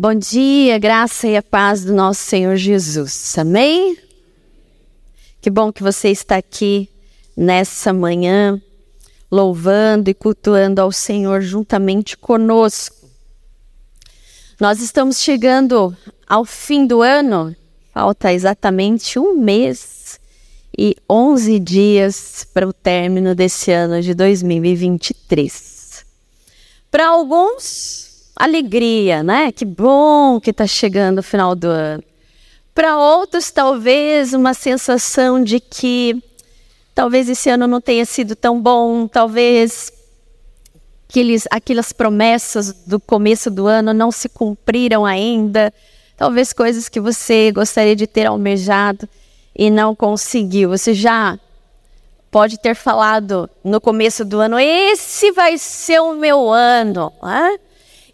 Bom 0.00 0.14
dia, 0.14 0.78
graça 0.78 1.26
e 1.26 1.36
a 1.36 1.42
paz 1.42 1.84
do 1.84 1.92
nosso 1.92 2.20
Senhor 2.20 2.54
Jesus. 2.54 3.36
Amém? 3.36 3.98
Que 5.40 5.50
bom 5.50 5.72
que 5.72 5.82
você 5.82 6.08
está 6.10 6.36
aqui 6.36 6.88
nessa 7.36 7.92
manhã, 7.92 8.62
louvando 9.28 10.08
e 10.08 10.14
cultuando 10.14 10.80
ao 10.80 10.92
Senhor 10.92 11.40
juntamente 11.40 12.16
conosco. 12.16 13.08
Nós 14.60 14.80
estamos 14.80 15.18
chegando 15.20 15.96
ao 16.28 16.44
fim 16.44 16.86
do 16.86 17.02
ano, 17.02 17.56
falta 17.92 18.32
exatamente 18.32 19.18
um 19.18 19.36
mês 19.36 20.20
e 20.78 20.94
11 21.10 21.58
dias 21.58 22.46
para 22.54 22.68
o 22.68 22.72
término 22.72 23.34
desse 23.34 23.72
ano 23.72 24.00
de 24.00 24.14
2023. 24.14 26.06
Para 26.88 27.08
alguns, 27.08 28.07
alegria, 28.38 29.22
né? 29.22 29.50
Que 29.50 29.64
bom 29.64 30.38
que 30.40 30.50
está 30.50 30.66
chegando 30.66 31.18
o 31.18 31.22
final 31.22 31.56
do 31.56 31.66
ano. 31.66 32.02
Para 32.72 32.96
outros, 32.96 33.50
talvez 33.50 34.32
uma 34.32 34.54
sensação 34.54 35.42
de 35.42 35.58
que 35.58 36.22
talvez 36.94 37.28
esse 37.28 37.50
ano 37.50 37.66
não 37.66 37.80
tenha 37.80 38.04
sido 38.04 38.36
tão 38.36 38.60
bom, 38.60 39.08
talvez 39.08 39.92
aqueles, 41.08 41.48
aquelas 41.50 41.92
promessas 41.92 42.72
do 42.86 43.00
começo 43.00 43.50
do 43.50 43.66
ano 43.66 43.92
não 43.92 44.12
se 44.12 44.28
cumpriram 44.28 45.04
ainda, 45.04 45.74
talvez 46.16 46.52
coisas 46.52 46.88
que 46.88 47.00
você 47.00 47.50
gostaria 47.50 47.96
de 47.96 48.06
ter 48.06 48.26
almejado 48.26 49.08
e 49.56 49.70
não 49.70 49.96
conseguiu. 49.96 50.70
Você 50.70 50.94
já 50.94 51.36
pode 52.30 52.58
ter 52.58 52.76
falado 52.76 53.50
no 53.64 53.80
começo 53.80 54.24
do 54.24 54.38
ano: 54.38 54.56
esse 54.56 55.32
vai 55.32 55.58
ser 55.58 56.00
o 56.00 56.14
meu 56.14 56.48
ano. 56.48 57.12
Né? 57.20 57.58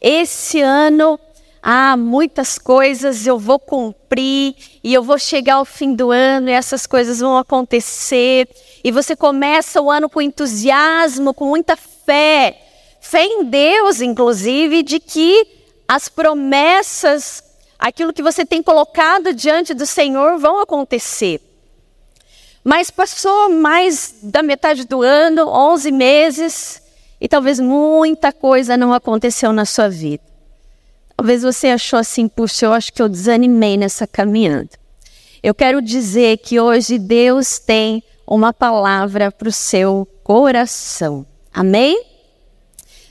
Esse 0.07 0.61
ano 0.61 1.19
há 1.63 1.97
muitas 1.97 2.59
coisas 2.59 3.27
eu 3.27 3.39
vou 3.39 3.59
cumprir 3.59 4.55
e 4.85 4.93
eu 4.93 5.03
vou 5.03 5.19
chegar 5.19 5.55
ao 5.55 5.65
fim 5.65 5.95
do 5.95 6.11
ano 6.11 6.51
e 6.51 6.53
essas 6.53 6.87
coisas 6.87 7.21
vão 7.21 7.39
acontecer. 7.39 8.47
E 8.85 8.93
você 8.93 9.17
começa 9.17 9.81
o 9.81 9.91
ano 9.91 10.11
com 10.11 10.21
entusiasmo, 10.21 11.33
com 11.33 11.47
muita 11.47 11.75
fé, 11.75 12.61
fé 13.01 13.25
em 13.25 13.45
Deus, 13.45 14.03
inclusive, 14.03 14.83
de 14.83 15.01
que 15.01 15.47
as 15.89 16.07
promessas, 16.07 17.43
aquilo 17.79 18.13
que 18.13 18.23
você 18.23 18.45
tem 18.45 18.63
colocado 18.63 19.33
diante 19.33 19.73
do 19.73 19.87
Senhor 19.87 20.37
vão 20.39 20.61
acontecer. 20.61 21.41
Mas 22.63 22.91
passou 22.91 23.49
mais 23.49 24.17
da 24.23 24.43
metade 24.43 24.87
do 24.87 25.01
ano, 25.01 25.49
11 25.49 25.91
meses, 25.91 26.83
e 27.21 27.29
talvez 27.29 27.59
muita 27.61 28.33
coisa 28.33 28.77
não 28.77 28.93
aconteceu 28.93 29.53
na 29.53 29.65
sua 29.65 29.89
vida. 29.89 30.23
Talvez 31.17 31.43
você 31.43 31.69
achou 31.69 31.99
assim, 31.99 32.29
puxa, 32.29 32.67
eu 32.67 32.73
acho 32.73 32.93
que 32.93 33.01
eu 33.01 33.09
desanimei 33.09 33.77
nessa 33.77 34.07
caminhada. 34.07 34.71
Eu 35.43 35.55
quero 35.55 35.81
dizer 35.81 36.39
que 36.39 36.59
hoje 36.59 36.99
Deus 36.99 37.59
tem 37.59 38.03
uma 38.27 38.53
palavra 38.53 39.31
para 39.31 39.49
o 39.49 39.53
seu 39.53 40.09
coração. 40.25 41.25
Amém? 41.53 42.03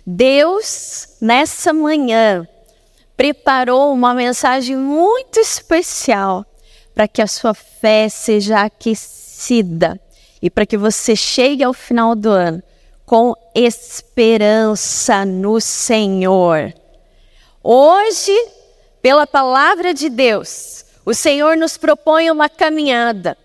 Deus, 0.06 1.16
nessa 1.22 1.72
manhã, 1.72 2.48
preparou 3.16 3.94
uma 3.94 4.14
mensagem 4.14 4.76
muito 4.76 5.40
especial 5.40 6.46
para 6.94 7.08
que 7.08 7.22
a 7.22 7.28
sua 7.28 7.54
fé 7.54 8.10
seja 8.10 8.62
aquecida 8.62 10.00
e 10.42 10.50
para 10.50 10.66
que 10.66 10.78
você 10.78 11.16
chegue 11.16 11.64
ao 11.64 11.74
final 11.74 12.16
do 12.16 12.30
ano 12.30 12.62
com 13.06 13.36
esperança 13.54 15.26
no 15.26 15.60
Senhor. 15.60 16.74
Hoje, 17.62 18.34
pela 19.02 19.28
palavra 19.28 19.94
de 19.94 20.10
Deus, 20.10 20.86
o 21.06 21.14
Senhor 21.14 21.58
nos 21.58 21.78
propõe 21.78 22.32
uma 22.32 22.50
caminhada. 22.50 23.38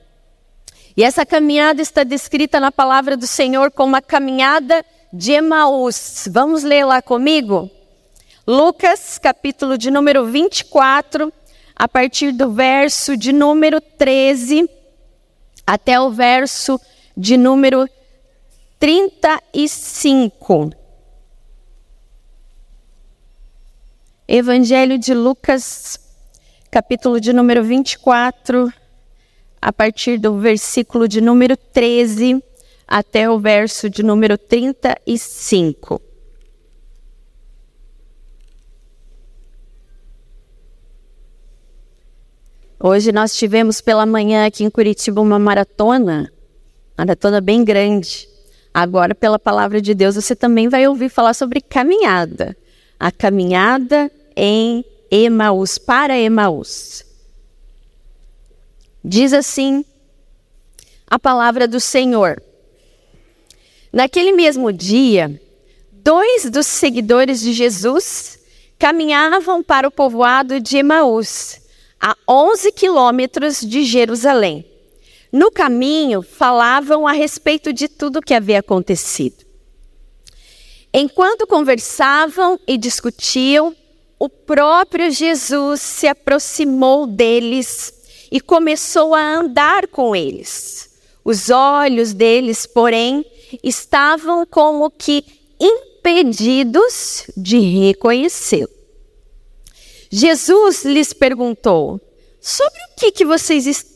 E 0.96 1.04
essa 1.04 1.24
caminhada 1.24 1.80
está 1.80 2.02
descrita 2.02 2.58
na 2.58 2.72
palavra 2.72 3.16
do 3.16 3.26
Senhor 3.26 3.70
como 3.70 3.94
a 3.94 4.02
caminhada 4.02 4.84
de 5.12 5.32
Emaús. 5.32 6.28
Vamos 6.30 6.62
ler 6.62 6.84
lá 6.84 7.00
comigo? 7.00 7.70
Lucas, 8.46 9.18
capítulo 9.18 9.76
de 9.76 9.90
número 9.90 10.26
24, 10.26 11.32
a 11.76 11.86
partir 11.86 12.32
do 12.32 12.50
verso 12.50 13.16
de 13.16 13.32
número 13.32 13.80
13 13.80 14.68
até 15.66 16.00
o 16.00 16.10
verso 16.10 16.80
de 17.14 17.36
número 17.36 17.86
35. 18.78 20.70
Evangelho 24.28 24.96
de 24.98 25.12
Lucas, 25.14 25.98
capítulo 26.70 27.20
de 27.20 27.32
número 27.32 27.64
24, 27.64 28.72
a 29.60 29.72
partir 29.72 30.16
do 30.18 30.38
versículo 30.38 31.08
de 31.08 31.20
número 31.20 31.56
13 31.56 32.40
até 32.86 33.28
o 33.28 33.40
verso 33.40 33.90
de 33.90 34.04
número 34.04 34.38
35. 34.38 36.00
Hoje 42.78 43.10
nós 43.10 43.34
tivemos 43.34 43.80
pela 43.80 44.06
manhã 44.06 44.46
aqui 44.46 44.62
em 44.62 44.70
Curitiba 44.70 45.20
uma 45.20 45.36
maratona, 45.36 46.32
maratona 46.96 47.40
bem 47.40 47.64
grande. 47.64 48.37
Agora, 48.72 49.14
pela 49.14 49.38
palavra 49.38 49.80
de 49.80 49.94
Deus, 49.94 50.14
você 50.14 50.36
também 50.36 50.68
vai 50.68 50.86
ouvir 50.86 51.08
falar 51.08 51.34
sobre 51.34 51.60
caminhada. 51.60 52.56
A 52.98 53.10
caminhada 53.10 54.10
em 54.36 54.84
Emaús, 55.10 55.78
para 55.78 56.18
Emaús. 56.18 57.04
Diz 59.04 59.32
assim 59.32 59.84
a 61.06 61.18
palavra 61.18 61.66
do 61.66 61.80
Senhor. 61.80 62.42
Naquele 63.92 64.32
mesmo 64.32 64.72
dia, 64.72 65.40
dois 65.90 66.50
dos 66.50 66.66
seguidores 66.66 67.40
de 67.40 67.52
Jesus 67.52 68.38
caminhavam 68.78 69.62
para 69.62 69.88
o 69.88 69.90
povoado 69.90 70.60
de 70.60 70.76
Emaús, 70.76 71.60
a 72.00 72.14
11 72.28 72.70
quilômetros 72.72 73.60
de 73.60 73.82
Jerusalém. 73.84 74.64
No 75.32 75.50
caminho, 75.50 76.22
falavam 76.22 77.06
a 77.06 77.12
respeito 77.12 77.72
de 77.72 77.86
tudo 77.86 78.22
que 78.22 78.32
havia 78.32 78.60
acontecido. 78.60 79.44
Enquanto 80.92 81.46
conversavam 81.46 82.58
e 82.66 82.78
discutiam, 82.78 83.76
o 84.18 84.28
próprio 84.28 85.10
Jesus 85.10 85.80
se 85.80 86.06
aproximou 86.08 87.06
deles 87.06 87.92
e 88.32 88.40
começou 88.40 89.14
a 89.14 89.20
andar 89.20 89.86
com 89.88 90.16
eles. 90.16 90.90
Os 91.24 91.50
olhos 91.50 92.14
deles, 92.14 92.66
porém, 92.66 93.24
estavam 93.62 94.46
como 94.46 94.90
que 94.90 95.24
impedidos 95.60 97.24
de 97.36 97.58
reconhecê-lo. 97.58 98.70
Jesus 100.10 100.84
lhes 100.84 101.12
perguntou: 101.12 102.00
Sobre 102.40 102.80
o 102.80 102.98
que, 102.98 103.12
que 103.12 103.26
vocês 103.26 103.66
estão 103.66 103.87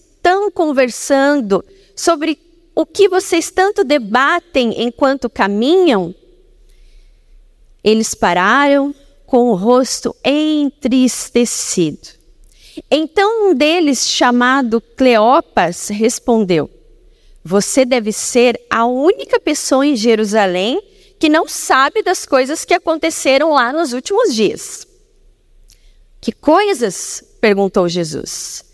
conversando? 0.53 1.65
Sobre 1.97 2.39
o 2.75 2.87
que 2.87 3.09
vocês 3.09 3.51
tanto 3.51 3.85
debatem 3.85 4.83
enquanto 4.83 5.29
caminham? 5.29 6.15
Eles 7.83 8.15
pararam 8.15 8.95
com 9.27 9.51
o 9.51 9.55
rosto 9.55 10.15
entristecido. 10.25 12.09
Então 12.91 13.51
um 13.51 13.55
deles, 13.55 14.07
chamado 14.09 14.81
Cleopas, 14.81 15.89
respondeu: 15.89 16.71
Você 17.45 17.85
deve 17.85 18.13
ser 18.13 18.61
a 18.71 18.87
única 18.87 19.39
pessoa 19.41 19.87
em 19.87 19.97
Jerusalém 19.97 20.83
que 21.19 21.29
não 21.29 21.47
sabe 21.47 22.03
das 22.03 22.27
coisas 22.27 22.65
que 22.65 22.75
aconteceram 22.75 23.53
lá 23.53 23.73
nos 23.73 23.93
últimos 23.93 24.35
dias. 24.35 24.87
Que 26.21 26.33
coisas? 26.33 27.23
perguntou 27.41 27.89
Jesus. 27.89 28.72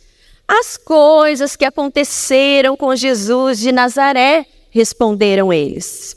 As 0.48 0.78
coisas 0.78 1.54
que 1.54 1.66
aconteceram 1.66 2.74
com 2.74 2.96
Jesus 2.96 3.58
de 3.58 3.70
Nazaré, 3.70 4.46
responderam 4.70 5.52
eles. 5.52 6.16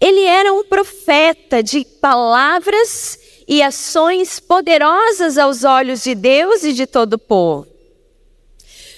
Ele 0.00 0.22
era 0.22 0.52
um 0.52 0.64
profeta 0.64 1.62
de 1.62 1.84
palavras 1.84 3.18
e 3.46 3.62
ações 3.62 4.40
poderosas 4.40 5.38
aos 5.38 5.62
olhos 5.62 6.02
de 6.02 6.14
Deus 6.14 6.64
e 6.64 6.72
de 6.72 6.86
todo 6.86 7.14
o 7.14 7.18
povo. 7.18 7.68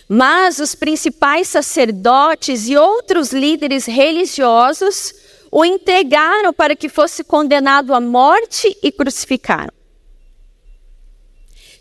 Mas 0.08 0.58
os 0.58 0.74
principais 0.74 1.48
sacerdotes 1.48 2.66
e 2.68 2.76
outros 2.76 3.30
líderes 3.30 3.84
religiosos 3.84 5.14
o 5.52 5.64
entregaram 5.64 6.52
para 6.52 6.74
que 6.74 6.88
fosse 6.88 7.22
condenado 7.22 7.92
à 7.92 8.00
morte 8.00 8.76
e 8.82 8.90
crucificaram. 8.90 9.77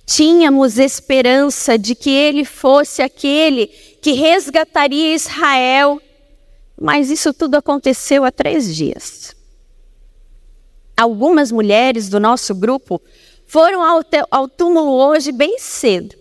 Tínhamos 0.08 0.80
esperança 0.80 1.78
de 1.78 1.94
que 1.94 2.10
ele 2.10 2.46
fosse 2.46 3.02
aquele 3.02 3.68
que 4.02 4.14
resgataria 4.14 5.14
Israel, 5.14 6.02
mas 6.80 7.12
isso 7.12 7.34
tudo 7.34 7.56
aconteceu 7.56 8.24
há 8.24 8.32
três 8.32 8.74
dias. 8.74 9.36
Algumas 10.96 11.52
mulheres 11.52 12.08
do 12.08 12.22
nosso 12.22 12.56
grupo 12.56 13.02
foram 13.46 13.84
ao, 13.84 14.02
ao 14.32 14.48
túmulo 14.48 14.94
hoje 14.94 15.34
bem 15.34 15.60
cedo 15.60 16.16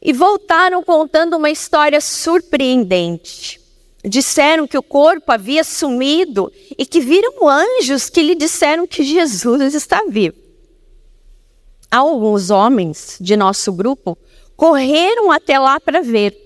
e 0.00 0.14
voltaram 0.14 0.82
contando 0.82 1.36
uma 1.36 1.50
história 1.50 2.00
surpreendente. 2.00 3.60
Disseram 4.02 4.66
que 4.66 4.78
o 4.78 4.82
corpo 4.82 5.30
havia 5.30 5.62
sumido 5.62 6.50
e 6.78 6.86
que 6.86 7.00
viram 7.00 7.46
anjos 7.46 8.08
que 8.08 8.22
lhe 8.22 8.34
disseram 8.34 8.86
que 8.86 9.04
Jesus 9.04 9.74
está 9.74 10.02
vivo. 10.08 10.49
Alguns 11.90 12.50
homens 12.50 13.16
de 13.20 13.36
nosso 13.36 13.72
grupo 13.72 14.16
correram 14.56 15.32
até 15.32 15.58
lá 15.58 15.80
para 15.80 16.02
ver. 16.02 16.36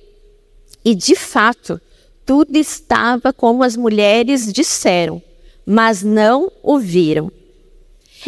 E 0.84 0.94
de 0.94 1.14
fato, 1.14 1.80
tudo 2.24 2.56
estava 2.56 3.32
como 3.32 3.62
as 3.62 3.76
mulheres 3.76 4.52
disseram, 4.52 5.22
mas 5.66 6.02
não 6.02 6.50
o 6.62 6.78
viram. 6.78 7.30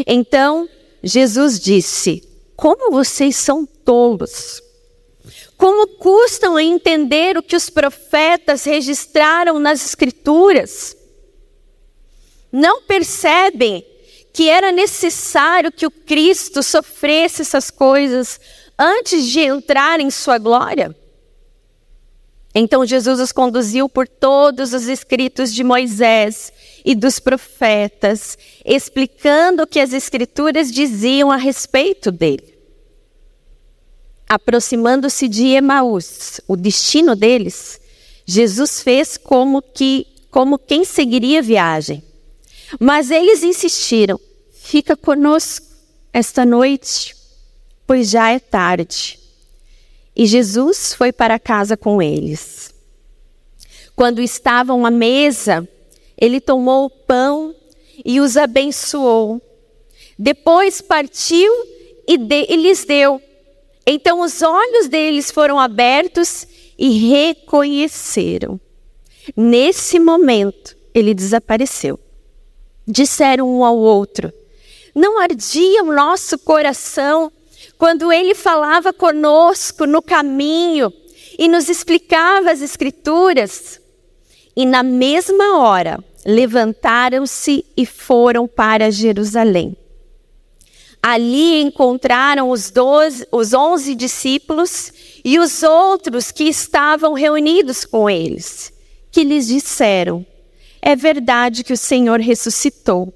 Então 0.07 0.69
Jesus 1.03 1.59
disse: 1.59 2.23
Como 2.55 2.91
vocês 2.91 3.37
são 3.37 3.65
tolos! 3.65 4.63
Como 5.57 5.87
custam 5.97 6.61
entender 6.61 7.39
o 7.39 7.43
que 7.43 7.57
os 7.57 7.71
profetas 7.71 8.65
registraram 8.65 9.59
nas 9.59 9.85
Escrituras? 9.85 10.95
Não 12.53 12.83
percebem 12.83 13.85
que 14.37 14.51
era 14.51 14.71
necessário 14.71 15.73
que 15.73 15.87
o 15.87 15.91
Cristo 15.91 16.63
sofresse 16.63 17.41
essas 17.41 17.71
coisas 17.71 18.39
antes 18.79 19.25
de 19.25 19.41
entrar 19.41 19.99
em 19.99 20.11
sua 20.11 20.37
glória? 20.37 20.95
Então 22.55 22.85
Jesus 22.85 23.19
os 23.19 23.33
conduziu 23.33 23.89
por 23.89 24.07
todos 24.07 24.75
os 24.75 24.89
escritos 24.89 25.55
de 25.55 25.65
Moisés 25.65 26.53
e 26.85 26.95
dos 26.95 27.19
profetas, 27.19 28.37
explicando 28.63 29.63
o 29.63 29.67
que 29.67 29.81
as 29.81 29.95
Escrituras 29.95 30.71
diziam 30.71 31.33
a 31.33 31.37
respeito 31.37 32.13
dele. 32.13 32.59
Aproximando-se 34.29 35.29
de 35.29 35.47
Emaús, 35.47 36.43
o 36.47 36.57
destino 36.59 37.17
deles, 37.17 37.81
Jesus 38.27 38.83
fez 38.83 39.17
como 39.17 39.63
que 39.63 40.07
como 40.31 40.59
quem 40.59 40.85
seguiria 40.85 41.39
a 41.39 41.43
viagem. 41.43 42.03
Mas 42.81 43.11
eles 43.11 43.43
insistiram: 43.43 44.19
"Fica 44.53 44.97
conosco 44.97 45.67
esta 46.13 46.45
noite, 46.45 47.15
pois 47.87 48.11
já 48.11 48.31
é 48.31 48.39
tarde." 48.39 49.19
E 50.15 50.27
Jesus 50.27 50.95
foi 50.95 51.13
para 51.13 51.39
casa 51.39 51.77
com 51.77 52.01
eles. 52.01 52.75
Quando 53.95 54.23
estavam 54.23 54.87
à 54.87 54.91
mesa, 54.91 55.69
ele 56.19 56.41
tomou 56.41 56.87
o 56.87 56.91
pão 56.91 57.55
e 58.05 58.21
os 58.21 58.37
abençoou. 58.37 59.43
Depois 60.19 60.81
partiu 60.81 61.53
e, 62.09 62.17
de, 62.17 62.47
e 62.49 62.57
lhes 62.57 62.85
deu. 62.85 63.21
Então 63.87 64.21
os 64.21 64.43
olhos 64.43 64.89
deles 64.89 65.31
foram 65.31 65.61
abertos 65.61 66.47
e 66.79 67.09
reconheceram. 67.11 68.61
Nesse 69.37 69.99
momento, 69.99 70.77
ele 70.95 71.13
desapareceu. 71.13 71.99
Disseram 72.87 73.49
um 73.49 73.65
ao 73.65 73.77
outro: 73.77 74.33
Não 74.95 75.19
ardia 75.19 75.83
o 75.83 75.93
nosso 75.93 76.39
coração 76.39 77.33
quando 77.77 78.13
ele 78.13 78.35
falava 78.35 78.93
conosco 78.93 79.87
no 79.87 80.01
caminho 80.01 80.93
e 81.39 81.49
nos 81.49 81.69
explicava 81.69 82.51
as 82.51 82.63
Escrituras? 82.63 83.81
E 84.55 84.65
na 84.65 84.83
mesma 84.83 85.59
hora, 85.59 86.03
levantaram-se 86.25 87.65
e 87.77 87.85
foram 87.85 88.49
para 88.49 88.91
Jerusalém. 88.91 89.77
Ali 91.03 91.61
encontraram 91.61 92.51
os, 92.51 92.71
doze, 92.71 93.27
os 93.31 93.53
onze 93.53 93.95
discípulos 93.95 94.93
e 95.25 95.39
os 95.39 95.63
outros 95.63 96.33
que 96.33 96.45
estavam 96.45 97.13
reunidos 97.13 97.85
com 97.85 98.09
eles, 98.09 98.73
que 99.13 99.23
lhes 99.23 99.47
disseram: 99.47 100.27
É 100.87 100.95
verdade 100.95 101.65
que 101.65 101.73
o 101.73 101.77
Senhor 101.77 102.21
ressuscitou. 102.21 103.13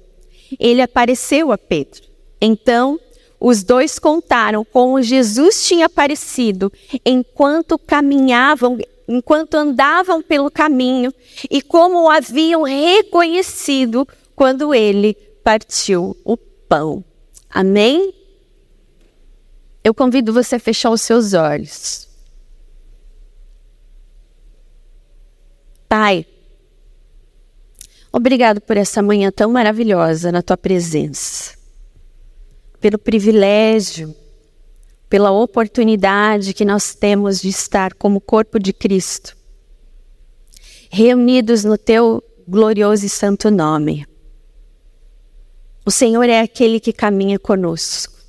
Ele 0.59 0.81
apareceu 0.81 1.53
a 1.53 1.57
Pedro. 1.57 2.01
Então, 2.41 2.99
os 3.39 3.63
dois 3.63 3.97
contaram 3.97 4.65
como 4.65 5.01
Jesus 5.01 5.65
tinha 5.65 5.85
aparecido 5.85 6.69
enquanto 7.05 7.79
caminhavam, 7.79 8.77
enquanto 9.07 9.55
andavam 9.55 10.21
pelo 10.21 10.51
caminho 10.51 11.13
e 11.49 11.61
como 11.61 12.01
o 12.01 12.09
haviam 12.09 12.63
reconhecido 12.63 14.05
quando 14.35 14.75
ele 14.75 15.13
partiu 15.41 16.17
o 16.25 16.35
pão. 16.35 17.01
Amém? 17.49 18.13
Eu 19.81 19.93
convido 19.93 20.33
você 20.33 20.57
a 20.57 20.59
fechar 20.59 20.89
os 20.89 20.99
seus 20.99 21.33
olhos. 21.33 22.09
Pai, 25.87 26.25
obrigado 28.11 28.59
por 28.59 28.77
essa 28.77 29.01
manhã 29.01 29.31
tão 29.31 29.51
maravilhosa 29.51 30.31
na 30.31 30.41
tua 30.41 30.57
presença, 30.57 31.55
pelo 32.79 32.97
privilégio, 32.97 34.15
pela 35.09 35.31
oportunidade 35.31 36.53
que 36.53 36.65
nós 36.65 36.95
temos 36.95 37.41
de 37.41 37.49
estar 37.49 37.93
como 37.93 38.19
corpo 38.19 38.59
de 38.59 38.73
Cristo, 38.73 39.35
reunidos 40.89 41.63
no 41.63 41.77
teu 41.77 42.23
glorioso 42.47 43.05
e 43.05 43.09
santo 43.09 43.49
nome. 43.49 44.05
O 45.85 45.91
Senhor 45.91 46.27
é 46.29 46.41
aquele 46.41 46.79
que 46.79 46.93
caminha 46.93 47.39
conosco. 47.39 48.21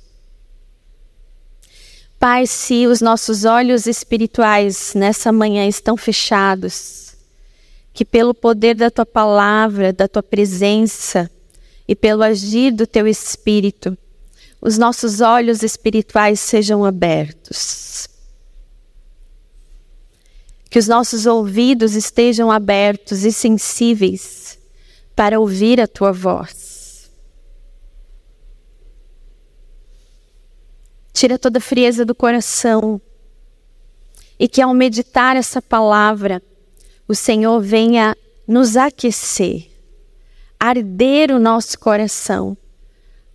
Pai, 2.17 2.47
se 2.47 2.87
os 2.87 3.01
nossos 3.01 3.43
olhos 3.43 3.85
espirituais 3.85 4.93
nessa 4.95 5.29
manhã 5.29 5.67
estão 5.67 5.97
fechados, 5.97 7.02
que 7.93 8.03
pelo 8.03 8.33
poder 8.33 8.75
da 8.75 8.89
tua 8.89 9.05
palavra, 9.05 9.93
da 9.93 10.07
tua 10.07 10.23
presença 10.23 11.29
e 11.87 11.95
pelo 11.95 12.23
agir 12.23 12.71
do 12.71 12.87
teu 12.87 13.07
espírito, 13.07 13.97
os 14.59 14.77
nossos 14.77 15.21
olhos 15.21 15.61
espirituais 15.61 16.39
sejam 16.39 16.83
abertos. 16.83 18.07
Que 20.69 20.79
os 20.79 20.87
nossos 20.87 21.25
ouvidos 21.25 21.93
estejam 21.93 22.51
abertos 22.51 23.23
e 23.23 23.31
sensíveis 23.31 24.57
para 25.15 25.39
ouvir 25.39 25.79
a 25.79 25.87
tua 25.87 26.11
voz. 26.11 26.73
tira 31.23 31.39
toda 31.39 31.59
a 31.59 31.61
frieza 31.61 32.03
do 32.03 32.13
coração. 32.13 32.99
E 34.37 34.45
que 34.47 34.61
ao 34.61 34.73
meditar 34.73 35.37
essa 35.37 35.61
palavra, 35.61 36.41
o 37.13 37.15
Senhor 37.15 37.61
venha 37.61 38.17
nos 38.47 38.75
aquecer, 38.75 39.69
arder 40.59 41.29
o 41.29 41.37
nosso 41.37 41.77
coração 41.77 42.57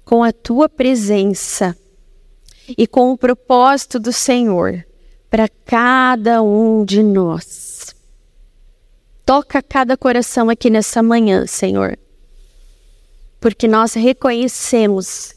com 0.05 0.25
a 0.25 0.33
tua 0.33 0.69
presença 0.69 1.79
e 2.77 2.89
com 2.89 3.13
o 3.13 3.17
propósito 3.17 4.01
do 4.01 4.13
Senhor 4.13 4.85
para 5.31 5.49
cada 5.65 6.43
um 6.43 6.85
de 6.85 7.05
nós. 7.05 7.95
Toca 9.25 9.63
cada 9.63 9.97
coração 9.97 10.51
aqui 10.51 10.71
nessa 10.71 11.01
manhã, 11.01 11.47
Senhor, 11.47 11.97
porque 13.39 13.69
nós 13.69 13.95
reconhecemos 13.95 15.37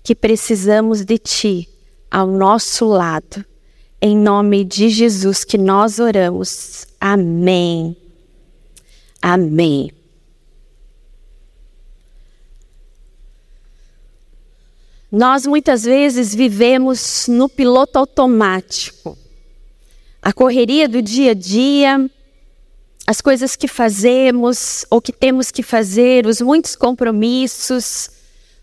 que 0.00 0.14
precisamos 0.14 1.04
de 1.04 1.18
Ti 1.18 1.68
ao 2.08 2.28
nosso 2.28 2.86
lado. 2.86 3.44
Em 4.02 4.16
nome 4.16 4.64
de 4.64 4.88
Jesus 4.88 5.44
que 5.44 5.58
nós 5.58 5.98
oramos. 5.98 6.86
Amém. 6.98 7.94
Amém. 9.20 9.92
Nós 15.12 15.44
muitas 15.44 15.82
vezes 15.82 16.34
vivemos 16.34 17.26
no 17.28 17.46
piloto 17.46 17.98
automático. 17.98 19.18
A 20.22 20.32
correria 20.32 20.88
do 20.88 21.02
dia 21.02 21.32
a 21.32 21.34
dia, 21.34 22.10
as 23.06 23.20
coisas 23.20 23.54
que 23.54 23.68
fazemos 23.68 24.86
ou 24.88 25.00
que 25.00 25.12
temos 25.12 25.50
que 25.50 25.62
fazer, 25.62 26.26
os 26.26 26.40
muitos 26.40 26.74
compromissos 26.74 28.08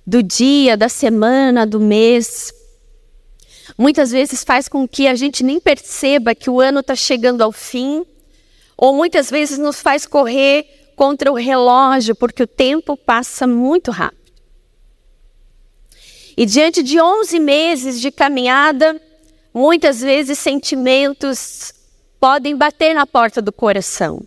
do 0.05 0.23
dia, 0.23 0.75
da 0.75 0.89
semana, 0.89 1.67
do 1.67 1.79
mês 1.79 2.53
muitas 3.77 4.11
vezes 4.11 4.43
faz 4.43 4.67
com 4.67 4.87
que 4.87 5.07
a 5.07 5.15
gente 5.15 5.43
nem 5.43 5.59
perceba 5.59 6.35
que 6.35 6.49
o 6.49 6.59
ano 6.61 6.81
está 6.81 6.95
chegando 6.95 7.41
ao 7.41 7.51
fim, 7.51 8.05
ou 8.77 8.93
muitas 8.93 9.31
vezes 9.31 9.57
nos 9.57 9.81
faz 9.81 10.05
correr 10.05 10.91
contra 10.95 11.31
o 11.31 11.35
relógio, 11.35 12.15
porque 12.15 12.43
o 12.43 12.47
tempo 12.47 12.95
passa 12.95 13.47
muito 13.47 13.89
rápido. 13.89 14.17
E 16.37 16.45
diante 16.45 16.83
de 16.83 17.01
11 17.01 17.39
meses 17.39 17.99
de 17.99 18.11
caminhada, 18.11 19.01
muitas 19.51 20.01
vezes 20.01 20.37
sentimentos 20.37 21.73
podem 22.19 22.55
bater 22.55 22.93
na 22.93 23.07
porta 23.07 23.41
do 23.41 23.51
coração. 23.51 24.21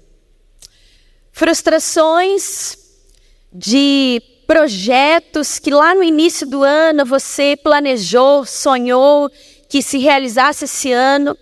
Frustrações 1.30 2.76
de 3.52 4.20
projetos 4.50 5.60
que 5.60 5.70
lá 5.70 5.94
no 5.94 6.02
início 6.02 6.44
do 6.44 6.64
ano 6.64 7.04
você 7.04 7.56
planejou, 7.56 8.44
sonhou 8.44 9.30
que 9.68 9.80
se 9.80 9.96
realizasse 9.98 10.64
esse 10.64 10.90
ano. 10.90 11.38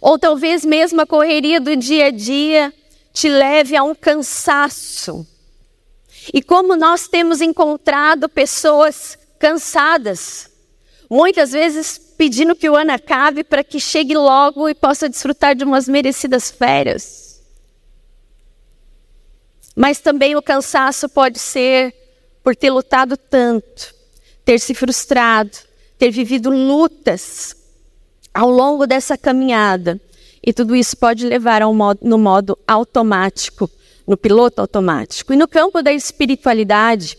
Ou 0.00 0.18
talvez 0.18 0.64
mesmo 0.64 1.00
a 1.00 1.06
correria 1.06 1.60
do 1.60 1.76
dia 1.76 2.06
a 2.06 2.10
dia 2.10 2.74
te 3.12 3.28
leve 3.28 3.76
a 3.76 3.84
um 3.84 3.94
cansaço. 3.94 5.24
E 6.34 6.42
como 6.42 6.74
nós 6.74 7.06
temos 7.06 7.40
encontrado 7.40 8.28
pessoas 8.28 9.16
cansadas, 9.38 10.50
muitas 11.08 11.52
vezes 11.52 11.96
pedindo 12.18 12.56
que 12.56 12.68
o 12.68 12.74
ano 12.74 12.90
acabe 12.90 13.44
para 13.44 13.62
que 13.62 13.78
chegue 13.78 14.16
logo 14.16 14.68
e 14.68 14.74
possa 14.74 15.08
desfrutar 15.08 15.54
de 15.54 15.62
umas 15.62 15.86
merecidas 15.86 16.50
férias. 16.50 17.29
Mas 19.80 19.98
também 19.98 20.36
o 20.36 20.42
cansaço 20.42 21.08
pode 21.08 21.38
ser 21.38 21.94
por 22.44 22.54
ter 22.54 22.68
lutado 22.68 23.16
tanto, 23.16 23.94
ter 24.44 24.60
se 24.60 24.74
frustrado, 24.74 25.56
ter 25.96 26.10
vivido 26.10 26.50
lutas 26.50 27.56
ao 28.34 28.50
longo 28.50 28.86
dessa 28.86 29.16
caminhada. 29.16 29.98
E 30.44 30.52
tudo 30.52 30.76
isso 30.76 30.94
pode 30.98 31.24
levar 31.26 31.62
modo, 31.72 31.98
no 32.02 32.18
modo 32.18 32.58
automático, 32.68 33.70
no 34.06 34.18
piloto 34.18 34.60
automático. 34.60 35.32
E 35.32 35.36
no 35.36 35.48
campo 35.48 35.82
da 35.82 35.90
espiritualidade, 35.90 37.16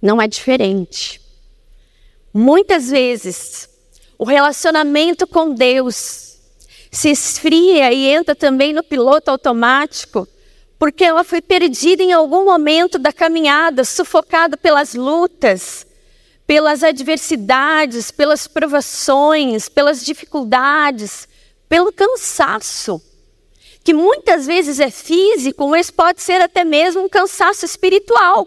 não 0.00 0.22
é 0.22 0.28
diferente. 0.28 1.20
Muitas 2.32 2.88
vezes, 2.88 3.68
o 4.16 4.24
relacionamento 4.24 5.26
com 5.26 5.52
Deus 5.52 6.36
se 6.88 7.10
esfria 7.10 7.92
e 7.92 8.06
entra 8.06 8.36
também 8.36 8.72
no 8.72 8.84
piloto 8.84 9.28
automático, 9.28 10.28
porque 10.78 11.04
ela 11.04 11.24
foi 11.24 11.40
perdida 11.40 12.02
em 12.02 12.12
algum 12.12 12.44
momento 12.44 12.98
da 12.98 13.12
caminhada, 13.12 13.84
sufocada 13.84 14.56
pelas 14.56 14.94
lutas, 14.94 15.86
pelas 16.46 16.82
adversidades, 16.82 18.10
pelas 18.10 18.46
provações, 18.46 19.68
pelas 19.68 20.04
dificuldades, 20.04 21.26
pelo 21.68 21.92
cansaço, 21.92 23.00
que 23.82 23.94
muitas 23.94 24.46
vezes 24.46 24.78
é 24.78 24.90
físico, 24.90 25.66
mas 25.68 25.90
pode 25.90 26.20
ser 26.20 26.40
até 26.40 26.64
mesmo 26.64 27.02
um 27.02 27.08
cansaço 27.08 27.64
espiritual. 27.64 28.46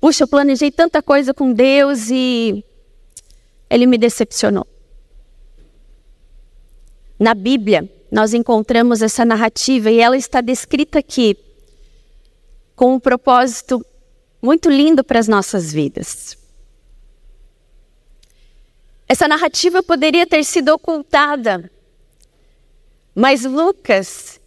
Puxa, 0.00 0.24
eu 0.24 0.28
planejei 0.28 0.70
tanta 0.70 1.00
coisa 1.00 1.32
com 1.32 1.52
Deus 1.52 2.10
e 2.10 2.64
ele 3.70 3.86
me 3.86 3.96
decepcionou. 3.96 4.66
Na 7.18 7.34
Bíblia, 7.34 7.88
nós 8.12 8.34
encontramos 8.34 9.00
essa 9.00 9.24
narrativa 9.24 9.90
e 9.90 9.98
ela 9.98 10.18
está 10.18 10.42
descrita 10.42 10.98
aqui 10.98 11.34
com 12.76 12.94
um 12.94 13.00
propósito 13.00 13.82
muito 14.42 14.68
lindo 14.68 15.02
para 15.02 15.18
as 15.18 15.26
nossas 15.26 15.72
vidas. 15.72 16.36
Essa 19.08 19.26
narrativa 19.26 19.82
poderia 19.82 20.26
ter 20.26 20.44
sido 20.44 20.74
ocultada, 20.74 21.70
mas 23.14 23.44
Lucas 23.44 24.38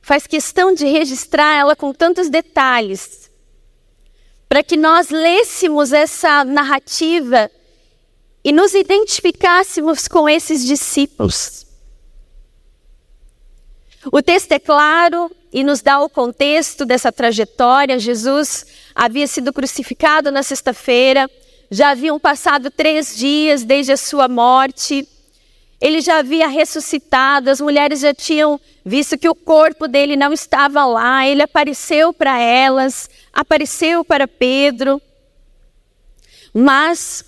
faz 0.00 0.26
questão 0.26 0.72
de 0.72 0.86
registrar 0.86 1.58
ela 1.58 1.76
com 1.76 1.92
tantos 1.92 2.30
detalhes, 2.30 3.30
para 4.48 4.62
que 4.62 4.76
nós 4.76 5.10
lêssemos 5.10 5.92
essa 5.92 6.44
narrativa 6.44 7.50
e 8.42 8.52
nos 8.52 8.72
identificássemos 8.72 10.08
com 10.08 10.26
esses 10.26 10.64
discípulos. 10.64 11.71
O 14.10 14.20
texto 14.20 14.50
é 14.52 14.58
claro 14.58 15.30
e 15.52 15.62
nos 15.62 15.80
dá 15.80 16.00
o 16.00 16.08
contexto 16.08 16.84
dessa 16.84 17.12
trajetória. 17.12 17.98
Jesus 17.98 18.66
havia 18.94 19.26
sido 19.26 19.52
crucificado 19.52 20.32
na 20.32 20.42
sexta-feira, 20.42 21.30
já 21.70 21.90
haviam 21.90 22.18
passado 22.18 22.70
três 22.70 23.16
dias 23.16 23.62
desde 23.62 23.92
a 23.92 23.96
sua 23.96 24.26
morte. 24.26 25.06
Ele 25.80 26.00
já 26.00 26.18
havia 26.18 26.48
ressuscitado, 26.48 27.50
as 27.50 27.60
mulheres 27.60 28.00
já 28.00 28.12
tinham 28.12 28.60
visto 28.84 29.18
que 29.18 29.28
o 29.28 29.34
corpo 29.34 29.86
dele 29.86 30.16
não 30.16 30.32
estava 30.32 30.84
lá. 30.84 31.26
Ele 31.26 31.42
apareceu 31.42 32.12
para 32.12 32.38
elas, 32.40 33.08
apareceu 33.32 34.04
para 34.04 34.26
Pedro. 34.26 35.00
Mas 36.52 37.24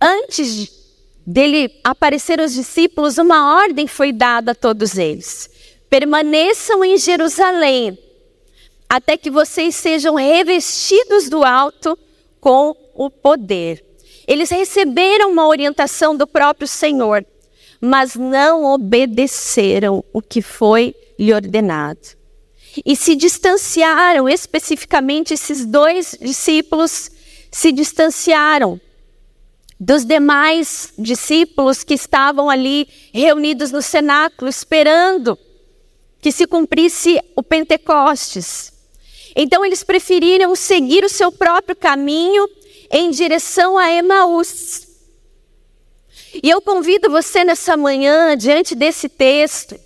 antes 0.00 0.70
dele 1.26 1.80
aparecer 1.82 2.40
aos 2.40 2.52
discípulos, 2.52 3.18
uma 3.18 3.56
ordem 3.56 3.86
foi 3.86 4.12
dada 4.12 4.52
a 4.52 4.54
todos 4.54 4.96
eles 4.96 5.55
permaneçam 5.88 6.84
em 6.84 6.96
Jerusalém, 6.98 7.98
até 8.88 9.16
que 9.16 9.30
vocês 9.30 9.74
sejam 9.74 10.14
revestidos 10.14 11.28
do 11.28 11.44
alto 11.44 11.98
com 12.40 12.76
o 12.94 13.10
poder. 13.10 13.84
Eles 14.26 14.50
receberam 14.50 15.30
uma 15.30 15.46
orientação 15.46 16.16
do 16.16 16.26
próprio 16.26 16.66
Senhor, 16.66 17.24
mas 17.80 18.16
não 18.16 18.64
obedeceram 18.64 20.04
o 20.12 20.20
que 20.20 20.42
foi 20.42 20.94
lhe 21.18 21.32
ordenado. 21.32 22.16
E 22.84 22.94
se 22.94 23.14
distanciaram, 23.14 24.28
especificamente 24.28 25.32
esses 25.34 25.64
dois 25.64 26.16
discípulos 26.20 27.10
se 27.50 27.72
distanciaram 27.72 28.80
dos 29.78 30.04
demais 30.04 30.92
discípulos 30.98 31.84
que 31.84 31.94
estavam 31.94 32.50
ali 32.50 32.88
reunidos 33.12 33.70
no 33.70 33.82
cenáculo, 33.82 34.48
esperando 34.48 35.38
que 36.20 36.32
se 36.32 36.46
cumprisse 36.46 37.20
o 37.34 37.42
Pentecostes. 37.42 38.72
Então 39.34 39.64
eles 39.64 39.82
preferiram 39.82 40.54
seguir 40.56 41.04
o 41.04 41.08
seu 41.08 41.30
próprio 41.30 41.76
caminho 41.76 42.48
em 42.90 43.10
direção 43.10 43.76
a 43.76 43.90
Emaús. 43.92 44.86
E 46.42 46.48
eu 46.48 46.60
convido 46.60 47.10
você 47.10 47.44
nessa 47.44 47.76
manhã, 47.76 48.36
diante 48.36 48.74
desse 48.74 49.08
texto, 49.08 49.78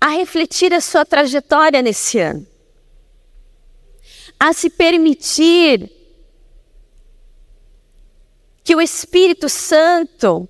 a 0.00 0.08
refletir 0.08 0.72
a 0.72 0.80
sua 0.80 1.04
trajetória 1.04 1.82
nesse 1.82 2.18
ano. 2.18 2.46
A 4.38 4.52
se 4.52 4.70
permitir 4.70 5.90
que 8.64 8.74
o 8.74 8.80
Espírito 8.80 9.48
Santo 9.48 10.48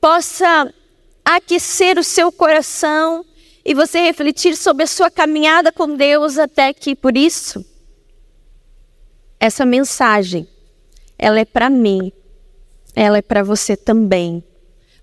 possa 0.00 0.72
aquecer 1.24 1.98
o 1.98 2.04
seu 2.04 2.32
coração 2.32 3.24
e 3.64 3.74
você 3.74 4.00
refletir 4.00 4.56
sobre 4.56 4.84
a 4.84 4.86
sua 4.86 5.10
caminhada 5.10 5.72
com 5.72 5.96
Deus 5.96 6.36
até 6.36 6.72
que, 6.72 6.94
por 6.94 7.16
isso, 7.16 7.64
essa 9.40 9.64
mensagem, 9.64 10.46
ela 11.18 11.40
é 11.40 11.44
para 11.44 11.70
mim, 11.70 12.12
ela 12.94 13.18
é 13.18 13.22
para 13.22 13.42
você 13.42 13.76
também, 13.76 14.44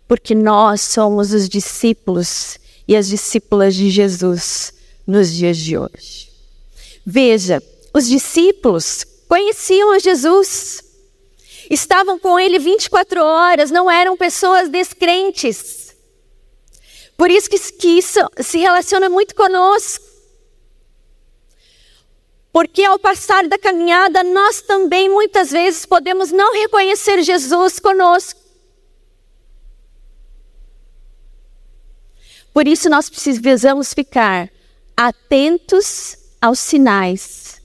porque 0.08 0.36
nós 0.36 0.82
somos 0.82 1.34
os 1.34 1.50
discípulos 1.50 2.60
e 2.88 2.96
as 2.96 3.08
discípulas 3.08 3.74
de 3.74 3.90
Jesus 3.90 4.74
nos 5.08 5.34
dias 5.34 5.58
de 5.58 5.78
hoje. 5.78 6.30
Veja, 7.06 7.64
os 7.94 8.08
discípulos 8.08 9.06
conheciam 9.28 10.00
Jesus, 10.00 10.84
estavam 11.70 12.20
com 12.20 12.40
ele 12.40 12.60
24 12.60 13.24
horas, 13.24 13.72
não 13.72 13.90
eram 13.90 14.16
pessoas 14.16 14.70
descrentes. 14.70 15.81
Por 17.22 17.30
isso 17.30 17.48
que, 17.48 17.60
que 17.74 17.88
isso 18.00 18.20
se 18.40 18.58
relaciona 18.58 19.08
muito 19.08 19.36
conosco. 19.36 20.04
Porque 22.52 22.84
ao 22.84 22.98
passar 22.98 23.48
da 23.48 23.60
caminhada, 23.60 24.24
nós 24.24 24.64
também 24.64 25.08
muitas 25.08 25.52
vezes 25.52 25.86
podemos 25.86 26.32
não 26.32 26.52
reconhecer 26.52 27.22
Jesus 27.22 27.78
conosco. 27.78 28.40
Por 32.52 32.68
isso 32.68 32.90
nós 32.90 33.08
precisamos 33.08 33.94
ficar 33.94 34.50
atentos 34.98 36.18
aos 36.42 36.58
sinais, 36.58 37.62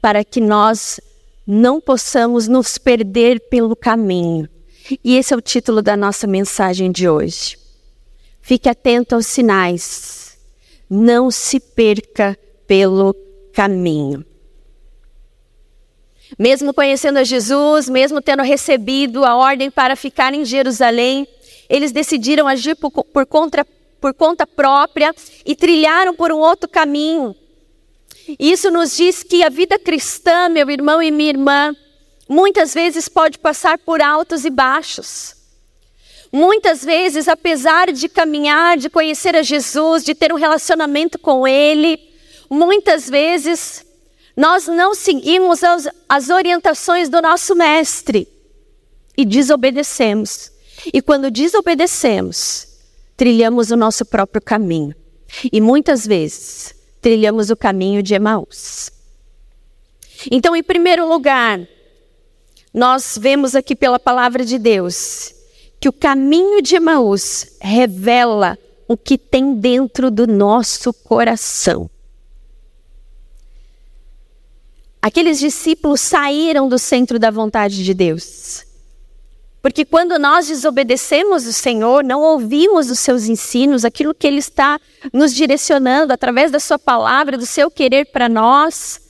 para 0.00 0.24
que 0.24 0.40
nós 0.40 1.00
não 1.44 1.80
possamos 1.80 2.46
nos 2.46 2.78
perder 2.78 3.40
pelo 3.50 3.74
caminho. 3.74 4.48
E 5.02 5.16
esse 5.16 5.34
é 5.34 5.36
o 5.36 5.42
título 5.42 5.82
da 5.82 5.96
nossa 5.96 6.28
mensagem 6.28 6.92
de 6.92 7.08
hoje. 7.08 7.63
Fique 8.44 8.68
atento 8.68 9.14
aos 9.14 9.26
sinais. 9.26 10.36
Não 10.88 11.30
se 11.30 11.58
perca 11.58 12.38
pelo 12.66 13.14
caminho. 13.54 14.22
Mesmo 16.38 16.74
conhecendo 16.74 17.18
a 17.18 17.24
Jesus, 17.24 17.88
mesmo 17.88 18.20
tendo 18.20 18.42
recebido 18.42 19.24
a 19.24 19.34
ordem 19.34 19.70
para 19.70 19.96
ficar 19.96 20.34
em 20.34 20.44
Jerusalém, 20.44 21.26
eles 21.70 21.90
decidiram 21.90 22.46
agir 22.46 22.76
por, 22.76 22.90
por, 22.90 23.24
contra, 23.24 23.64
por 23.98 24.12
conta 24.12 24.46
própria 24.46 25.14
e 25.46 25.56
trilharam 25.56 26.14
por 26.14 26.30
um 26.30 26.38
outro 26.38 26.68
caminho. 26.68 27.34
Isso 28.38 28.70
nos 28.70 28.94
diz 28.94 29.22
que 29.22 29.42
a 29.42 29.48
vida 29.48 29.78
cristã, 29.78 30.50
meu 30.50 30.68
irmão 30.68 31.02
e 31.02 31.10
minha 31.10 31.30
irmã, 31.30 31.74
muitas 32.28 32.74
vezes 32.74 33.08
pode 33.08 33.38
passar 33.38 33.78
por 33.78 34.02
altos 34.02 34.44
e 34.44 34.50
baixos. 34.50 35.33
Muitas 36.34 36.84
vezes, 36.84 37.28
apesar 37.28 37.92
de 37.92 38.08
caminhar, 38.08 38.76
de 38.76 38.90
conhecer 38.90 39.36
a 39.36 39.42
Jesus, 39.44 40.02
de 40.02 40.16
ter 40.16 40.32
um 40.32 40.36
relacionamento 40.36 41.16
com 41.16 41.46
Ele, 41.46 41.96
muitas 42.50 43.08
vezes 43.08 43.86
nós 44.36 44.66
não 44.66 44.96
seguimos 44.96 45.62
as, 45.62 45.88
as 46.08 46.30
orientações 46.30 47.08
do 47.08 47.22
nosso 47.22 47.54
mestre 47.54 48.26
e 49.16 49.24
desobedecemos. 49.24 50.50
E 50.92 51.00
quando 51.00 51.30
desobedecemos, 51.30 52.66
trilhamos 53.16 53.70
o 53.70 53.76
nosso 53.76 54.04
próprio 54.04 54.42
caminho. 54.42 54.92
E 55.52 55.60
muitas 55.60 56.04
vezes 56.04 56.74
trilhamos 57.00 57.48
o 57.48 57.56
caminho 57.56 58.02
de 58.02 58.12
Emaús. 58.12 58.90
Então, 60.28 60.56
em 60.56 60.64
primeiro 60.64 61.08
lugar, 61.08 61.60
nós 62.74 63.16
vemos 63.16 63.54
aqui 63.54 63.76
pela 63.76 64.00
palavra 64.00 64.44
de 64.44 64.58
Deus 64.58 65.33
que 65.84 65.88
o 65.90 65.92
caminho 65.92 66.62
de 66.62 66.76
Emaús 66.76 67.58
revela 67.60 68.56
o 68.88 68.96
que 68.96 69.18
tem 69.18 69.54
dentro 69.54 70.10
do 70.10 70.26
nosso 70.26 70.94
coração. 70.94 71.90
Aqueles 75.02 75.38
discípulos 75.38 76.00
saíram 76.00 76.70
do 76.70 76.78
centro 76.78 77.18
da 77.18 77.30
vontade 77.30 77.84
de 77.84 77.92
Deus. 77.92 78.64
Porque 79.60 79.84
quando 79.84 80.18
nós 80.18 80.48
desobedecemos 80.48 81.46
o 81.46 81.52
Senhor, 81.52 82.02
não 82.02 82.22
ouvimos 82.22 82.90
os 82.90 83.00
seus 83.00 83.26
ensinos, 83.26 83.84
aquilo 83.84 84.14
que 84.14 84.26
Ele 84.26 84.38
está 84.38 84.80
nos 85.12 85.34
direcionando 85.34 86.14
através 86.14 86.50
da 86.50 86.60
Sua 86.60 86.78
palavra, 86.78 87.36
do 87.36 87.44
seu 87.44 87.70
querer 87.70 88.06
para 88.06 88.26
nós, 88.26 89.02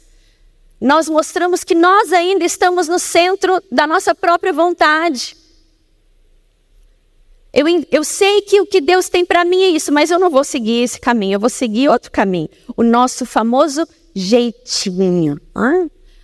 nós 0.80 1.08
mostramos 1.08 1.62
que 1.62 1.76
nós 1.76 2.12
ainda 2.12 2.44
estamos 2.44 2.88
no 2.88 2.98
centro 2.98 3.62
da 3.70 3.86
nossa 3.86 4.12
própria 4.12 4.52
vontade. 4.52 5.43
Eu, 7.54 7.66
eu 7.92 8.02
sei 8.02 8.40
que 8.40 8.60
o 8.60 8.66
que 8.66 8.80
Deus 8.80 9.08
tem 9.08 9.24
para 9.24 9.44
mim 9.44 9.62
é 9.62 9.68
isso, 9.68 9.92
mas 9.92 10.10
eu 10.10 10.18
não 10.18 10.28
vou 10.28 10.42
seguir 10.42 10.82
esse 10.82 11.00
caminho, 11.00 11.36
eu 11.36 11.40
vou 11.40 11.48
seguir 11.48 11.88
outro 11.88 12.10
caminho. 12.10 12.48
O 12.76 12.82
nosso 12.82 13.24
famoso 13.24 13.86
jeitinho. 14.12 15.40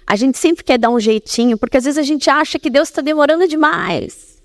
A 0.05 0.17
gente 0.17 0.39
sempre 0.39 0.65
quer 0.65 0.77
dar 0.77 0.91
um 0.91 0.99
jeitinho, 0.99 1.57
porque 1.57 1.77
às 1.77 1.85
vezes 1.85 1.99
a 1.99 2.03
gente 2.03 2.29
acha 2.29 2.59
que 2.59 2.69
Deus 2.69 2.89
está 2.89 3.01
demorando 3.01 3.47
demais. 3.47 4.43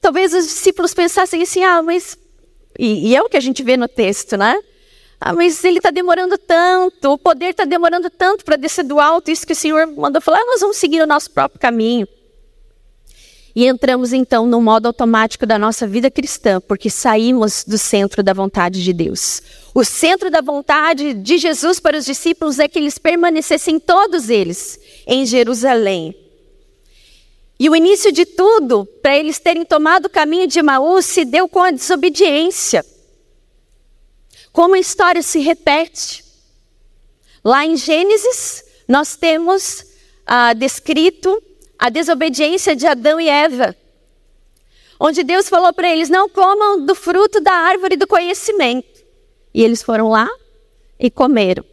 Talvez 0.00 0.32
os 0.32 0.44
discípulos 0.44 0.94
pensassem 0.94 1.42
assim, 1.42 1.62
ah, 1.62 1.82
mas. 1.82 2.18
E, 2.78 3.10
e 3.10 3.16
é 3.16 3.22
o 3.22 3.28
que 3.28 3.36
a 3.36 3.40
gente 3.40 3.62
vê 3.62 3.76
no 3.76 3.86
texto, 3.86 4.38
né? 4.38 4.58
Ah, 5.20 5.34
mas 5.34 5.62
ele 5.62 5.76
está 5.76 5.90
demorando 5.90 6.38
tanto, 6.38 7.12
o 7.12 7.18
poder 7.18 7.50
está 7.50 7.66
demorando 7.66 8.08
tanto 8.08 8.46
para 8.46 8.56
descer 8.56 8.82
do 8.82 8.98
alto, 8.98 9.30
isso 9.30 9.46
que 9.46 9.52
o 9.52 9.56
Senhor 9.56 9.86
mandou 9.86 10.22
falar, 10.22 10.38
ah, 10.38 10.46
nós 10.46 10.60
vamos 10.62 10.78
seguir 10.78 11.02
o 11.02 11.06
nosso 11.06 11.30
próprio 11.30 11.60
caminho. 11.60 12.08
E 13.54 13.66
entramos 13.66 14.12
então 14.14 14.46
no 14.46 14.62
modo 14.62 14.86
automático 14.86 15.44
da 15.44 15.58
nossa 15.58 15.86
vida 15.86 16.10
cristã, 16.10 16.60
porque 16.60 16.88
saímos 16.88 17.64
do 17.64 17.76
centro 17.76 18.22
da 18.22 18.32
vontade 18.32 18.82
de 18.82 18.92
Deus. 18.92 19.42
O 19.74 19.84
centro 19.84 20.30
da 20.30 20.40
vontade 20.40 21.12
de 21.12 21.36
Jesus 21.36 21.78
para 21.78 21.98
os 21.98 22.04
discípulos 22.04 22.58
é 22.58 22.66
que 22.66 22.78
eles 22.78 22.96
permanecessem 22.96 23.78
todos 23.78 24.30
eles 24.30 24.80
em 25.06 25.26
Jerusalém. 25.26 26.16
E 27.60 27.68
o 27.68 27.76
início 27.76 28.10
de 28.10 28.24
tudo, 28.24 28.86
para 29.02 29.16
eles 29.16 29.38
terem 29.38 29.64
tomado 29.64 30.06
o 30.06 30.10
caminho 30.10 30.46
de 30.46 30.62
Maús, 30.62 31.04
se 31.04 31.24
deu 31.24 31.46
com 31.46 31.60
a 31.60 31.70
desobediência. 31.70 32.84
Como 34.50 34.74
a 34.74 34.78
história 34.78 35.22
se 35.22 35.38
repete. 35.40 36.24
Lá 37.44 37.66
em 37.66 37.76
Gênesis, 37.76 38.64
nós 38.88 39.14
temos 39.14 39.84
ah, 40.26 40.54
descrito 40.54 41.40
a 41.82 41.88
desobediência 41.88 42.76
de 42.76 42.86
Adão 42.86 43.20
e 43.20 43.28
Eva. 43.28 43.74
Onde 45.00 45.24
Deus 45.24 45.48
falou 45.48 45.72
para 45.72 45.90
eles: 45.90 46.08
não 46.08 46.28
comam 46.28 46.86
do 46.86 46.94
fruto 46.94 47.40
da 47.40 47.52
árvore 47.52 47.96
do 47.96 48.06
conhecimento. 48.06 49.02
E 49.52 49.64
eles 49.64 49.82
foram 49.82 50.08
lá 50.08 50.28
e 50.96 51.10
comeram. 51.10 51.64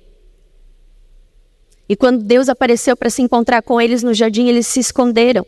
E 1.87 1.95
quando 1.95 2.23
Deus 2.23 2.49
apareceu 2.49 2.97
para 2.97 3.11
se 3.11 3.21
encontrar 3.21 3.61
com 3.61 3.79
eles 3.79 4.01
no 4.01 4.11
jardim, 4.11 4.47
eles 4.47 4.65
se 4.65 4.79
esconderam, 4.79 5.45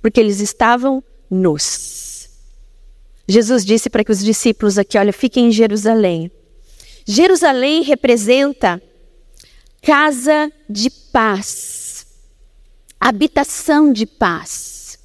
porque 0.00 0.20
eles 0.20 0.38
estavam 0.38 1.02
nus. 1.28 2.30
Jesus 3.26 3.64
disse 3.64 3.90
para 3.90 4.04
que 4.04 4.12
os 4.12 4.24
discípulos 4.24 4.78
aqui, 4.78 4.96
olha, 4.96 5.12
fiquem 5.12 5.48
em 5.48 5.52
Jerusalém. 5.52 6.30
Jerusalém 7.04 7.82
representa 7.82 8.80
casa 9.82 10.52
de 10.68 10.88
paz 10.88 11.79
habitação 13.00 13.92
de 13.92 14.04
paz, 14.04 14.98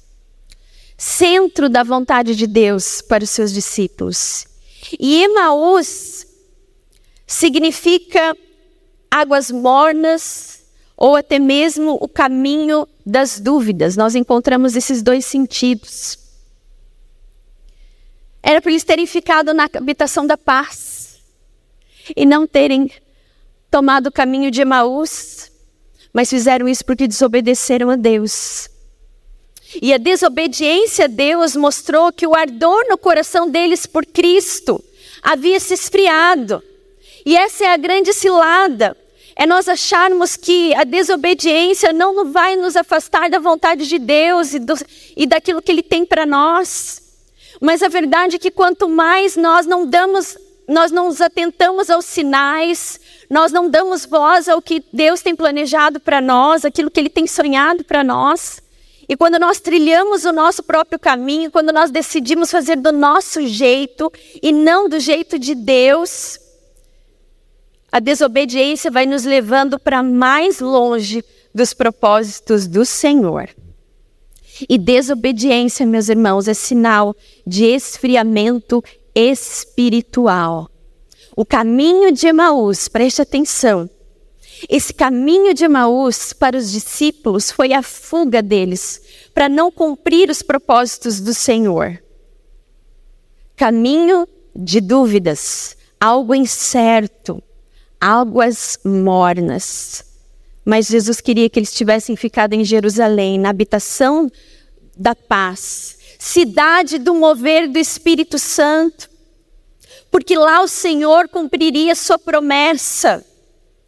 centro 0.98 1.68
da 1.68 1.82
vontade 1.82 2.36
de 2.36 2.46
Deus 2.46 3.00
para 3.00 3.24
os 3.24 3.30
seus 3.30 3.52
discípulos. 3.52 4.46
E 5.00 5.22
Emaús 5.24 6.26
significa 7.26 8.36
águas 9.10 9.50
mornas 9.50 10.62
ou 10.96 11.16
até 11.16 11.38
mesmo 11.38 11.98
o 12.00 12.08
caminho 12.08 12.86
das 13.04 13.40
dúvidas. 13.40 13.96
Nós 13.96 14.14
encontramos 14.14 14.76
esses 14.76 15.02
dois 15.02 15.24
sentidos. 15.24 16.18
Era 18.42 18.60
para 18.60 18.70
eles 18.70 18.84
terem 18.84 19.06
ficado 19.06 19.52
na 19.52 19.68
habitação 19.72 20.26
da 20.26 20.36
paz 20.36 21.20
e 22.16 22.24
não 22.24 22.46
terem 22.46 22.90
tomado 23.70 24.06
o 24.06 24.12
caminho 24.12 24.50
de 24.50 24.60
Emaús, 24.60 25.50
mas 26.16 26.30
fizeram 26.30 26.66
isso 26.66 26.82
porque 26.82 27.06
desobedeceram 27.06 27.90
a 27.90 27.94
Deus. 27.94 28.70
E 29.82 29.92
a 29.92 29.98
desobediência 29.98 31.04
a 31.04 31.08
Deus 31.08 31.54
mostrou 31.54 32.10
que 32.10 32.26
o 32.26 32.34
ardor 32.34 32.86
no 32.88 32.96
coração 32.96 33.50
deles 33.50 33.84
por 33.84 34.06
Cristo 34.06 34.82
havia 35.22 35.60
se 35.60 35.74
esfriado. 35.74 36.62
E 37.26 37.36
essa 37.36 37.64
é 37.64 37.68
a 37.68 37.76
grande 37.76 38.14
cilada. 38.14 38.96
É 39.36 39.44
nós 39.44 39.68
acharmos 39.68 40.36
que 40.36 40.74
a 40.76 40.84
desobediência 40.84 41.92
não 41.92 42.32
vai 42.32 42.56
nos 42.56 42.76
afastar 42.76 43.28
da 43.28 43.38
vontade 43.38 43.86
de 43.86 43.98
Deus 43.98 44.54
e, 44.54 44.58
do, 44.58 44.72
e 45.14 45.26
daquilo 45.26 45.60
que 45.60 45.70
Ele 45.70 45.82
tem 45.82 46.06
para 46.06 46.24
nós. 46.24 47.02
Mas 47.60 47.82
a 47.82 47.88
verdade 47.88 48.36
é 48.36 48.38
que 48.38 48.50
quanto 48.50 48.88
mais 48.88 49.36
nós 49.36 49.66
não 49.66 49.84
damos, 49.84 50.38
nós 50.68 50.90
não 50.90 51.06
nos 51.06 51.20
atentamos 51.20 51.90
aos 51.90 52.04
sinais, 52.04 53.00
nós 53.30 53.52
não 53.52 53.70
damos 53.70 54.04
voz 54.04 54.48
ao 54.48 54.60
que 54.60 54.84
Deus 54.92 55.22
tem 55.22 55.34
planejado 55.34 56.00
para 56.00 56.20
nós, 56.20 56.64
aquilo 56.64 56.90
que 56.90 56.98
Ele 56.98 57.08
tem 57.08 57.26
sonhado 57.26 57.84
para 57.84 58.02
nós. 58.02 58.62
E 59.08 59.16
quando 59.16 59.38
nós 59.38 59.60
trilhamos 59.60 60.24
o 60.24 60.32
nosso 60.32 60.62
próprio 60.64 60.98
caminho, 60.98 61.50
quando 61.50 61.72
nós 61.72 61.90
decidimos 61.90 62.50
fazer 62.50 62.76
do 62.76 62.90
nosso 62.90 63.46
jeito 63.46 64.12
e 64.42 64.50
não 64.52 64.88
do 64.88 64.98
jeito 64.98 65.38
de 65.38 65.54
Deus, 65.54 66.40
a 67.92 68.00
desobediência 68.00 68.90
vai 68.90 69.06
nos 69.06 69.24
levando 69.24 69.78
para 69.78 70.02
mais 70.02 70.58
longe 70.58 71.24
dos 71.54 71.72
propósitos 71.72 72.66
do 72.66 72.84
Senhor. 72.84 73.48
E 74.68 74.76
desobediência, 74.76 75.86
meus 75.86 76.08
irmãos, 76.08 76.48
é 76.48 76.54
sinal 76.54 77.14
de 77.46 77.64
esfriamento 77.64 78.82
espiritual. 79.16 80.70
O 81.34 81.44
caminho 81.44 82.12
de 82.12 82.26
Emaús, 82.26 82.86
preste 82.86 83.22
atenção. 83.22 83.88
Esse 84.68 84.92
caminho 84.92 85.54
de 85.54 85.64
Emaús 85.64 86.32
para 86.34 86.56
os 86.56 86.70
discípulos 86.70 87.50
foi 87.50 87.72
a 87.72 87.82
fuga 87.82 88.42
deles 88.42 89.00
para 89.34 89.48
não 89.48 89.70
cumprir 89.70 90.30
os 90.30 90.42
propósitos 90.42 91.20
do 91.20 91.32
Senhor. 91.32 92.02
Caminho 93.54 94.28
de 94.54 94.80
dúvidas, 94.80 95.76
algo 96.00 96.34
incerto, 96.34 97.42
águas 98.00 98.78
mornas. 98.84 100.04
Mas 100.64 100.88
Jesus 100.88 101.20
queria 101.20 101.48
que 101.48 101.58
eles 101.58 101.72
tivessem 101.72 102.16
ficado 102.16 102.54
em 102.54 102.64
Jerusalém, 102.64 103.38
na 103.38 103.50
habitação 103.50 104.30
da 104.96 105.14
paz, 105.14 105.95
cidade 106.18 106.98
do 106.98 107.14
mover 107.14 107.68
do 107.68 107.78
Espírito 107.78 108.38
Santo 108.38 109.16
porque 110.16 110.34
lá 110.34 110.62
o 110.62 110.68
Senhor 110.68 111.28
cumpriria 111.28 111.94
sua 111.94 112.18
promessa. 112.18 113.22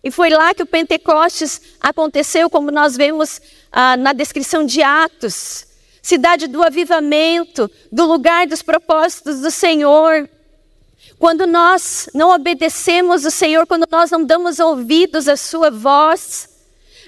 E 0.04 0.10
foi 0.10 0.28
lá 0.28 0.52
que 0.52 0.62
o 0.62 0.66
Pentecostes 0.66 1.60
aconteceu, 1.80 2.50
como 2.50 2.70
nós 2.70 2.96
vemos 2.96 3.40
ah, 3.72 3.96
na 3.96 4.12
descrição 4.12 4.64
de 4.64 4.82
Atos. 4.82 5.66
Cidade 6.02 6.46
do 6.46 6.62
avivamento, 6.62 7.70
do 7.90 8.06
lugar 8.06 8.46
dos 8.46 8.62
propósitos 8.62 9.40
do 9.40 9.50
Senhor. 9.50 10.28
Quando 11.18 11.46
nós 11.46 12.08
não 12.14 12.30
obedecemos 12.30 13.24
o 13.24 13.30
Senhor, 13.30 13.66
quando 13.66 13.86
nós 13.90 14.10
não 14.10 14.22
damos 14.22 14.58
ouvidos 14.58 15.28
à 15.28 15.36
Sua 15.36 15.70
voz, 15.70 16.47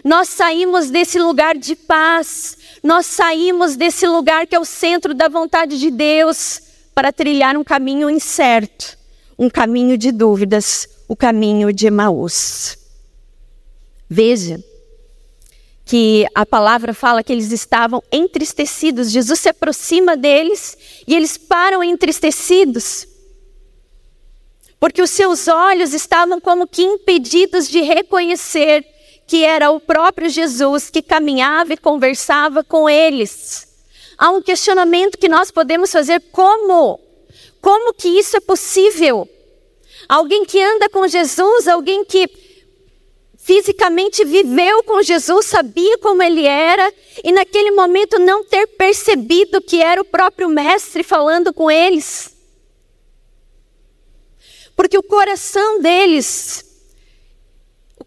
nós 0.05 0.29
saímos 0.29 0.91
desse 0.91 1.19
lugar 1.19 1.57
de 1.57 1.75
paz, 1.75 2.57
nós 2.83 3.07
saímos 3.07 3.77
desse 3.77 4.07
lugar 4.07 4.47
que 4.47 4.55
é 4.55 4.59
o 4.59 4.65
centro 4.65 5.15
da 5.15 5.29
vontade 5.29 5.79
de 5.79 5.91
Deus 5.91 6.63
para 6.95 7.13
trilhar 7.13 7.57
um 7.57 7.65
caminho 7.65 8.09
incerto 8.09 9.01
um 9.41 9.49
caminho 9.49 9.97
de 9.97 10.13
dúvidas, 10.13 10.87
o 11.09 11.17
caminho 11.17 11.73
de 11.73 11.87
Emaús. 11.87 12.77
Veja 14.07 14.63
que 15.83 16.27
a 16.35 16.45
palavra 16.45 16.93
fala 16.93 17.25
que 17.25 17.33
eles 17.33 17.51
estavam 17.51 18.03
entristecidos. 18.13 19.11
Jesus 19.11 19.41
se 19.41 19.49
aproxima 19.49 20.15
deles 20.15 20.77
e 21.09 21.17
eles 21.17 21.39
param 21.39 21.83
entristecidos. 21.83 23.09
porque 24.79 25.03
os 25.03 25.11
seus 25.11 25.47
olhos 25.47 25.93
estavam 25.93 26.41
como 26.41 26.67
que 26.67 26.81
impedidos 26.81 27.69
de 27.69 27.83
reconhecer 27.83 28.83
que 29.31 29.45
era 29.45 29.71
o 29.71 29.79
próprio 29.79 30.29
Jesus 30.29 30.91
que 30.91 31.01
caminhava 31.01 31.73
e 31.73 31.77
conversava 31.77 32.65
com 32.65 32.91
eles. 32.91 33.69
Há 34.19 34.29
um 34.29 34.43
questionamento 34.43 35.17
que 35.17 35.29
nós 35.29 35.53
podemos 35.53 35.93
fazer: 35.93 36.21
como? 36.33 36.99
Como 37.61 37.95
que 37.95 38.09
isso 38.09 38.37
é 38.37 38.41
possível? 38.41 39.29
Alguém 40.09 40.45
que 40.45 40.61
anda 40.61 40.89
com 40.89 41.07
Jesus, 41.07 41.69
alguém 41.69 42.05
que 42.05 42.29
fisicamente 43.39 44.25
viveu 44.25 44.83
com 44.83 45.01
Jesus, 45.01 45.47
sabia 45.47 45.97
como 45.99 46.25
ele 46.25 46.45
era, 46.45 46.93
e 47.23 47.31
naquele 47.31 47.71
momento 47.71 48.19
não 48.19 48.43
ter 48.43 48.67
percebido 48.67 49.61
que 49.61 49.81
era 49.81 50.01
o 50.01 50.05
próprio 50.05 50.49
Mestre 50.49 51.05
falando 51.05 51.55
com 51.55 51.71
eles. 51.71 52.37
Porque 54.75 54.99
o 54.99 55.05
coração 55.05 55.81
deles, 55.81 56.70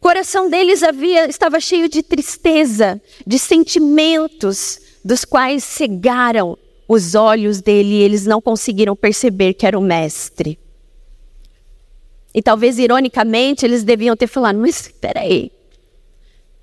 coração 0.03 0.49
deles 0.49 0.83
havia, 0.83 1.29
estava 1.29 1.61
cheio 1.61 1.87
de 1.87 2.03
tristeza, 2.03 3.01
de 3.25 3.39
sentimentos, 3.39 4.81
dos 5.03 5.23
quais 5.23 5.63
cegaram 5.63 6.57
os 6.89 7.15
olhos 7.15 7.61
dele 7.61 7.93
e 7.93 8.01
eles 8.01 8.25
não 8.25 8.41
conseguiram 8.41 8.97
perceber 8.97 9.53
que 9.53 9.65
era 9.65 9.79
o 9.79 9.81
Mestre. 9.81 10.59
E 12.35 12.41
talvez 12.41 12.77
ironicamente 12.77 13.65
eles 13.65 13.83
deviam 13.83 14.17
ter 14.17 14.27
falado: 14.27 14.59
Mas 14.59 14.81
espera 14.81 15.21
aí, 15.21 15.49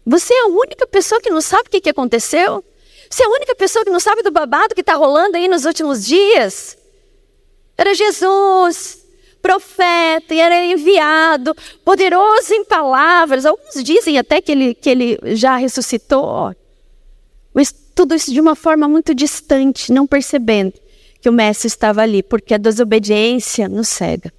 você 0.04 0.34
é 0.34 0.42
a 0.42 0.48
única 0.48 0.86
pessoa 0.86 1.18
que 1.18 1.30
não 1.30 1.40
sabe 1.40 1.68
o 1.68 1.70
que, 1.70 1.80
que 1.80 1.90
aconteceu? 1.90 2.62
Você 3.08 3.22
é 3.22 3.26
a 3.26 3.30
única 3.30 3.54
pessoa 3.54 3.84
que 3.84 3.90
não 3.90 4.00
sabe 4.00 4.22
do 4.22 4.30
babado 4.30 4.74
que 4.74 4.82
está 4.82 4.94
rolando 4.94 5.38
aí 5.38 5.48
nos 5.48 5.64
últimos 5.64 6.04
dias? 6.04 6.76
Era 7.76 7.94
Jesus, 7.94 8.99
profeta, 9.40 10.34
e 10.34 10.40
era 10.40 10.64
enviado, 10.64 11.54
poderoso 11.84 12.52
em 12.52 12.64
palavras. 12.64 13.46
Alguns 13.46 13.82
dizem 13.82 14.18
até 14.18 14.40
que 14.40 14.52
ele, 14.52 14.74
que 14.74 14.90
ele 14.90 15.18
já 15.34 15.56
ressuscitou. 15.56 16.54
Mas 17.52 17.72
tudo 17.94 18.14
isso 18.14 18.32
de 18.32 18.40
uma 18.40 18.54
forma 18.54 18.88
muito 18.88 19.14
distante, 19.14 19.92
não 19.92 20.06
percebendo 20.06 20.74
que 21.20 21.28
o 21.28 21.32
mestre 21.32 21.66
estava 21.66 22.02
ali, 22.02 22.22
porque 22.22 22.54
a 22.54 22.58
desobediência 22.58 23.68
nos 23.68 23.88
cega. 23.88 24.32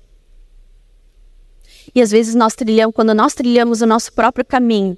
E 1.94 2.02
às 2.02 2.10
vezes 2.10 2.34
nós 2.34 2.56
trilhamos, 2.56 2.96
quando 2.96 3.14
nós 3.14 3.34
trilhamos 3.34 3.82
o 3.82 3.86
nosso 3.86 4.14
próprio 4.14 4.46
caminho, 4.46 4.98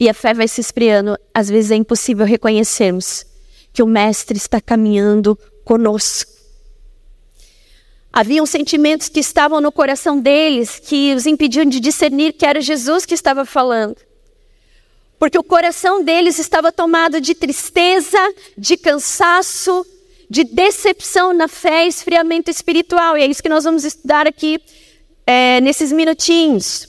e 0.00 0.08
a 0.08 0.14
fé 0.14 0.32
vai 0.32 0.46
se 0.46 0.60
esfriando, 0.60 1.18
às 1.34 1.48
vezes 1.48 1.72
é 1.72 1.74
impossível 1.74 2.24
reconhecermos 2.24 3.26
que 3.72 3.82
o 3.82 3.86
Mestre 3.86 4.36
está 4.36 4.60
caminhando 4.60 5.36
conosco. 5.64 6.37
Haviam 8.12 8.46
sentimentos 8.46 9.08
que 9.08 9.20
estavam 9.20 9.60
no 9.60 9.70
coração 9.70 10.18
deles 10.18 10.78
que 10.78 11.14
os 11.14 11.26
impediam 11.26 11.64
de 11.64 11.78
discernir 11.78 12.32
que 12.32 12.46
era 12.46 12.60
Jesus 12.60 13.04
que 13.04 13.14
estava 13.14 13.44
falando. 13.44 13.96
Porque 15.18 15.38
o 15.38 15.42
coração 15.42 16.02
deles 16.02 16.38
estava 16.38 16.72
tomado 16.72 17.20
de 17.20 17.34
tristeza, 17.34 18.18
de 18.56 18.76
cansaço, 18.76 19.84
de 20.30 20.44
decepção 20.44 21.32
na 21.32 21.48
fé 21.48 21.84
e 21.84 21.88
esfriamento 21.88 22.50
espiritual. 22.50 23.16
E 23.16 23.22
é 23.22 23.26
isso 23.26 23.42
que 23.42 23.48
nós 23.48 23.64
vamos 23.64 23.84
estudar 23.84 24.26
aqui 24.26 24.60
é, 25.26 25.60
nesses 25.60 25.92
minutinhos. 25.92 26.88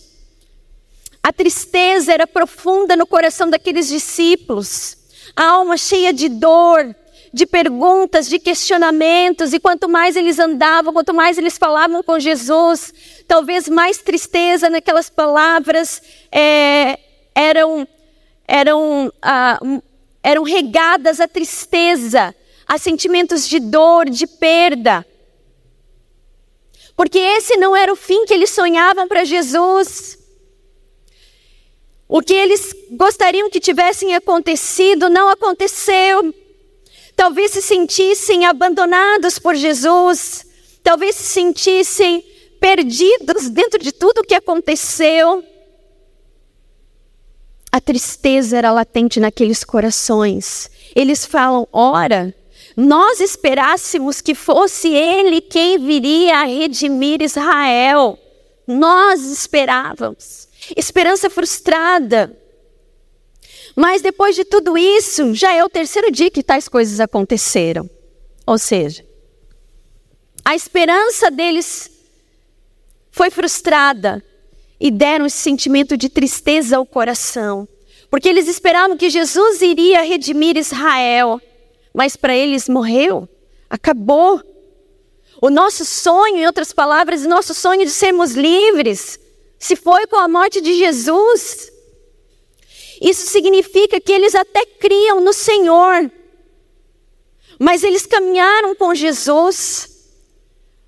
A 1.21 1.33
tristeza 1.33 2.13
era 2.13 2.25
profunda 2.25 2.95
no 2.95 3.05
coração 3.05 3.49
daqueles 3.49 3.87
discípulos, 3.87 4.97
a 5.35 5.43
alma 5.43 5.77
cheia 5.77 6.13
de 6.13 6.29
dor, 6.29 6.95
de 7.31 7.45
perguntas, 7.45 8.27
de 8.27 8.39
questionamentos, 8.39 9.53
e 9.53 9.59
quanto 9.59 9.87
mais 9.87 10.15
eles 10.15 10.39
andavam, 10.39 10.93
quanto 10.93 11.13
mais 11.13 11.37
eles 11.37 11.57
falavam 11.57 12.01
com 12.01 12.19
Jesus, 12.19 12.93
talvez 13.27 13.69
mais 13.69 13.99
tristeza 13.99 14.69
naquelas 14.69 15.09
palavras 15.09 16.01
é, 16.31 16.99
eram, 17.35 17.87
eram, 18.47 19.13
ah, 19.21 19.59
eram 20.23 20.43
regadas 20.43 21.19
a 21.19 21.27
tristeza, 21.27 22.35
a 22.67 22.77
sentimentos 22.77 23.47
de 23.47 23.59
dor, 23.59 24.09
de 24.09 24.27
perda. 24.27 25.05
Porque 26.95 27.17
esse 27.17 27.55
não 27.57 27.75
era 27.75 27.93
o 27.93 27.95
fim 27.95 28.25
que 28.25 28.33
eles 28.33 28.49
sonhavam 28.49 29.07
para 29.07 29.23
Jesus. 29.23 30.17
O 32.09 32.21
que 32.21 32.33
eles 32.33 32.75
gostariam 32.91 33.49
que 33.51 33.59
tivessem 33.59 34.15
acontecido 34.15 35.09
não 35.09 35.29
aconteceu. 35.29 36.33
Talvez 37.19 37.51
se 37.51 37.61
sentissem 37.61 38.45
abandonados 38.45 39.37
por 39.37 39.53
Jesus, 39.53 40.45
talvez 40.81 41.17
se 41.17 41.23
sentissem 41.23 42.23
perdidos 42.61 43.49
dentro 43.49 43.77
de 43.77 43.91
tudo 43.91 44.19
o 44.19 44.23
que 44.23 44.33
aconteceu. 44.33 45.43
A 47.69 47.81
tristeza 47.81 48.57
era 48.57 48.71
latente 48.71 49.19
naqueles 49.19 49.65
corações. 49.65 50.71
Eles 50.95 51.25
falam: 51.25 51.67
ora, 51.73 52.33
nós 52.73 53.19
esperássemos 53.19 54.21
que 54.21 54.33
fosse 54.33 54.87
Ele 54.87 55.41
quem 55.41 55.77
viria 55.77 56.37
a 56.37 56.45
redimir 56.45 57.21
Israel. 57.21 58.17
Nós 58.65 59.25
esperávamos. 59.25 60.47
Esperança 60.73 61.29
frustrada. 61.29 62.33
Mas 63.75 64.01
depois 64.01 64.35
de 64.35 64.43
tudo 64.43 64.77
isso, 64.77 65.33
já 65.33 65.53
é 65.53 65.63
o 65.63 65.69
terceiro 65.69 66.11
dia 66.11 66.29
que 66.29 66.43
tais 66.43 66.67
coisas 66.67 66.99
aconteceram. 66.99 67.89
Ou 68.45 68.57
seja, 68.57 69.05
a 70.43 70.55
esperança 70.55 71.29
deles 71.29 71.91
foi 73.11 73.29
frustrada 73.29 74.23
e 74.79 74.89
deram 74.89 75.25
esse 75.25 75.37
sentimento 75.37 75.97
de 75.97 76.09
tristeza 76.09 76.77
ao 76.77 76.85
coração, 76.85 77.67
porque 78.09 78.29
eles 78.29 78.47
esperavam 78.47 78.97
que 78.97 79.09
Jesus 79.09 79.61
iria 79.61 80.01
redimir 80.01 80.57
Israel 80.57 81.41
mas 81.93 82.15
para 82.15 82.35
eles 82.35 82.69
morreu, 82.69 83.27
acabou. 83.69 84.41
O 85.41 85.49
nosso 85.49 85.85
sonho, 85.85 86.37
em 86.37 86.45
outras 86.45 86.73
palavras, 86.73 87.25
o 87.25 87.29
nosso 87.29 87.53
sonho 87.53 87.85
de 87.85 87.91
sermos 87.91 88.31
livres, 88.31 89.19
se 89.57 89.75
foi 89.75 90.05
com 90.07 90.17
a 90.17 90.27
morte 90.27 90.61
de 90.61 90.75
Jesus. 90.75 91.71
Isso 93.01 93.27
significa 93.27 93.99
que 93.99 94.11
eles 94.11 94.35
até 94.35 94.65
criam 94.65 95.21
no 95.21 95.33
Senhor, 95.33 96.11
mas 97.57 97.83
eles 97.83 98.05
caminharam 98.05 98.75
com 98.75 98.93
Jesus, 98.93 100.11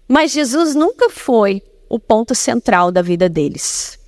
mas 0.08 0.32
Jesus 0.32 0.76
nunca 0.76 1.10
foi 1.10 1.62
o 1.88 2.00
ponto 2.00 2.36
central 2.36 2.92
da 2.92 3.02
vida 3.02 3.28
deles. 3.30 4.00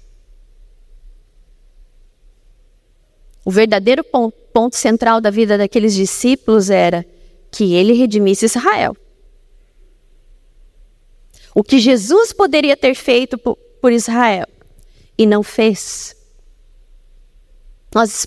O 3.45 3.51
verdadeiro 3.51 4.03
ponto, 4.03 4.37
ponto 4.53 4.75
central 4.75 5.19
da 5.19 5.29
vida 5.29 5.57
daqueles 5.57 5.93
discípulos 5.93 6.69
era 6.69 7.05
que 7.51 7.73
ele 7.73 7.93
redimisse 7.93 8.45
Israel. 8.45 8.95
O 11.53 11.63
que 11.63 11.79
Jesus 11.79 12.33
poderia 12.33 12.75
ter 12.75 12.95
feito 12.95 13.37
por, 13.37 13.91
Israel 13.91 14.47
e 15.17 15.25
não 15.25 15.43
fez. 15.43 16.15
Nós 17.93 18.25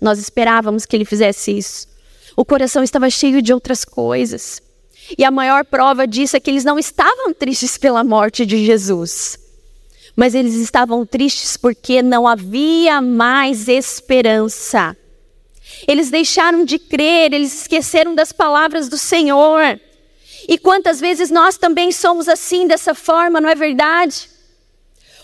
nós 0.00 0.18
esperávamos 0.18 0.86
que 0.86 0.96
ele 0.96 1.04
fizesse 1.04 1.56
isso. 1.56 1.88
O 2.36 2.44
coração 2.44 2.82
estava 2.82 3.08
cheio 3.10 3.42
de 3.42 3.52
outras 3.52 3.84
coisas. 3.84 4.60
E 5.18 5.24
a 5.24 5.30
maior 5.30 5.64
prova 5.64 6.06
disso 6.06 6.36
é 6.36 6.40
que 6.40 6.50
eles 6.50 6.64
não 6.64 6.78
estavam 6.78 7.32
tristes 7.32 7.76
pela 7.76 8.04
morte 8.04 8.46
de 8.46 8.64
Jesus 8.64 9.38
mas 10.20 10.34
eles 10.34 10.54
estavam 10.54 11.06
tristes 11.06 11.56
porque 11.56 12.02
não 12.02 12.26
havia 12.26 13.00
mais 13.00 13.68
esperança. 13.68 14.96
Eles 15.86 16.10
deixaram 16.10 16.64
de 16.64 16.78
crer, 16.78 17.32
eles 17.32 17.62
esqueceram 17.62 18.14
das 18.14 18.32
palavras 18.32 18.88
do 18.88 18.98
Senhor. 18.98 19.80
E 20.48 20.58
quantas 20.58 21.00
vezes 21.00 21.30
nós 21.30 21.56
também 21.56 21.92
somos 21.92 22.28
assim, 22.28 22.66
dessa 22.66 22.94
forma, 22.94 23.40
não 23.40 23.48
é 23.48 23.54
verdade? 23.54 24.28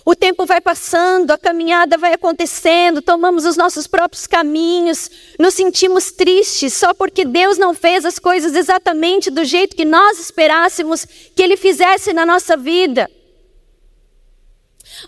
O 0.08 0.14
tempo 0.14 0.46
vai 0.46 0.60
passando, 0.60 1.32
a 1.32 1.36
caminhada 1.36 1.98
vai 1.98 2.14
acontecendo, 2.14 3.02
tomamos 3.02 3.44
os 3.44 3.56
nossos 3.56 3.88
próprios 3.88 4.24
caminhos, 4.24 5.10
nos 5.36 5.52
sentimos 5.54 6.12
tristes 6.12 6.74
só 6.74 6.94
porque 6.94 7.24
Deus 7.24 7.58
não 7.58 7.74
fez 7.74 8.04
as 8.04 8.16
coisas 8.16 8.54
exatamente 8.54 9.32
do 9.32 9.44
jeito 9.44 9.74
que 9.74 9.84
nós 9.84 10.20
esperássemos 10.20 11.04
que 11.04 11.42
Ele 11.42 11.56
fizesse 11.56 12.12
na 12.12 12.24
nossa 12.24 12.56
vida. 12.56 13.10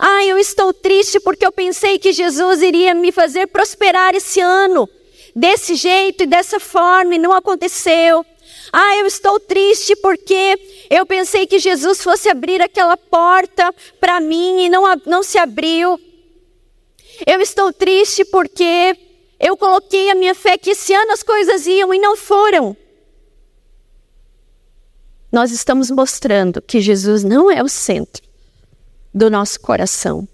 Ah, 0.01 0.25
eu 0.25 0.37
estou 0.37 0.75
triste 0.75 1.21
porque 1.21 1.47
eu 1.47 1.53
pensei 1.53 1.97
que 2.01 2.13
Jesus 2.13 2.61
iria 2.61 2.93
me 2.93 3.13
fazer 3.13 3.47
prosperar 3.47 4.17
esse 4.17 4.41
ano, 4.41 4.89
desse 5.33 5.77
jeito 5.77 6.25
e 6.25 6.27
dessa 6.27 6.59
forma, 6.59 7.15
e 7.15 7.19
não 7.19 7.33
aconteceu. 7.33 8.27
Ah, 8.73 8.97
eu 8.97 9.07
estou 9.07 9.39
triste 9.41 9.97
porque 9.97 10.87
eu 10.91 11.07
pensei 11.07 11.47
que 11.47 11.59
Jesus 11.59 12.03
fosse 12.03 12.29
abrir 12.29 12.61
aquela 12.61 12.97
porta 12.97 13.75
para 14.01 14.21
mim 14.21 14.65
e 14.65 14.69
não, 14.69 14.85
não 15.07 15.23
se 15.23 15.39
abriu. 15.39 15.99
Eu 17.27 17.41
estou 17.41 17.73
triste 17.73 18.25
porque 18.25 18.97
eu 19.41 19.57
coloquei 19.57 20.11
a 20.11 20.15
minha 20.15 20.35
fé 20.35 20.59
que 20.59 20.71
esse 20.71 20.93
ano 20.95 21.13
as 21.13 21.23
coisas 21.23 21.67
iam 21.67 21.93
e 21.93 21.99
não 21.99 22.17
foram. 22.17 22.77
nós 25.31 25.53
estamos 25.53 25.91
mostrando 25.91 26.61
que 26.63 26.81
Jesus 26.81 27.23
não 27.23 27.51
é 27.51 27.63
o 27.63 27.69
centro 27.69 28.23
do 29.13 29.31
nosso 29.31 29.61
coração. 29.61 30.27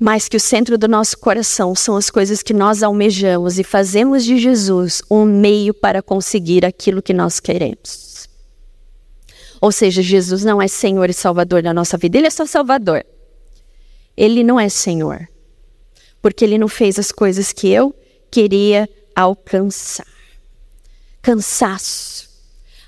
Mas 0.00 0.28
que 0.28 0.36
o 0.38 0.40
centro 0.40 0.78
do 0.78 0.88
nosso 0.88 1.18
coração 1.18 1.74
são 1.74 1.94
as 1.94 2.08
coisas 2.08 2.42
que 2.42 2.54
nós 2.54 2.82
almejamos 2.82 3.58
e 3.58 3.62
fazemos 3.62 4.24
de 4.24 4.38
Jesus 4.38 5.02
um 5.10 5.26
meio 5.26 5.74
para 5.74 6.02
conseguir 6.02 6.64
aquilo 6.64 7.02
que 7.02 7.12
nós 7.12 7.38
queremos. 7.38 8.26
Ou 9.60 9.70
seja, 9.70 10.00
Jesus 10.00 10.42
não 10.42 10.60
é 10.60 10.66
Senhor 10.66 11.10
e 11.10 11.12
Salvador 11.12 11.62
da 11.62 11.74
nossa 11.74 11.98
vida, 11.98 12.16
Ele 12.16 12.26
é 12.26 12.30
só 12.30 12.46
Salvador. 12.46 13.04
Ele 14.16 14.42
não 14.42 14.58
é 14.58 14.70
Senhor, 14.70 15.28
porque 16.22 16.44
Ele 16.44 16.56
não 16.56 16.68
fez 16.68 16.98
as 16.98 17.12
coisas 17.12 17.52
que 17.52 17.68
eu 17.68 17.94
queria 18.30 18.88
alcançar. 19.14 20.06
Cansaço. 21.20 22.28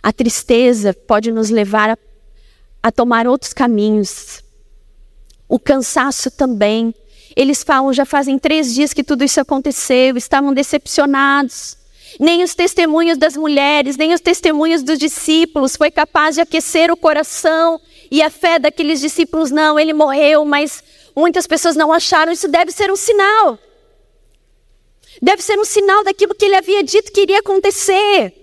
A 0.02 0.12
tristeza 0.12 0.94
pode 0.94 1.30
nos 1.30 1.50
levar 1.50 1.90
a, 1.90 1.98
a 2.82 2.90
tomar 2.90 3.26
outros 3.26 3.52
caminhos. 3.52 4.42
O 5.46 5.58
cansaço 5.58 6.30
também. 6.30 6.94
Eles 7.36 7.62
falam, 7.62 7.92
já 7.92 8.04
fazem 8.04 8.38
três 8.38 8.74
dias 8.74 8.92
que 8.92 9.04
tudo 9.04 9.24
isso 9.24 9.40
aconteceu, 9.40 10.16
estavam 10.16 10.52
decepcionados. 10.52 11.76
Nem 12.20 12.42
os 12.42 12.54
testemunhos 12.54 13.16
das 13.16 13.36
mulheres, 13.36 13.96
nem 13.96 14.12
os 14.12 14.20
testemunhos 14.20 14.82
dos 14.82 14.98
discípulos 14.98 15.76
foi 15.76 15.90
capaz 15.90 16.34
de 16.34 16.42
aquecer 16.42 16.90
o 16.90 16.96
coração 16.96 17.80
e 18.10 18.22
a 18.22 18.28
fé 18.28 18.58
daqueles 18.58 19.00
discípulos. 19.00 19.50
Não, 19.50 19.78
ele 19.80 19.92
morreu, 19.94 20.44
mas 20.44 20.82
muitas 21.16 21.46
pessoas 21.46 21.74
não 21.74 21.92
acharam. 21.92 22.30
Isso 22.30 22.48
deve 22.48 22.70
ser 22.70 22.90
um 22.90 22.96
sinal. 22.96 23.58
Deve 25.20 25.42
ser 25.42 25.58
um 25.58 25.64
sinal 25.64 26.04
daquilo 26.04 26.34
que 26.34 26.44
ele 26.44 26.56
havia 26.56 26.82
dito 26.82 27.12
que 27.12 27.22
iria 27.22 27.38
acontecer. 27.38 28.34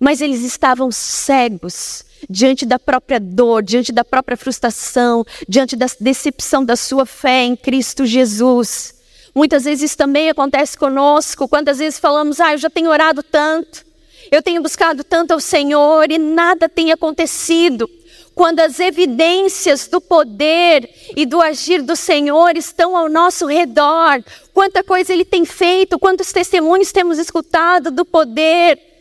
Mas 0.00 0.20
eles 0.20 0.42
estavam 0.42 0.90
cegos 0.90 2.04
diante 2.28 2.64
da 2.64 2.78
própria 2.78 3.18
dor, 3.20 3.62
diante 3.62 3.92
da 3.92 4.04
própria 4.04 4.36
frustração, 4.36 5.24
diante 5.48 5.76
da 5.76 5.86
decepção 6.00 6.64
da 6.64 6.76
sua 6.76 7.06
fé 7.06 7.44
em 7.44 7.56
Cristo 7.56 8.04
Jesus. 8.06 8.94
Muitas 9.34 9.64
vezes 9.64 9.90
isso 9.90 9.96
também 9.96 10.28
acontece 10.28 10.76
conosco. 10.76 11.48
Quantas 11.48 11.78
vezes 11.78 11.98
falamos, 11.98 12.40
ah, 12.40 12.52
eu 12.52 12.58
já 12.58 12.68
tenho 12.68 12.90
orado 12.90 13.22
tanto, 13.22 13.84
eu 14.30 14.42
tenho 14.42 14.62
buscado 14.62 15.02
tanto 15.02 15.32
ao 15.32 15.40
Senhor 15.40 16.10
e 16.10 16.18
nada 16.18 16.68
tem 16.68 16.92
acontecido 16.92 17.88
quando 18.34 18.60
as 18.60 18.80
evidências 18.80 19.86
do 19.88 20.00
poder 20.00 20.88
e 21.16 21.26
do 21.26 21.40
agir 21.40 21.82
do 21.82 21.94
Senhor 21.94 22.56
estão 22.56 22.96
ao 22.96 23.08
nosso 23.08 23.46
redor, 23.46 24.22
quanta 24.54 24.82
coisa 24.82 25.12
Ele 25.12 25.24
tem 25.24 25.44
feito, 25.44 25.98
quantos 25.98 26.32
testemunhos 26.32 26.92
temos 26.92 27.18
escutado 27.18 27.90
do 27.90 28.04
poder 28.04 28.91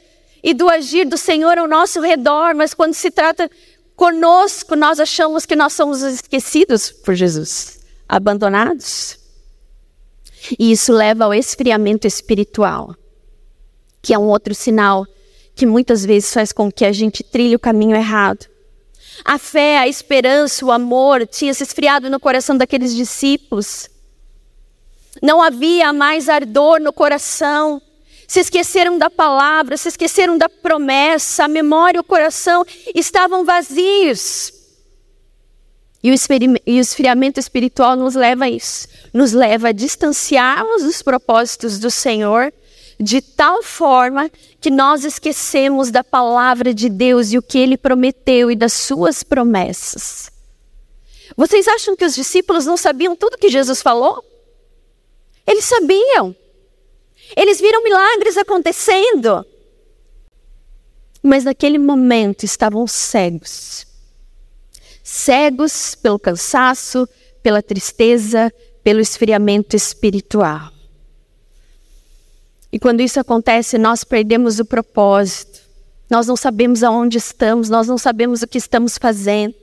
e 0.44 0.54
do 0.54 0.70
agir 0.70 1.06
do 1.06 1.18
Senhor 1.18 1.58
ao 1.58 1.68
nosso 1.68 2.02
redor, 2.02 2.56
mas 2.56 2.74
quando 2.74 2.94
se 2.94 3.12
trata 3.12 3.50
conosco, 3.96 4.76
nós 4.76 5.00
achamos 5.00 5.46
que 5.46 5.56
nós 5.56 5.74
somos 5.74 6.02
esquecidos 6.02 6.92
por 6.92 7.14
Jesus, 7.14 7.80
abandonados. 8.10 9.20
E 10.58 10.72
isso 10.72 10.92
leva 10.92 11.26
ao 11.26 11.34
esfriamento 11.34 12.08
espiritual, 12.08 12.96
que 14.02 14.14
é 14.14 14.18
um 14.18 14.28
outro 14.28 14.56
sinal 14.56 15.06
que 15.54 15.66
muitas 15.66 16.04
vezes 16.04 16.34
faz 16.34 16.52
com 16.52 16.72
que 16.72 16.84
a 16.84 16.92
gente 16.92 17.24
trilhe 17.24 17.56
o 17.56 17.60
caminho 17.60 17.96
errado. 17.96 18.48
A 19.24 19.38
fé, 19.38 19.78
a 19.78 19.88
esperança, 19.88 20.66
o 20.66 20.72
amor 20.72 21.28
tinha 21.28 21.54
se 21.54 21.62
esfriado 21.62 22.10
no 22.10 22.20
coração 22.20 22.58
daqueles 22.58 22.96
discípulos. 22.96 23.88
Não 25.22 25.42
havia 25.42 25.94
mais 25.94 26.28
ardor 26.28 26.80
no 26.80 26.92
coração. 26.92 27.82
Se 28.32 28.40
esqueceram 28.40 28.98
da 28.98 29.10
palavra, 29.10 29.76
se 29.76 29.90
esqueceram 29.90 30.38
da 30.38 30.48
promessa, 30.48 31.44
a 31.44 31.48
memória 31.50 31.98
e 31.98 32.00
o 32.00 32.04
coração 32.04 32.64
estavam 32.96 33.44
vazios. 33.44 34.54
E 36.02 36.10
o, 36.10 36.16
esfriamento 36.80 37.42
espiritual 37.42 37.98
nos 37.98 38.16
leva 38.16 38.46
a 38.46 38.50
isso, 38.50 38.88
nos 39.14 39.34
leva 39.34 39.68
a 39.68 39.72
distanciarmos 39.74 40.82
dos 40.82 41.02
propósitos 41.02 41.78
do 41.78 41.92
Senhor 41.92 42.54
de 42.98 43.22
tal 43.22 43.62
forma 43.62 44.32
que 44.62 44.72
nós 44.72 45.04
esquecemos 45.04 45.92
da 45.92 46.02
palavra 46.02 46.74
de 46.74 46.88
Deus 46.88 47.34
e 47.34 47.38
o 47.38 47.44
que 47.44 47.58
ele 47.58 47.76
prometeu 47.76 48.50
e 48.50 48.56
das 48.56 48.72
suas 48.72 49.24
promessas. 49.24 50.32
Vocês 51.36 51.68
acham 51.68 51.98
que 51.98 52.06
os 52.06 52.16
discípulos 52.16 52.66
não 52.66 52.78
sabiam 52.78 53.14
tudo 53.14 53.38
que 53.38 53.50
Jesus 53.50 53.82
falou? 53.82 54.24
Eles 55.46 55.66
sabiam. 55.66 56.34
Eles 57.36 57.60
viram 57.60 57.84
milagres 57.84 58.38
acontecendo. 58.38 59.46
Mas 61.22 61.44
naquele 61.44 61.78
momento 61.78 62.44
estavam 62.44 62.86
cegos. 62.88 63.86
Cegos 65.04 65.96
pelo 65.96 66.18
cansaço, 66.18 67.08
pela 67.44 67.62
tristeza, 67.62 68.52
pelo 68.84 69.00
esfriamento 69.00 69.76
espiritual. 69.76 70.72
E 72.72 72.80
quando 72.80 73.02
isso 73.02 73.20
acontece, 73.20 73.78
nós 73.78 74.04
perdemos 74.04 74.60
o 74.60 74.66
propósito. 74.66 75.60
Nós 76.10 76.28
não 76.28 76.36
sabemos 76.36 76.84
aonde 76.84 77.18
estamos, 77.18 77.70
nós 77.70 77.88
não 77.88 77.98
sabemos 77.98 78.42
o 78.42 78.48
que 78.48 78.58
estamos 78.58 78.98
fazendo. 78.98 79.54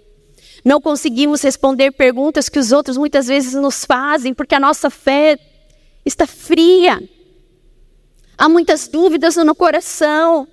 Não 0.65 0.81
conseguimos 0.81 1.43
responder 1.43 1.93
perguntas 1.93 2.49
que 2.49 2.59
os 2.59 2.73
outros 2.73 2.97
muitas 2.97 3.27
vezes 3.27 3.55
nos 3.55 3.85
fazem, 3.85 4.35
porque 4.35 4.55
a 4.55 4.61
nossa 4.61 4.91
fé 4.91 5.39
está 6.05 6.27
fria. 6.27 7.01
Há 8.39 8.49
muitas 8.49 8.87
dúvidas 8.87 9.35
no 9.35 9.55
coração. 9.55 10.47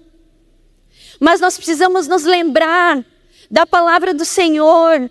Mas 1.20 1.40
nós 1.40 1.56
precisamos 1.56 2.08
nos 2.08 2.24
lembrar 2.24 3.06
da 3.50 3.66
palavra 3.66 4.12
do 4.12 4.26
Senhor, 4.26 5.10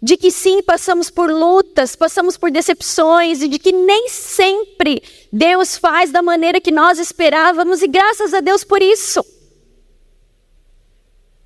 de 0.00 0.16
que 0.16 0.30
sim, 0.30 0.62
passamos 0.62 1.10
por 1.10 1.30
lutas, 1.30 1.96
passamos 1.96 2.36
por 2.36 2.52
decepções 2.52 3.42
e 3.42 3.48
de 3.48 3.58
que 3.58 3.72
nem 3.72 4.08
sempre 4.08 5.02
Deus 5.32 5.76
faz 5.76 6.12
da 6.12 6.22
maneira 6.22 6.60
que 6.60 6.70
nós 6.70 7.00
esperávamos 7.00 7.82
e 7.82 7.88
graças 7.88 8.32
a 8.32 8.40
Deus 8.40 8.62
por 8.62 8.80
isso. 8.80 9.24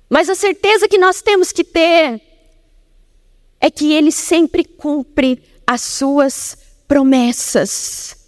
Mas 0.09 0.29
a 0.29 0.35
certeza 0.35 0.87
que 0.87 0.97
nós 0.97 1.21
temos 1.21 1.51
que 1.51 1.63
ter 1.63 2.21
é 3.59 3.69
que 3.71 3.91
Ele 3.91 4.11
sempre 4.11 4.63
cumpre 4.63 5.43
as 5.65 5.81
suas 5.81 6.57
promessas. 6.87 8.26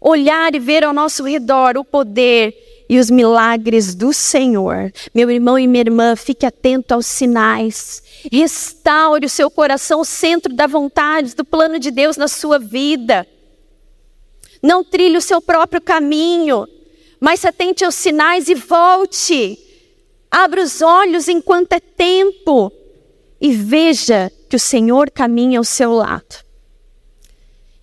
Olhar 0.00 0.54
e 0.54 0.58
ver 0.58 0.84
ao 0.84 0.92
nosso 0.92 1.24
redor 1.24 1.76
o 1.76 1.84
poder 1.84 2.54
e 2.88 2.98
os 2.98 3.10
milagres 3.10 3.94
do 3.94 4.12
Senhor. 4.12 4.92
Meu 5.14 5.30
irmão 5.30 5.58
e 5.58 5.66
minha 5.66 5.82
irmã, 5.82 6.14
fique 6.14 6.46
atento 6.46 6.94
aos 6.94 7.06
sinais. 7.06 8.02
Restaure 8.30 9.26
o 9.26 9.30
seu 9.30 9.50
coração, 9.50 10.00
o 10.00 10.04
centro 10.04 10.54
da 10.54 10.66
vontade, 10.66 11.34
do 11.34 11.44
plano 11.44 11.78
de 11.78 11.90
Deus 11.90 12.16
na 12.16 12.28
sua 12.28 12.58
vida. 12.58 13.26
Não 14.62 14.82
trilhe 14.84 15.16
o 15.16 15.22
seu 15.22 15.40
próprio 15.40 15.80
caminho, 15.80 16.66
mas 17.20 17.40
se 17.40 17.48
atente 17.48 17.84
aos 17.84 17.94
sinais 17.94 18.48
e 18.48 18.54
volte. 18.54 19.58
Abra 20.30 20.62
os 20.62 20.82
olhos 20.82 21.28
enquanto 21.28 21.72
é 21.72 21.80
tempo 21.80 22.72
e 23.40 23.52
veja 23.52 24.30
que 24.48 24.56
o 24.56 24.60
Senhor 24.60 25.10
caminha 25.10 25.58
ao 25.58 25.64
seu 25.64 25.92
lado. 25.92 26.44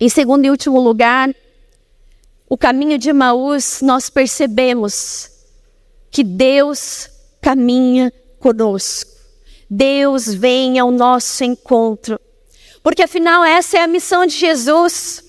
Em 0.00 0.08
segundo 0.08 0.44
e 0.44 0.50
último 0.50 0.80
lugar, 0.80 1.34
o 2.48 2.58
caminho 2.58 2.98
de 2.98 3.12
Maús, 3.12 3.80
nós 3.80 4.10
percebemos 4.10 5.30
que 6.10 6.22
Deus 6.22 7.08
caminha 7.40 8.12
conosco. 8.38 9.10
Deus 9.68 10.32
vem 10.32 10.78
ao 10.78 10.90
nosso 10.90 11.42
encontro. 11.42 12.20
Porque 12.82 13.02
afinal, 13.02 13.42
essa 13.42 13.78
é 13.78 13.80
a 13.80 13.86
missão 13.86 14.26
de 14.26 14.36
Jesus. 14.36 15.24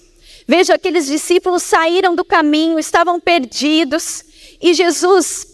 Veja, 0.47 0.75
aqueles 0.75 1.07
discípulos 1.07 1.63
saíram 1.63 2.13
do 2.13 2.23
caminho, 2.23 2.77
estavam 2.77 3.19
perdidos, 3.19 4.23
e 4.61 4.73
Jesus 4.73 5.47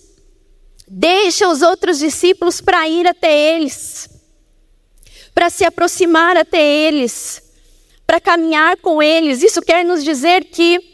deixa 0.87 1.47
os 1.47 1.61
outros 1.61 1.99
discípulos 1.99 2.59
para 2.59 2.89
ir 2.89 3.07
até 3.07 3.55
eles, 3.55 4.09
para 5.33 5.49
se 5.49 5.63
aproximar 5.63 6.35
até 6.35 6.61
eles, 6.61 7.41
para 8.05 8.19
caminhar 8.19 8.75
com 8.77 9.01
eles. 9.01 9.41
Isso 9.41 9.61
quer 9.61 9.85
nos 9.85 10.03
dizer 10.03 10.45
que 10.45 10.90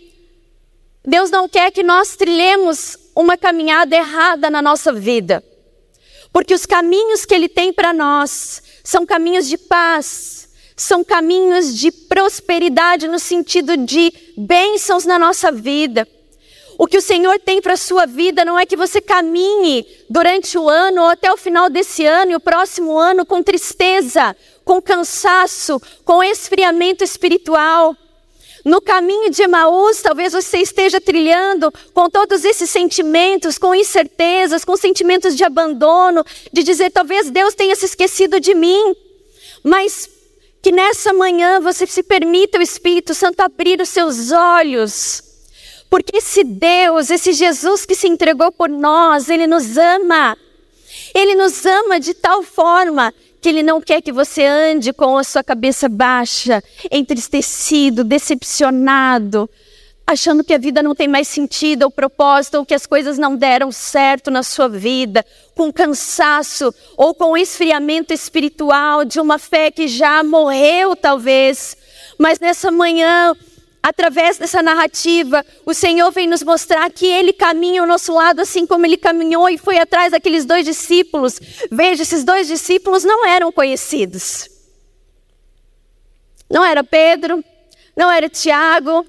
Deus 1.07 1.31
não 1.31 1.47
quer 1.47 1.71
que 1.71 1.83
nós 1.83 2.17
trilhemos 2.17 2.97
uma 3.15 3.37
caminhada 3.37 3.95
errada 3.95 4.49
na 4.49 4.61
nossa 4.61 4.91
vida. 4.91 5.41
Porque 6.33 6.53
os 6.53 6.65
caminhos 6.65 7.23
que 7.23 7.33
Ele 7.33 7.47
tem 7.47 7.71
para 7.71 7.93
nós 7.93 8.61
são 8.83 9.05
caminhos 9.05 9.47
de 9.47 9.57
paz, 9.57 10.49
são 10.75 11.05
caminhos 11.05 11.73
de 11.73 11.93
prosperidade 11.93 13.07
no 13.07 13.19
sentido 13.19 13.77
de 13.77 14.13
bênçãos 14.37 15.05
na 15.05 15.17
nossa 15.17 15.49
vida. 15.49 16.05
O 16.77 16.85
que 16.85 16.97
o 16.97 17.01
Senhor 17.01 17.39
tem 17.39 17.61
para 17.61 17.73
a 17.73 17.77
sua 17.77 18.05
vida 18.05 18.43
não 18.43 18.59
é 18.59 18.65
que 18.65 18.75
você 18.75 18.99
caminhe 18.99 19.87
durante 20.09 20.57
o 20.57 20.67
ano 20.67 21.03
ou 21.03 21.07
até 21.07 21.31
o 21.31 21.37
final 21.37 21.69
desse 21.69 22.05
ano 22.05 22.33
e 22.33 22.35
o 22.35 22.39
próximo 22.41 22.97
ano 22.97 23.25
com 23.25 23.41
tristeza, 23.41 24.35
com 24.65 24.81
cansaço, 24.81 25.81
com 26.03 26.21
esfriamento 26.21 27.01
espiritual. 27.01 27.95
No 28.67 28.81
caminho 28.81 29.29
de 29.29 29.43
Emaús, 29.43 30.01
talvez 30.01 30.33
você 30.33 30.57
esteja 30.57 30.99
trilhando 30.99 31.71
com 31.93 32.09
todos 32.09 32.43
esses 32.43 32.69
sentimentos, 32.69 33.57
com 33.57 33.73
incertezas, 33.73 34.65
com 34.65 34.75
sentimentos 34.75 35.37
de 35.37 35.45
abandono, 35.45 36.21
de 36.51 36.63
dizer 36.63 36.91
talvez 36.91 37.31
Deus 37.31 37.55
tenha 37.55 37.73
se 37.77 37.85
esquecido 37.85 38.41
de 38.41 38.53
mim. 38.53 38.93
Mas 39.63 40.09
que 40.61 40.69
nessa 40.69 41.13
manhã 41.13 41.61
você 41.61 41.87
se 41.87 42.03
permita 42.03 42.59
o 42.59 42.61
Espírito 42.61 43.13
Santo 43.13 43.39
abrir 43.39 43.79
os 43.79 43.87
seus 43.87 44.33
olhos. 44.33 45.23
Porque 45.89 46.17
esse 46.17 46.43
Deus, 46.43 47.09
esse 47.09 47.31
Jesus 47.31 47.85
que 47.85 47.95
se 47.95 48.09
entregou 48.09 48.51
por 48.51 48.67
nós, 48.67 49.29
ele 49.29 49.47
nos 49.47 49.77
ama. 49.77 50.37
Ele 51.15 51.35
nos 51.35 51.65
ama 51.65 52.01
de 52.01 52.13
tal 52.13 52.43
forma 52.43 53.13
que 53.47 53.51
Ele 53.51 53.63
não 53.63 53.79
quer 53.79 54.01
que 54.01 54.11
você 54.11 54.45
ande 54.45 54.91
com 54.91 55.17
a 55.17 55.23
sua 55.23 55.41
cabeça 55.41 55.87
baixa, 55.87 56.61
entristecido, 56.91 58.03
decepcionado, 58.03 59.49
achando 60.05 60.43
que 60.43 60.53
a 60.53 60.57
vida 60.57 60.83
não 60.83 60.93
tem 60.93 61.07
mais 61.07 61.29
sentido 61.29 61.83
ou 61.83 61.89
propósito, 61.89 62.55
ou 62.55 62.65
que 62.65 62.73
as 62.73 62.85
coisas 62.85 63.17
não 63.17 63.37
deram 63.37 63.71
certo 63.71 64.29
na 64.29 64.43
sua 64.43 64.67
vida, 64.67 65.25
com 65.55 65.71
cansaço 65.71 66.75
ou 66.97 67.15
com 67.15 67.37
esfriamento 67.37 68.13
espiritual 68.13 69.05
de 69.05 69.17
uma 69.17 69.39
fé 69.39 69.71
que 69.71 69.87
já 69.87 70.21
morreu, 70.25 70.93
talvez. 70.93 71.77
Mas 72.19 72.41
nessa 72.41 72.69
manhã, 72.69 73.33
através 73.81 74.37
dessa 74.37 74.61
narrativa, 74.61 75.45
o 75.65 75.73
Senhor 75.73 76.11
vem 76.11 76.27
nos 76.27 76.43
mostrar 76.43 76.89
que 76.91 77.05
Ele 77.05 77.31
caminha 77.33 77.81
ao 77.81 77.87
nosso 77.87 78.13
lado, 78.13 78.41
assim 78.41 78.65
como 78.65 78.85
Ele 78.85 78.97
caminhou 78.97 79.49
e 79.49 79.57
foi 79.57 79.79
atrás 79.79 80.11
daqueles 80.11 80.45
dois 80.45 80.65
discípulos. 80.65 81.39
Veja, 81.71 82.03
esses 82.03 82.23
dois 82.23 82.47
discípulos 82.47 83.03
não 83.03 83.25
eram 83.25 83.51
conhecidos. 83.51 84.49
Não 86.49 86.63
era 86.63 86.83
Pedro, 86.83 87.43
não 87.95 88.11
era 88.11 88.29
Tiago, 88.29 89.05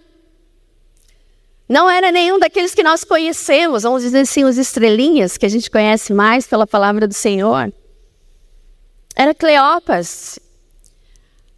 não 1.68 1.88
era 1.88 2.11
nenhum 2.11 2.38
daqueles 2.38 2.74
que 2.74 2.83
nós 2.83 3.04
conhecemos, 3.04 3.83
vamos 3.83 4.02
dizer 4.02 4.20
assim, 4.20 4.44
os 4.44 4.57
estrelinhas, 4.57 5.37
que 5.37 5.44
a 5.44 5.48
gente 5.50 5.70
conhece 5.70 6.14
mais 6.14 6.46
pela 6.46 6.66
palavra 6.66 7.07
do 7.07 7.12
Senhor. 7.12 7.72
Era 9.14 9.35
Cleopas, 9.35 10.38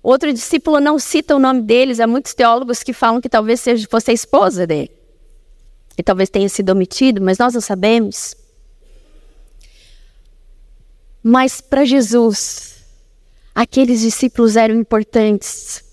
Outro 0.02 0.32
discípulo 0.32 0.80
não 0.80 0.98
cita 0.98 1.36
o 1.36 1.38
nome 1.38 1.62
deles, 1.62 2.00
há 2.00 2.06
muitos 2.06 2.32
teólogos 2.32 2.82
que 2.82 2.92
falam 2.92 3.20
que 3.20 3.28
talvez 3.28 3.60
seja, 3.60 3.86
fosse 3.90 4.10
a 4.10 4.14
esposa 4.14 4.66
dele. 4.66 4.90
E 5.96 6.02
talvez 6.02 6.30
tenha 6.30 6.48
sido 6.48 6.70
omitido, 6.70 7.20
mas 7.20 7.36
nós 7.38 7.52
não 7.52 7.60
sabemos. 7.60 8.34
Mas 11.22 11.60
para 11.60 11.84
Jesus, 11.84 12.76
aqueles 13.54 14.00
discípulos 14.00 14.56
eram 14.56 14.74
importantes. 14.74 15.84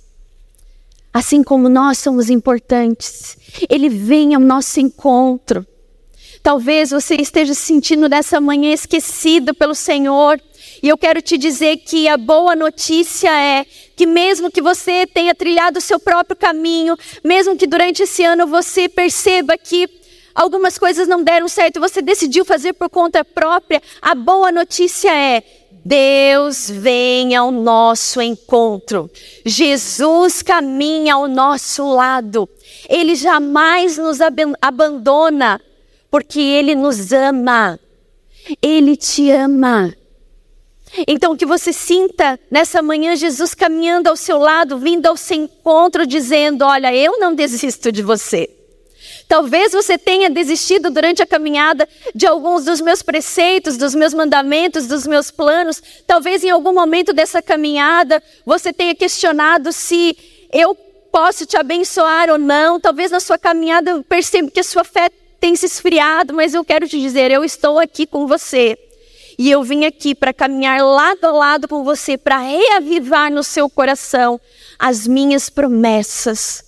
Assim 1.14 1.44
como 1.44 1.68
nós 1.68 1.98
somos 1.98 2.30
importantes, 2.30 3.38
Ele 3.70 3.90
vem 3.90 4.36
ao 4.36 4.42
nosso 4.42 4.80
encontro. 4.80 5.66
Talvez 6.42 6.92
você 6.92 7.16
esteja 7.16 7.54
se 7.54 7.62
sentindo 7.62 8.08
nessa 8.08 8.40
manhã 8.40 8.72
esquecido 8.72 9.54
pelo 9.54 9.76
Senhor. 9.76 10.40
E 10.82 10.90
eu 10.90 10.98
quero 10.98 11.22
te 11.22 11.38
dizer 11.38 11.78
que 11.78 12.08
a 12.08 12.18
boa 12.18 12.56
notícia 12.56 13.30
é 13.30 13.66
que, 13.96 14.06
mesmo 14.06 14.52
que 14.52 14.62
você 14.62 15.08
tenha 15.08 15.34
trilhado 15.34 15.80
o 15.80 15.82
seu 15.82 16.00
próprio 16.00 16.36
caminho, 16.36 16.98
mesmo 17.24 17.56
que 17.56 17.66
durante 17.66 18.04
esse 18.04 18.24
ano 18.24 18.46
você 18.48 18.88
perceba 18.88 19.58
que 19.58 19.90
algumas 20.36 20.78
coisas 20.78 21.08
não 21.08 21.24
deram 21.24 21.48
certo, 21.48 21.80
você 21.80 22.02
decidiu 22.02 22.46
fazer 22.46 22.74
por 22.74 22.90
conta 22.90 23.26
própria, 23.26 23.82
a 24.02 24.14
boa 24.14 24.52
notícia 24.52 25.14
é: 25.14 25.44
Deus 25.84 26.70
vem 26.70 27.36
ao 27.36 27.50
nosso 27.50 28.22
encontro. 28.22 29.10
Jesus 29.46 30.42
caminha 30.42 31.16
ao 31.16 31.28
nosso 31.28 31.88
lado. 31.88 32.48
Ele 32.90 33.16
jamais 33.16 33.98
nos 33.98 34.20
abandona, 34.62 35.62
porque 36.12 36.40
Ele 36.40 36.76
nos 36.76 37.12
ama. 37.12 37.80
Ele 38.62 38.96
te 38.96 39.32
ama. 39.32 39.94
Então, 41.06 41.36
que 41.36 41.46
você 41.46 41.74
sinta 41.74 42.40
nessa 42.50 42.82
manhã 42.82 43.16
Jesus 43.16 43.54
caminhando 43.54 44.08
ao 44.08 44.16
seu 44.16 44.38
lado, 44.38 44.78
vindo 44.78 45.06
ao 45.06 45.18
seu 45.18 45.38
encontro, 45.38 46.08
dizendo: 46.08 46.64
Olha, 46.64 46.96
eu 46.96 47.20
não 47.20 47.36
desisto 47.36 47.92
de 47.92 48.02
você. 48.02 48.50
Talvez 49.28 49.74
você 49.74 49.98
tenha 49.98 50.30
desistido 50.30 50.90
durante 50.90 51.22
a 51.22 51.26
caminhada 51.26 51.88
de 52.16 52.26
alguns 52.26 52.64
dos 52.64 52.80
meus 52.80 53.02
preceitos, 53.02 53.76
dos 53.76 53.94
meus 53.94 54.14
mandamentos, 54.14 54.88
dos 54.88 55.06
meus 55.06 55.30
planos. 55.30 55.84
Talvez 56.06 56.44
em 56.44 56.50
algum 56.50 56.74
momento 56.74 57.12
dessa 57.12 57.42
caminhada 57.42 58.24
você 58.46 58.72
tenha 58.72 58.96
questionado 58.96 59.74
se 59.74 60.18
eu 60.52 60.74
posso 61.12 61.46
te 61.46 61.58
abençoar 61.58 62.30
ou 62.30 62.38
não. 62.38 62.80
Talvez 62.80 63.12
na 63.12 63.20
sua 63.20 63.38
caminhada 63.38 63.92
eu 63.92 64.04
perceba 64.04 64.50
que 64.50 64.62
a 64.62 64.64
sua 64.64 64.86
fé 64.86 65.10
tem 65.42 65.56
se 65.56 65.66
esfriado, 65.66 66.34
mas 66.34 66.54
eu 66.54 66.64
quero 66.64 66.88
te 66.88 67.00
dizer: 67.00 67.30
eu 67.30 67.44
estou 67.44 67.80
aqui 67.80 68.06
com 68.06 68.28
você. 68.28 68.78
E 69.38 69.52
eu 69.52 69.62
vim 69.64 69.86
aqui 69.86 70.16
para 70.16 70.34
caminhar 70.34 70.82
lado 70.82 71.26
a 71.26 71.32
lado 71.32 71.68
com 71.68 71.84
você, 71.84 72.18
para 72.18 72.40
reavivar 72.40 73.32
no 73.32 73.44
seu 73.44 73.70
coração 73.70 74.42
as 74.80 75.06
minhas 75.06 75.50
promessas. 75.50 76.66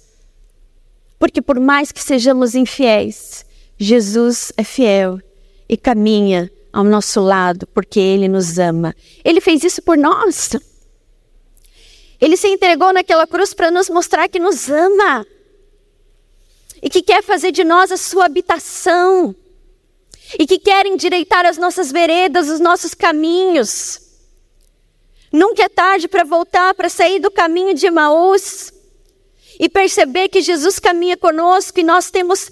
Porque 1.17 1.41
por 1.41 1.59
mais 1.59 1.91
que 1.91 2.01
sejamos 2.01 2.53
infiéis, 2.53 3.43
Jesus 3.77 4.53
é 4.55 4.63
fiel 4.63 5.19
e 5.67 5.75
caminha 5.75 6.51
ao 6.71 6.83
nosso 6.83 7.19
lado, 7.19 7.65
porque 7.67 7.99
Ele 7.99 8.27
nos 8.27 8.59
ama. 8.59 8.95
Ele 9.23 9.41
fez 9.41 9.63
isso 9.63 9.81
por 9.81 9.97
nós. 9.97 10.51
Ele 12.21 12.37
se 12.37 12.47
entregou 12.47 12.93
naquela 12.93 13.25
cruz 13.25 13.53
para 13.53 13.71
nos 13.71 13.89
mostrar 13.89 14.27
que 14.27 14.39
nos 14.39 14.69
ama 14.69 15.25
e 16.81 16.89
que 16.89 17.01
quer 17.01 17.23
fazer 17.23 17.51
de 17.51 17.63
nós 17.63 17.91
a 17.91 17.97
sua 17.97 18.25
habitação 18.25 19.35
e 20.37 20.45
que 20.45 20.59
querem 20.59 20.93
endireitar 20.93 21.45
as 21.45 21.57
nossas 21.57 21.91
veredas, 21.91 22.49
os 22.49 22.59
nossos 22.59 22.93
caminhos. 22.93 24.01
Nunca 25.31 25.63
é 25.63 25.69
tarde 25.69 26.07
para 26.07 26.23
voltar, 26.23 26.73
para 26.73 26.89
sair 26.89 27.19
do 27.19 27.31
caminho 27.31 27.73
de 27.73 27.85
Emaús 27.85 28.73
e 29.59 29.69
perceber 29.69 30.29
que 30.29 30.41
Jesus 30.41 30.79
caminha 30.79 31.17
conosco 31.17 31.79
e 31.79 31.83
nós 31.83 32.09
temos 32.09 32.51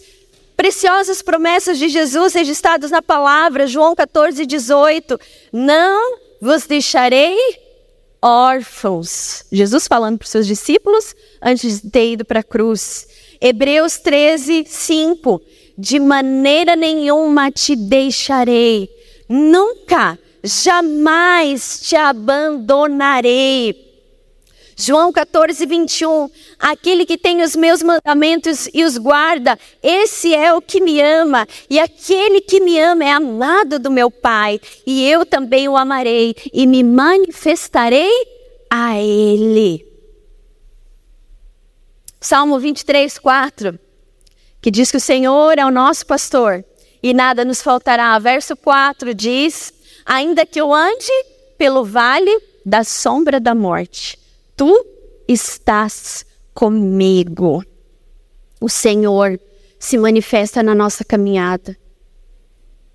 preciosas 0.56 1.22
promessas 1.22 1.78
de 1.78 1.88
Jesus 1.88 2.34
registradas 2.34 2.90
na 2.90 3.02
palavra, 3.02 3.68
João 3.68 3.96
14, 3.96 4.46
18. 4.46 5.20
Não 5.54 6.18
vos 6.42 6.66
deixarei 6.66 7.38
órfãos. 8.22 9.46
Jesus 9.52 9.88
falando 9.88 10.18
para 10.18 10.26
os 10.26 10.32
seus 10.32 10.48
discípulos 10.48 11.16
antes 11.42 11.82
de 11.82 11.90
ter 11.90 12.13
ido 12.13 12.26
para 12.26 12.40
a 12.40 12.44
cruz. 12.44 13.08
Hebreus 13.40 13.98
13, 14.00 14.66
5 14.68 15.42
de 15.78 16.00
maneira 16.00 16.76
nenhuma 16.76 17.52
te 17.52 17.76
deixarei, 17.76 18.90
nunca, 19.30 20.18
jamais 20.44 21.82
te 21.82 21.96
abandonarei. 21.96 23.86
João 24.80 25.12
14, 25.12 25.66
21. 25.66 26.30
Aquele 26.60 27.04
que 27.04 27.18
tem 27.18 27.42
os 27.42 27.56
meus 27.56 27.82
mandamentos 27.82 28.70
e 28.72 28.84
os 28.84 28.96
guarda, 28.98 29.58
esse 29.82 30.36
é 30.36 30.54
o 30.54 30.62
que 30.62 30.80
me 30.80 31.02
ama. 31.02 31.48
E 31.68 31.80
aquele 31.80 32.42
que 32.42 32.60
me 32.60 32.80
ama 32.80 33.04
é 33.04 33.12
amado 33.12 33.80
do 33.80 33.90
meu 33.90 34.12
Pai. 34.12 34.62
E 34.86 35.10
eu 35.10 35.26
também 35.26 35.68
o 35.68 35.76
amarei 35.76 36.36
e 36.54 36.68
me 36.68 36.84
manifestarei 36.84 38.12
a 38.70 39.00
Ele. 39.00 39.84
Salmo 42.22 42.60
23, 42.60 43.18
4 43.18 43.87
que 44.62 44.72
diz 44.72 44.91
que 44.91 44.98
o 44.98 45.02
Senhor 45.02 45.58
é 45.58 45.65
o 45.65 45.72
nosso 45.72 46.06
pastor 46.06 46.63
e 47.02 47.13
nada 47.13 47.46
nos 47.46 47.62
faltará. 47.62 48.17
Verso 48.20 48.56
4 48.56 49.13
diz: 49.13 49.74
Ainda 50.06 50.46
que 50.46 50.60
eu 50.60 50.74
ande 50.74 51.12
pelo 51.58 51.84
vale 51.84 52.41
da 52.65 52.84
sombra 52.84 53.39
da 53.39 53.56
morte, 53.56 54.20
tu 54.56 54.86
estás 55.28 56.26
comigo. 56.54 57.63
O 58.60 58.70
Senhor 58.70 59.39
se 59.80 59.98
manifesta 59.98 60.63
na 60.63 60.74
nossa 60.74 61.06
caminhada 61.06 61.78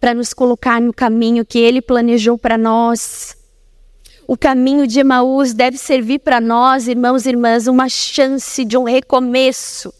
para 0.00 0.14
nos 0.14 0.34
colocar 0.34 0.80
no 0.80 0.92
caminho 0.92 1.46
que 1.46 1.60
Ele 1.60 1.80
planejou 1.80 2.36
para 2.36 2.58
nós. 2.58 3.36
O 4.26 4.36
caminho 4.36 4.86
de 4.86 4.98
Emaús 4.98 5.52
deve 5.52 5.78
servir 5.78 6.18
para 6.18 6.40
nós, 6.40 6.88
irmãos 6.88 7.24
e 7.24 7.28
irmãs, 7.28 7.68
uma 7.68 7.88
chance 7.88 8.64
de 8.64 8.76
um 8.76 8.82
recomeço 8.82 9.94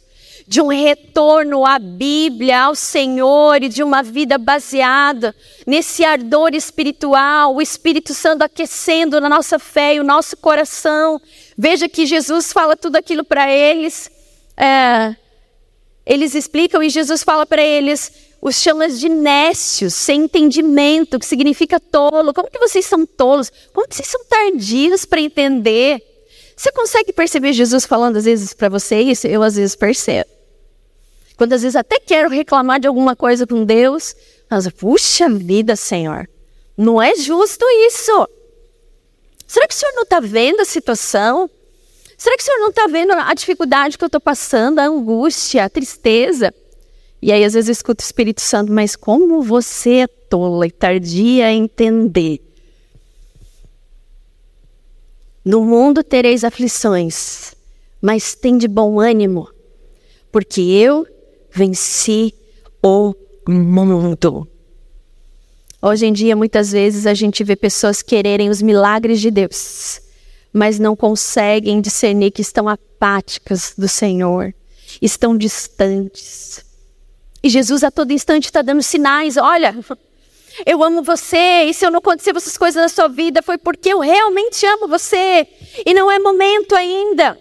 de 0.53 0.61
um 0.61 0.67
retorno 0.67 1.65
à 1.65 1.79
Bíblia, 1.79 2.65
ao 2.65 2.75
Senhor 2.75 3.63
e 3.63 3.71
de 3.71 3.83
uma 3.83 4.03
vida 4.03 4.37
baseada 4.37 5.35
nesse 5.67 6.05
ardor 6.05 6.55
espiritual, 6.55 7.55
o 7.55 7.63
Espírito 7.63 8.13
Santo 8.13 8.43
aquecendo 8.43 9.19
na 9.19 9.31
nossa 9.31 9.59
fé 9.59 9.95
e 9.95 10.01
o 10.01 10.05
nosso 10.05 10.37
coração. 10.37 11.19
Veja 11.57 11.89
que 11.89 12.05
Jesus 12.05 12.53
fala 12.53 12.77
tudo 12.77 12.97
aquilo 12.97 13.25
para 13.25 13.51
eles. 13.51 14.11
É, 14.55 15.17
eles 16.05 16.35
explicam 16.35 16.83
e 16.83 16.91
Jesus 16.91 17.23
fala 17.23 17.47
para 17.47 17.63
eles, 17.63 18.13
os 18.43 18.57
chama 18.57 18.91
de 18.91 19.09
nécios, 19.09 19.95
sem 19.95 20.25
entendimento, 20.25 21.19
que 21.19 21.25
significa 21.25 21.81
tolo. 21.81 22.35
Como 22.35 22.51
que 22.51 22.59
vocês 22.59 22.85
são 22.85 23.07
tolos? 23.07 23.51
Como 23.73 23.89
que 23.89 23.97
vocês 23.97 24.09
são 24.09 24.23
tardios 24.27 25.07
para 25.07 25.19
entender? 25.19 26.03
Você 26.55 26.71
consegue 26.73 27.11
perceber 27.11 27.55
Jesus 27.55 27.87
falando 27.87 28.19
às 28.19 28.27
vezes 28.27 28.53
para 28.53 28.69
você 28.69 29.01
isso? 29.01 29.27
Eu 29.27 29.43
às 29.43 29.57
vezes 29.57 29.75
percebo. 29.75 30.32
Quando 31.43 31.55
às 31.55 31.63
vezes 31.63 31.75
até 31.75 31.99
quero 31.99 32.31
reclamar 32.31 32.79
de 32.79 32.87
alguma 32.87 33.17
coisa 33.17 33.45
com 33.45 33.65
Deus, 33.65 34.15
mas 34.49 34.69
puxa 34.69 35.29
vida, 35.29 35.75
Senhor, 35.75 36.31
não 36.77 37.03
é 37.03 37.17
justo 37.17 37.65
isso. 37.89 38.29
Será 39.45 39.67
que 39.67 39.75
o 39.75 39.77
Senhor 39.77 39.93
não 39.93 40.05
está 40.05 40.21
vendo 40.21 40.61
a 40.61 40.65
situação? 40.65 41.51
Será 42.17 42.37
que 42.37 42.45
o 42.45 42.47
Senhor 42.47 42.61
não 42.61 42.69
está 42.69 42.87
vendo 42.87 43.11
a 43.11 43.35
dificuldade 43.35 43.99
que 43.99 44.05
eu 44.05 44.07
estou 44.07 44.21
passando, 44.21 44.79
a 44.79 44.85
angústia, 44.85 45.65
a 45.65 45.69
tristeza? 45.69 46.55
E 47.21 47.33
aí 47.33 47.45
às 47.45 47.55
vezes 47.55 47.69
eu 47.69 47.73
escuto 47.73 48.05
o 48.05 48.07
Espírito 48.07 48.41
Santo, 48.41 48.71
mas 48.71 48.95
como 48.95 49.43
você 49.43 49.95
é 49.95 50.07
tola 50.07 50.65
e 50.65 50.71
tardia 50.71 51.49
a 51.49 51.53
entender 51.53 52.41
no 55.45 55.65
mundo 55.65 56.05
tereis 56.05 56.45
aflições, 56.45 57.53
mas 58.01 58.33
tem 58.33 58.57
de 58.57 58.69
bom 58.69 59.01
ânimo, 59.01 59.51
porque 60.31 60.61
eu 60.61 61.05
venci 61.53 62.35
o 62.83 63.15
mundo. 63.47 64.49
Hoje 65.81 66.07
em 66.07 66.13
dia, 66.13 66.35
muitas 66.35 66.73
vezes, 66.73 67.07
a 67.07 67.15
gente 67.15 67.45
vê 67.45 67.55
pessoas 67.57 68.03
quererem 68.03 68.49
os 68.49 68.63
milagres 68.63 69.21
de 69.21 69.31
Deus, 69.31 70.01
mas 70.53 70.79
não 70.79 70.97
conseguem 70.97 71.81
discernir 71.81 72.31
que 72.31 72.41
estão 72.41 72.69
apáticas 72.69 73.75
do 73.77 73.89
Senhor, 73.89 74.55
estão 75.01 75.37
distantes. 75.37 76.65
E 77.43 77.49
Jesus 77.49 77.83
a 77.83 77.91
todo 77.91 78.13
instante 78.13 78.45
está 78.45 78.63
dando 78.63 78.83
sinais: 78.83 79.37
olha, 79.37 79.75
eu 80.65 80.83
amo 80.83 81.03
você, 81.03 81.65
e 81.65 81.75
se 81.75 81.85
eu 81.85 81.91
não 81.91 81.99
acontecer 81.99 82.35
essas 82.37 82.57
coisas 82.57 82.81
na 82.81 82.89
sua 82.89 83.09
vida, 83.09 83.43
foi 83.43 83.59
porque 83.59 83.89
eu 83.89 83.99
realmente 83.99 84.65
amo 84.65 84.87
você, 84.87 85.47
e 85.85 85.93
não 85.93 86.11
é 86.11 86.19
momento 86.19 86.75
ainda. 86.77 87.39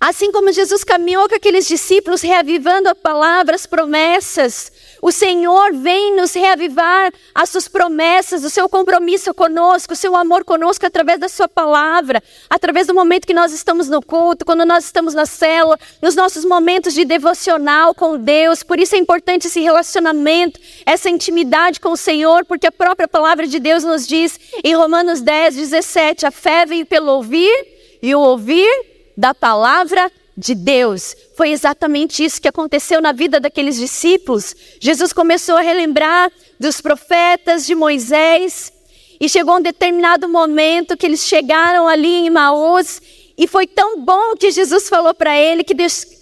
Assim 0.00 0.30
como 0.32 0.52
Jesus 0.52 0.84
caminhou 0.84 1.28
com 1.28 1.34
aqueles 1.34 1.66
discípulos, 1.66 2.22
reavivando 2.22 2.88
a 2.88 2.94
palavra, 2.94 3.54
as 3.54 3.66
promessas, 3.66 4.72
o 5.00 5.12
Senhor 5.12 5.72
vem 5.74 6.16
nos 6.16 6.32
reavivar 6.32 7.12
as 7.34 7.50
suas 7.50 7.68
promessas, 7.68 8.42
o 8.42 8.48
seu 8.48 8.68
compromisso 8.68 9.34
conosco, 9.34 9.92
o 9.92 9.96
seu 9.96 10.16
amor 10.16 10.44
conosco 10.44 10.86
através 10.86 11.20
da 11.20 11.28
sua 11.28 11.46
palavra, 11.46 12.22
através 12.48 12.86
do 12.86 12.94
momento 12.94 13.26
que 13.26 13.34
nós 13.34 13.52
estamos 13.52 13.88
no 13.88 14.00
culto, 14.00 14.46
quando 14.46 14.64
nós 14.64 14.84
estamos 14.84 15.12
na 15.12 15.26
célula, 15.26 15.78
nos 16.00 16.14
nossos 16.14 16.44
momentos 16.44 16.94
de 16.94 17.04
devocional 17.04 17.94
com 17.94 18.18
Deus. 18.18 18.62
Por 18.62 18.80
isso 18.80 18.94
é 18.94 18.98
importante 18.98 19.46
esse 19.46 19.60
relacionamento, 19.60 20.58
essa 20.86 21.10
intimidade 21.10 21.80
com 21.80 21.90
o 21.90 21.96
Senhor, 21.98 22.44
porque 22.46 22.66
a 22.66 22.72
própria 22.72 23.06
palavra 23.06 23.46
de 23.46 23.58
Deus 23.58 23.84
nos 23.84 24.06
diz 24.06 24.40
em 24.64 24.74
Romanos 24.74 25.20
10, 25.20 25.56
17: 25.56 26.24
a 26.24 26.30
fé 26.30 26.64
veio 26.64 26.86
pelo 26.86 27.12
ouvir 27.12 27.52
e 28.00 28.14
o 28.14 28.20
ouvir 28.20 28.93
da 29.16 29.34
palavra 29.34 30.10
de 30.36 30.54
Deus. 30.54 31.16
Foi 31.36 31.50
exatamente 31.50 32.24
isso 32.24 32.40
que 32.40 32.48
aconteceu 32.48 33.00
na 33.00 33.12
vida 33.12 33.38
daqueles 33.38 33.76
discípulos. 33.76 34.54
Jesus 34.80 35.12
começou 35.12 35.56
a 35.56 35.60
relembrar 35.60 36.30
dos 36.58 36.80
profetas 36.80 37.66
de 37.66 37.74
Moisés 37.74 38.72
e 39.20 39.28
chegou 39.28 39.56
um 39.56 39.62
determinado 39.62 40.28
momento 40.28 40.96
que 40.96 41.06
eles 41.06 41.20
chegaram 41.26 41.86
ali 41.86 42.26
em 42.26 42.30
Maús 42.30 43.00
e 43.36 43.46
foi 43.46 43.66
tão 43.66 44.04
bom 44.04 44.36
que 44.36 44.50
Jesus 44.50 44.88
falou 44.88 45.14
para 45.14 45.36
ele 45.36 45.64
que 45.64 45.74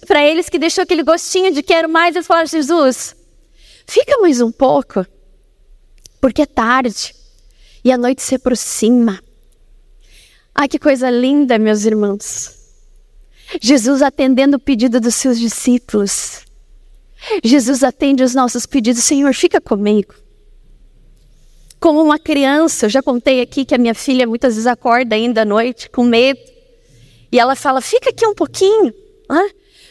para 0.07 0.25
eles 0.25 0.49
que 0.49 0.59
deixou 0.59 0.83
aquele 0.83 1.03
gostinho 1.03 1.51
de 1.51 1.61
quero 1.61 1.89
mais. 1.89 2.15
Eles 2.15 2.27
falaram: 2.27 2.47
Jesus, 2.47 3.15
fica 3.87 4.17
mais 4.19 4.41
um 4.41 4.51
pouco, 4.51 5.05
porque 6.19 6.41
é 6.41 6.45
tarde 6.45 7.15
e 7.83 7.91
a 7.91 7.97
noite 7.97 8.21
se 8.21 8.35
aproxima. 8.35 9.21
Ai, 10.55 10.67
que 10.67 10.79
coisa 10.79 11.09
linda, 11.09 11.57
meus 11.57 11.83
irmãos. 11.83 12.62
Jesus 13.61 14.01
atendendo 14.01 14.57
o 14.57 14.59
pedido 14.59 14.99
dos 14.99 15.15
seus 15.15 15.39
discípulos. 15.39 16.41
Jesus 17.43 17.83
atende 17.83 18.23
os 18.23 18.35
nossos 18.35 18.65
pedidos. 18.65 19.03
Senhor, 19.03 19.33
fica 19.33 19.61
comigo. 19.61 20.13
Como 21.79 22.01
uma 22.01 22.17
criança, 22.17 22.85
eu 22.85 22.89
já 22.89 23.01
contei 23.01 23.41
aqui 23.41 23.65
que 23.65 23.75
a 23.75 23.77
minha 23.77 23.93
filha 23.93 24.25
muitas 24.25 24.55
vezes 24.55 24.67
acorda 24.67 25.15
ainda 25.15 25.41
à 25.41 25.45
noite 25.45 25.89
com 25.89 26.03
medo. 26.03 26.39
E 27.31 27.39
ela 27.39 27.55
fala: 27.55 27.81
fica 27.81 28.09
aqui 28.09 28.25
um 28.25 28.33
pouquinho. 28.33 28.93
Né? 29.29 29.49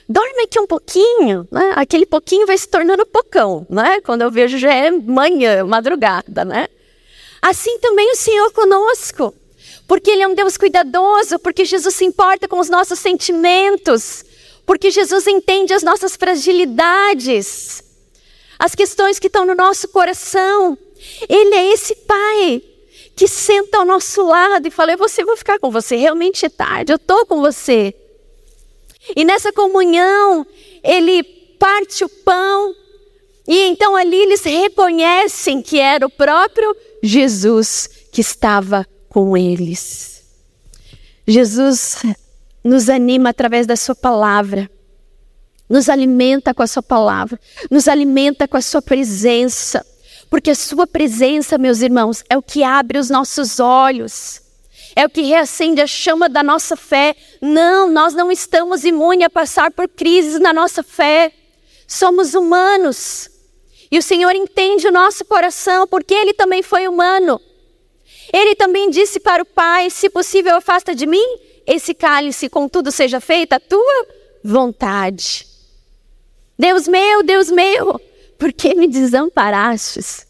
Dorme 0.08 0.42
aqui 0.44 0.58
um 0.58 0.66
pouquinho. 0.66 1.46
Né? 1.50 1.72
Aquele 1.76 2.06
pouquinho 2.06 2.46
vai 2.46 2.56
se 2.56 2.68
tornando 2.68 3.06
pocão. 3.06 3.66
Né? 3.68 4.00
Quando 4.00 4.22
eu 4.22 4.30
vejo 4.30 4.58
já 4.58 4.72
é 4.72 4.90
manhã, 4.90 5.64
madrugada. 5.64 6.44
Né? 6.44 6.68
Assim 7.40 7.78
também 7.78 8.10
o 8.10 8.16
Senhor 8.16 8.50
conosco 8.52 9.34
porque 9.92 10.10
Ele 10.10 10.22
é 10.22 10.26
um 10.26 10.34
Deus 10.34 10.56
cuidadoso, 10.56 11.38
porque 11.38 11.66
Jesus 11.66 11.94
se 11.94 12.02
importa 12.02 12.48
com 12.48 12.58
os 12.58 12.70
nossos 12.70 12.98
sentimentos, 12.98 14.24
porque 14.64 14.90
Jesus 14.90 15.26
entende 15.26 15.74
as 15.74 15.82
nossas 15.82 16.16
fragilidades, 16.16 17.84
as 18.58 18.74
questões 18.74 19.18
que 19.18 19.26
estão 19.26 19.44
no 19.44 19.54
nosso 19.54 19.88
coração. 19.88 20.78
Ele 21.28 21.54
é 21.54 21.72
esse 21.74 21.94
Pai 21.94 22.62
que 23.14 23.28
senta 23.28 23.76
ao 23.76 23.84
nosso 23.84 24.22
lado 24.22 24.66
e 24.66 24.70
fala: 24.70 24.92
Eu 24.92 24.96
vou 24.96 25.36
ficar 25.36 25.58
com 25.58 25.70
você, 25.70 25.94
realmente 25.96 26.46
é 26.46 26.48
tarde, 26.48 26.90
eu 26.90 26.96
estou 26.96 27.26
com 27.26 27.42
você. 27.42 27.94
E 29.14 29.26
nessa 29.26 29.52
comunhão, 29.52 30.46
Ele 30.82 31.22
parte 31.58 32.02
o 32.02 32.08
pão, 32.08 32.74
e 33.46 33.58
então 33.64 33.94
ali 33.94 34.22
eles 34.22 34.42
reconhecem 34.42 35.60
que 35.60 35.78
era 35.78 36.06
o 36.06 36.10
próprio 36.10 36.74
Jesus 37.02 37.90
que 38.10 38.22
estava 38.22 38.86
com 39.12 39.36
eles. 39.36 40.24
Jesus 41.26 41.98
nos 42.64 42.88
anima 42.88 43.28
através 43.28 43.66
da 43.66 43.76
Sua 43.76 43.94
palavra, 43.94 44.70
nos 45.68 45.90
alimenta 45.90 46.54
com 46.54 46.62
a 46.62 46.66
Sua 46.66 46.82
palavra, 46.82 47.38
nos 47.70 47.88
alimenta 47.88 48.48
com 48.48 48.56
a 48.56 48.62
Sua 48.62 48.80
presença, 48.80 49.84
porque 50.30 50.50
a 50.50 50.54
Sua 50.54 50.86
presença, 50.86 51.58
meus 51.58 51.82
irmãos, 51.82 52.24
é 52.30 52.38
o 52.38 52.42
que 52.42 52.64
abre 52.64 52.98
os 52.98 53.10
nossos 53.10 53.60
olhos. 53.60 54.40
É 54.94 55.06
o 55.06 55.10
que 55.10 55.22
reacende 55.22 55.80
a 55.80 55.86
chama 55.86 56.28
da 56.28 56.42
nossa 56.42 56.76
fé. 56.76 57.14
Não, 57.40 57.90
nós 57.90 58.12
não 58.12 58.30
estamos 58.30 58.84
imunes 58.84 59.26
a 59.26 59.30
passar 59.30 59.70
por 59.70 59.88
crises 59.88 60.38
na 60.38 60.52
nossa 60.52 60.82
fé. 60.82 61.32
Somos 61.86 62.34
humanos. 62.34 63.30
E 63.90 63.98
o 63.98 64.02
Senhor 64.02 64.34
entende 64.34 64.86
o 64.86 64.92
nosso 64.92 65.24
coração, 65.24 65.86
porque 65.86 66.12
Ele 66.12 66.34
também 66.34 66.62
foi 66.62 66.86
humano. 66.86 67.40
Ele 68.32 68.54
também 68.54 68.88
disse 68.88 69.20
para 69.20 69.42
o 69.42 69.46
Pai: 69.46 69.90
Se 69.90 70.08
possível, 70.08 70.56
afasta 70.56 70.94
de 70.94 71.06
mim 71.06 71.38
esse 71.66 71.94
cálice, 71.94 72.48
contudo 72.48 72.90
seja 72.90 73.20
feita 73.20 73.56
a 73.56 73.60
tua 73.60 74.06
vontade. 74.42 75.46
Deus 76.58 76.88
meu, 76.88 77.22
Deus 77.22 77.50
meu, 77.50 78.00
por 78.38 78.52
que 78.52 78.74
me 78.74 78.86
desamparastes? 78.88 80.26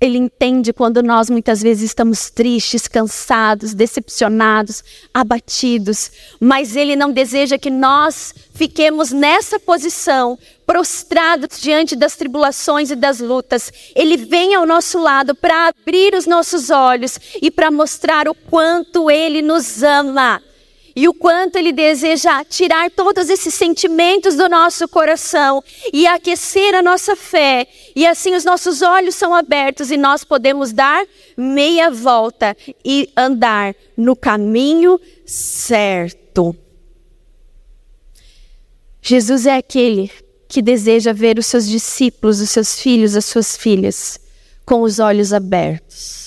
Ele 0.00 0.18
entende 0.18 0.72
quando 0.72 1.02
nós 1.02 1.30
muitas 1.30 1.62
vezes 1.62 1.84
estamos 1.84 2.28
tristes, 2.28 2.86
cansados, 2.88 3.72
decepcionados, 3.72 4.84
abatidos, 5.14 6.10
mas 6.40 6.76
Ele 6.76 6.94
não 6.94 7.12
deseja 7.12 7.56
que 7.56 7.70
nós 7.70 8.34
fiquemos 8.52 9.12
nessa 9.12 9.58
posição, 9.58 10.38
prostrados 10.66 11.60
diante 11.60 11.94
das 11.94 12.16
tribulações 12.16 12.90
e 12.90 12.96
das 12.96 13.20
lutas. 13.20 13.72
Ele 13.94 14.16
vem 14.16 14.54
ao 14.54 14.66
nosso 14.66 14.98
lado 14.98 15.34
para 15.34 15.68
abrir 15.68 16.14
os 16.14 16.26
nossos 16.26 16.70
olhos 16.70 17.18
e 17.40 17.50
para 17.50 17.70
mostrar 17.70 18.28
o 18.28 18.34
quanto 18.34 19.10
Ele 19.10 19.42
nos 19.42 19.82
ama 19.82 20.42
e 20.96 21.08
o 21.08 21.14
quanto 21.14 21.56
Ele 21.56 21.72
deseja 21.72 22.44
tirar 22.44 22.90
todos 22.90 23.28
esses 23.28 23.52
sentimentos 23.54 24.36
do 24.36 24.48
nosso 24.48 24.86
coração 24.88 25.62
e 25.92 26.06
aquecer 26.06 26.74
a 26.74 26.82
nossa 26.82 27.16
fé. 27.16 27.66
E 27.96 28.06
assim 28.06 28.34
os 28.34 28.44
nossos 28.44 28.80
olhos 28.80 29.14
são 29.14 29.34
abertos 29.34 29.90
e 29.90 29.96
nós 29.96 30.24
podemos 30.24 30.72
dar 30.72 31.04
meia 31.36 31.90
volta 31.90 32.56
e 32.84 33.10
andar 33.16 33.74
no 33.96 34.14
caminho 34.14 35.00
certo. 35.26 36.56
Jesus 39.02 39.46
é 39.46 39.56
aquele 39.56 40.10
que 40.54 40.62
deseja 40.62 41.12
ver 41.12 41.38
os 41.38 41.46
seus 41.46 41.68
discípulos, 41.68 42.40
os 42.40 42.50
seus 42.50 42.80
filhos, 42.80 43.14
as 43.14 43.24
suas 43.24 43.56
filhas 43.56 44.18
com 44.64 44.82
os 44.82 44.98
olhos 44.98 45.32
abertos 45.32 46.24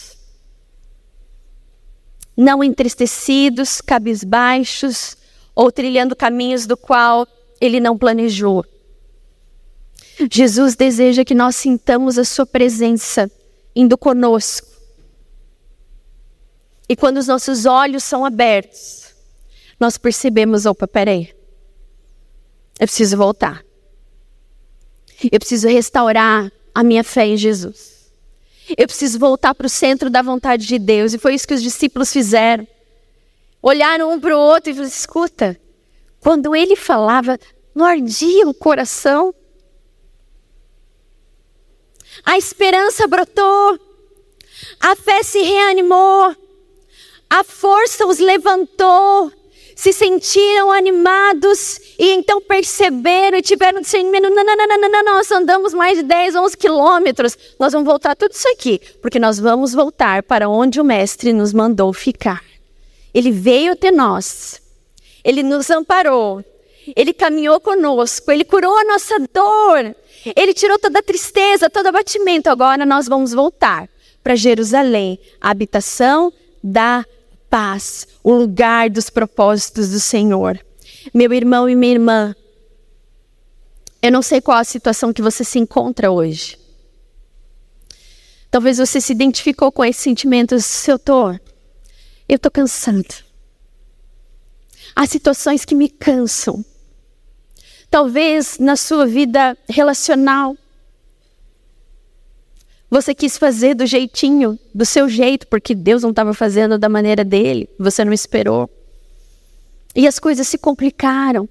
não 2.38 2.64
entristecidos, 2.64 3.82
cabisbaixos 3.82 5.18
ou 5.56 5.72
trilhando 5.72 6.16
caminhos 6.16 6.68
do 6.68 6.78
qual 6.78 7.28
ele 7.60 7.80
não 7.80 7.98
planejou. 7.98 8.64
Jesus 10.32 10.76
deseja 10.76 11.26
que 11.26 11.34
nós 11.34 11.56
sintamos 11.56 12.20
a 12.20 12.24
sua 12.24 12.46
presença 12.46 13.30
indo 13.76 13.98
conosco. 13.98 14.68
E 16.88 16.96
quando 16.96 17.18
os 17.18 17.28
nossos 17.28 17.66
olhos 17.66 18.04
são 18.04 18.24
abertos, 18.24 19.14
nós 19.80 19.98
percebemos, 19.98 20.66
opa, 20.66 20.88
peraí, 20.88 21.36
eu 22.80 22.88
preciso 22.88 23.18
voltar. 23.18 23.67
Eu 25.32 25.40
preciso 25.40 25.68
restaurar 25.68 26.52
a 26.74 26.84
minha 26.84 27.04
fé 27.04 27.26
em 27.26 27.38
Jesus. 27.38 28.12
Eu 28.78 28.86
preciso 28.88 29.18
voltar 29.18 29.56
para 29.56 29.68
o 29.68 29.70
centro 29.70 30.10
da 30.10 30.22
vontade 30.22 30.66
de 30.68 30.78
Deus. 30.78 31.14
E 31.14 31.18
foi 31.18 31.34
isso 31.34 31.48
que 31.48 31.54
os 31.54 31.64
discípulos 31.64 32.12
fizeram. 32.12 32.68
olharam 33.62 34.12
um 34.12 34.20
para 34.20 34.38
o 34.38 34.40
outro 34.40 34.72
e 34.72 34.74
falaram: 34.74 34.90
escuta, 34.90 35.60
quando 36.20 36.56
ele 36.56 36.76
falava, 36.76 37.40
não 37.74 37.86
ardia 37.86 38.48
o 38.48 38.54
coração. 38.54 39.34
A 42.26 42.38
esperança 42.38 43.08
brotou, 43.08 43.80
a 44.80 44.96
fé 44.96 45.22
se 45.24 45.40
reanimou, 45.40 46.36
a 47.30 47.44
força 47.44 48.06
os 48.06 48.18
levantou, 48.18 49.32
se 49.78 49.94
sentiram 49.94 50.72
animados 50.72 51.80
e 52.00 52.10
então 52.14 52.42
perceberam 52.42 53.38
e 53.38 53.44
tiveram 53.44 53.80
discernimento. 53.80 54.24
Não, 54.24 54.44
não, 54.44 54.58
não, 54.58 54.68
não, 54.68 54.90
não, 54.90 55.04
nós 55.04 55.32
andamos 55.32 55.72
mais 55.72 56.00
de 56.00 56.04
10, 56.04 56.36
11 56.36 56.58
quilômetros. 56.58 57.38
Nós 57.60 57.74
vamos 57.74 57.88
voltar 57.88 58.16
tudo 58.16 58.32
isso 58.32 58.50
aqui, 58.50 58.82
porque 59.04 59.20
nós 59.20 59.38
vamos 59.40 59.74
voltar 59.74 60.24
para 60.24 60.50
onde 60.50 60.82
o 60.82 60.84
Mestre 60.84 61.32
nos 61.32 61.54
mandou 61.54 61.94
ficar. 61.94 62.44
Ele 63.14 63.32
veio 63.32 63.74
até 63.74 63.92
nós, 63.92 64.60
ele 65.24 65.44
nos 65.44 65.70
amparou, 65.70 66.44
ele 66.96 67.14
caminhou 67.14 67.60
conosco, 67.60 68.32
ele 68.32 68.44
curou 68.44 68.76
a 68.80 68.84
nossa 68.84 69.20
dor, 69.32 69.96
ele 70.36 70.56
tirou 70.56 70.80
toda 70.80 70.98
a 70.98 71.04
tristeza, 71.04 71.70
todo 71.70 71.86
abatimento. 71.86 72.50
Agora 72.50 72.84
nós 72.84 73.08
vamos 73.08 73.32
voltar 73.32 73.88
para 74.24 74.36
Jerusalém, 74.36 75.20
a 75.40 75.52
habitação 75.52 76.34
da 76.64 77.06
paz, 77.58 78.08
o 78.24 78.32
lugar 78.32 78.88
dos 78.88 79.10
propósitos 79.10 79.90
do 79.90 80.00
Senhor. 80.00 80.64
Meu 81.12 81.34
irmão 81.34 81.68
e 81.68 81.76
minha 81.76 81.94
irmã, 81.94 82.36
eu 84.00 84.12
não 84.12 84.22
sei 84.22 84.40
qual 84.40 84.60
a 84.60 84.64
situação 84.64 85.12
que 85.12 85.24
você 85.24 85.44
se 85.44 85.58
encontra 85.58 86.12
hoje. 86.12 86.56
Talvez 88.52 88.78
você 88.78 89.02
se 89.02 89.12
identificou 89.12 89.72
com 89.72 89.84
esses 89.84 90.04
sentimentos, 90.04 90.68
se 90.68 90.92
eu 90.92 91.00
tô, 91.00 91.34
eu 92.30 92.38
tô 92.38 92.52
cansado. 92.52 93.26
Há 94.96 95.08
situações 95.08 95.66
que 95.66 95.74
me 95.74 95.90
cansam. 95.90 96.64
Talvez 97.90 98.60
na 98.60 98.76
sua 98.76 99.08
vida 99.08 99.58
relacional, 99.68 100.56
você 102.90 103.14
quis 103.14 103.38
fazer 103.38 103.74
do 103.74 103.86
jeitinho, 103.86 104.58
do 104.74 104.86
seu 104.86 105.10
jeito, 105.10 105.46
porque 105.48 105.76
Deus 105.76 106.04
não 106.04 106.12
estava 106.12 106.34
fazendo 106.34 106.78
da 106.78 106.88
maneira 106.88 107.24
dele, 107.24 107.70
você 107.78 108.06
não 108.06 108.14
esperou. 108.14 108.70
E 109.96 110.08
as 110.08 110.20
coisas 110.20 110.48
se 110.48 110.58
complicaram. 110.58 111.50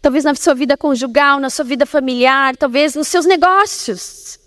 Talvez 0.00 0.24
na 0.24 0.34
sua 0.34 0.54
vida 0.54 0.76
conjugal, 0.76 1.40
na 1.40 1.50
sua 1.50 1.64
vida 1.64 1.84
familiar, 1.84 2.56
talvez 2.56 2.94
nos 2.94 3.08
seus 3.08 3.26
negócios. 3.26 4.38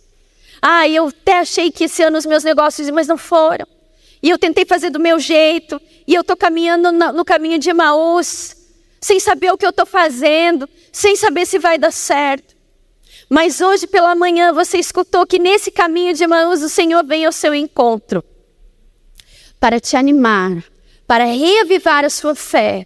Ah, 0.61 0.87
eu 0.87 1.07
até 1.07 1.39
achei 1.39 1.71
que 1.71 1.83
esse 1.83 2.01
ano 2.01 2.17
os 2.17 2.25
meus 2.25 2.43
negócios, 2.43 2.89
mas 2.89 3.07
não 3.07 3.17
foram. 3.17 3.67
E 4.23 4.29
eu 4.29 4.37
tentei 4.37 4.65
fazer 4.65 4.89
do 4.89 4.99
meu 4.99 5.19
jeito, 5.19 5.81
e 6.07 6.13
eu 6.13 6.21
estou 6.21 6.37
caminhando 6.37 6.91
no, 6.91 7.25
caminho 7.25 7.57
de 7.57 7.69
Emaús, 7.69 8.55
sem 9.01 9.19
saber 9.19 9.51
o 9.51 9.57
que 9.57 9.65
eu 9.65 9.71
estou 9.71 9.85
fazendo, 9.85 10.69
sem 10.91 11.15
saber 11.15 11.45
se 11.45 11.57
vai 11.57 11.77
dar 11.77 11.91
certo. 11.91 12.55
Mas 13.33 13.61
hoje 13.61 13.87
pela 13.87 14.13
manhã 14.13 14.51
você 14.51 14.77
escutou 14.77 15.25
que 15.25 15.39
nesse 15.39 15.71
caminho 15.71 16.13
de 16.13 16.21
Emaús 16.21 16.61
o 16.61 16.67
Senhor 16.67 17.01
vem 17.05 17.23
ao 17.23 17.31
seu 17.31 17.55
encontro 17.55 18.21
para 19.57 19.79
te 19.79 19.95
animar, 19.95 20.61
para 21.07 21.23
reavivar 21.23 22.03
a 22.03 22.09
sua 22.09 22.35
fé, 22.35 22.85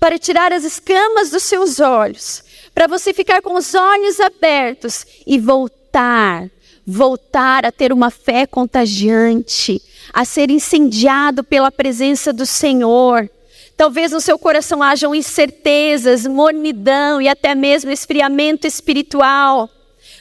para 0.00 0.18
tirar 0.18 0.54
as 0.54 0.64
escamas 0.64 1.28
dos 1.28 1.42
seus 1.42 1.80
olhos, 1.80 2.42
para 2.74 2.86
você 2.86 3.12
ficar 3.12 3.42
com 3.42 3.56
os 3.56 3.74
olhos 3.74 4.20
abertos 4.20 5.04
e 5.26 5.38
voltar, 5.38 6.48
voltar 6.86 7.66
a 7.66 7.70
ter 7.70 7.92
uma 7.92 8.10
fé 8.10 8.46
contagiante, 8.46 9.82
a 10.14 10.24
ser 10.24 10.50
incendiado 10.50 11.44
pela 11.44 11.70
presença 11.70 12.32
do 12.32 12.46
Senhor. 12.46 13.28
Talvez 13.76 14.12
no 14.12 14.20
seu 14.20 14.38
coração 14.38 14.82
hajam 14.82 15.14
incertezas, 15.14 16.26
mornidão 16.26 17.20
e 17.20 17.28
até 17.28 17.54
mesmo 17.54 17.90
esfriamento 17.90 18.66
espiritual. 18.66 19.68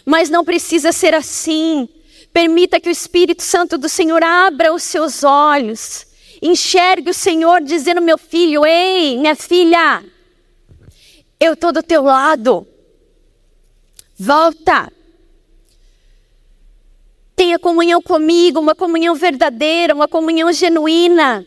Mas 0.05 0.29
não 0.29 0.43
precisa 0.43 0.91
ser 0.91 1.13
assim. 1.13 1.87
Permita 2.33 2.79
que 2.79 2.89
o 2.89 2.91
Espírito 2.91 3.43
Santo 3.43 3.77
do 3.77 3.87
Senhor 3.87 4.23
abra 4.23 4.73
os 4.73 4.81
seus 4.81 5.23
olhos. 5.23 6.07
Enxergue 6.41 7.11
o 7.11 7.13
Senhor 7.13 7.61
dizendo: 7.61 8.01
Meu 8.01 8.17
filho, 8.17 8.65
ei, 8.65 9.17
minha 9.17 9.35
filha, 9.35 10.03
eu 11.39 11.53
estou 11.53 11.71
do 11.71 11.83
teu 11.83 12.03
lado. 12.03 12.67
Volta. 14.17 14.91
Tenha 17.35 17.59
comunhão 17.59 18.01
comigo, 18.01 18.59
uma 18.59 18.73
comunhão 18.73 19.15
verdadeira, 19.15 19.93
uma 19.93 20.07
comunhão 20.07 20.51
genuína. 20.51 21.45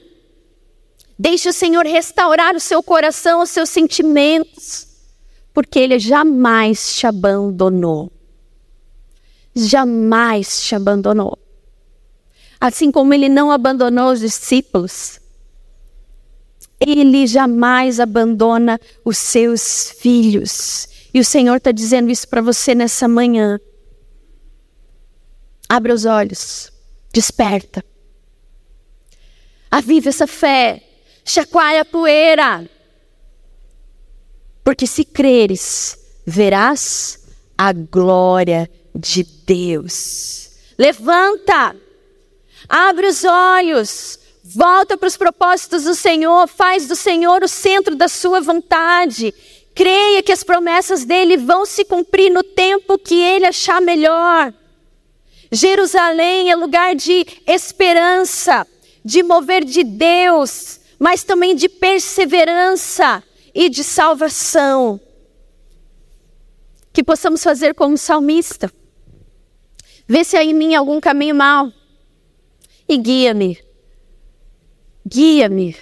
Deixe 1.19 1.49
o 1.49 1.53
Senhor 1.53 1.87
restaurar 1.87 2.55
o 2.55 2.61
seu 2.61 2.83
coração, 2.83 3.43
os 3.43 3.51
seus 3.51 3.71
sentimentos, 3.71 4.87
porque 5.55 5.79
Ele 5.79 5.99
jamais 5.99 6.95
te 6.95 7.07
abandonou 7.07 8.13
jamais 9.57 10.61
te 10.61 10.75
abandonou. 10.75 11.39
Assim 12.61 12.93
como 12.93 13.15
ele 13.15 13.29
não 13.29 13.51
abandonou 13.51 14.13
os 14.13 14.21
discípulos, 14.21 15.19
ele 16.79 17.27
jamais 17.27 17.99
abandona 17.99 18.79
os 19.05 19.17
seus 19.17 19.91
filhos. 19.99 20.89
E 21.13 21.21
o 21.21 21.25
Senhor 21.25 21.57
está 21.57 21.73
dizendo 21.73 22.11
isso 22.11 22.29
para 22.29 22.43
você 22.43 22.75
nessa 22.75 23.09
manhã. 23.09 23.59
Abra 25.69 25.95
os 25.95 26.05
olhos, 26.05 26.71
desperta. 27.13 27.85
Aviva 29.71 30.11
essa 30.11 30.27
fé, 30.27 30.83
chacoalha 31.27 31.83
a 31.83 31.85
poeira. 31.85 32.71
Porque 34.65 34.87
se 34.87 35.05
creres, 35.05 35.99
verás 36.25 37.21
a 37.59 37.73
glória 37.73 38.71
de 38.95 39.23
Deus. 39.23 40.51
Levanta, 40.79 41.77
abre 42.69 43.09
os 43.09 43.25
olhos, 43.25 44.19
volta 44.45 44.97
para 44.97 45.09
os 45.09 45.17
propósitos 45.17 45.85
do 45.85 45.95
Senhor, 45.95 46.47
faz 46.49 46.87
do 46.87 46.97
Senhor 46.97 47.43
o 47.43 47.49
centro 47.49 47.95
da 47.97 48.09
sua 48.09 48.41
vontade. 48.41 49.35
Creia 49.75 50.23
que 50.23 50.33
as 50.33 50.43
promessas 50.43 51.05
dele 51.05 51.37
vão 51.37 51.67
se 51.67 51.85
cumprir 51.85 52.31
no 52.31 52.43
tempo 52.43 52.99
que 52.99 53.15
ele 53.15 53.47
achar 53.47 53.81
melhor. 53.81 54.53
Jerusalém 55.53 56.51
é 56.51 56.57
lugar 56.57 56.95
de 56.95 57.27
esperança, 57.47 58.67
de 59.05 59.23
mover 59.23 59.65
de 59.65 59.85
Deus, 59.85 60.81
mas 60.99 61.23
também 61.23 61.55
de 61.55 61.69
perseverança 61.69 63.23
e 63.55 63.69
de 63.69 63.85
salvação. 63.85 65.01
Que 66.93 67.05
possamos 67.05 67.43
fazer 67.43 67.75
como 67.75 67.97
salmista. 67.99 68.73
Vê 70.09 70.25
se 70.25 70.37
há 70.37 70.45
em 70.45 70.55
mim 70.55 70.75
algum 70.75 71.01
caminho 71.01 71.35
mau 71.35 71.73
e 72.89 72.97
guia-me. 72.97 73.59
Guia-me 75.07 75.77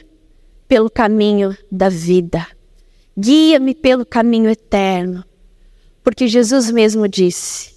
pelo 0.67 0.91
caminho 0.91 1.57
da 1.71 1.89
vida. 1.89 2.47
Guia-me 3.17 3.75
pelo 3.75 4.05
caminho 4.05 4.51
eterno. 4.51 5.25
Porque 6.03 6.27
Jesus 6.27 6.71
mesmo 6.71 7.09
disse: 7.09 7.75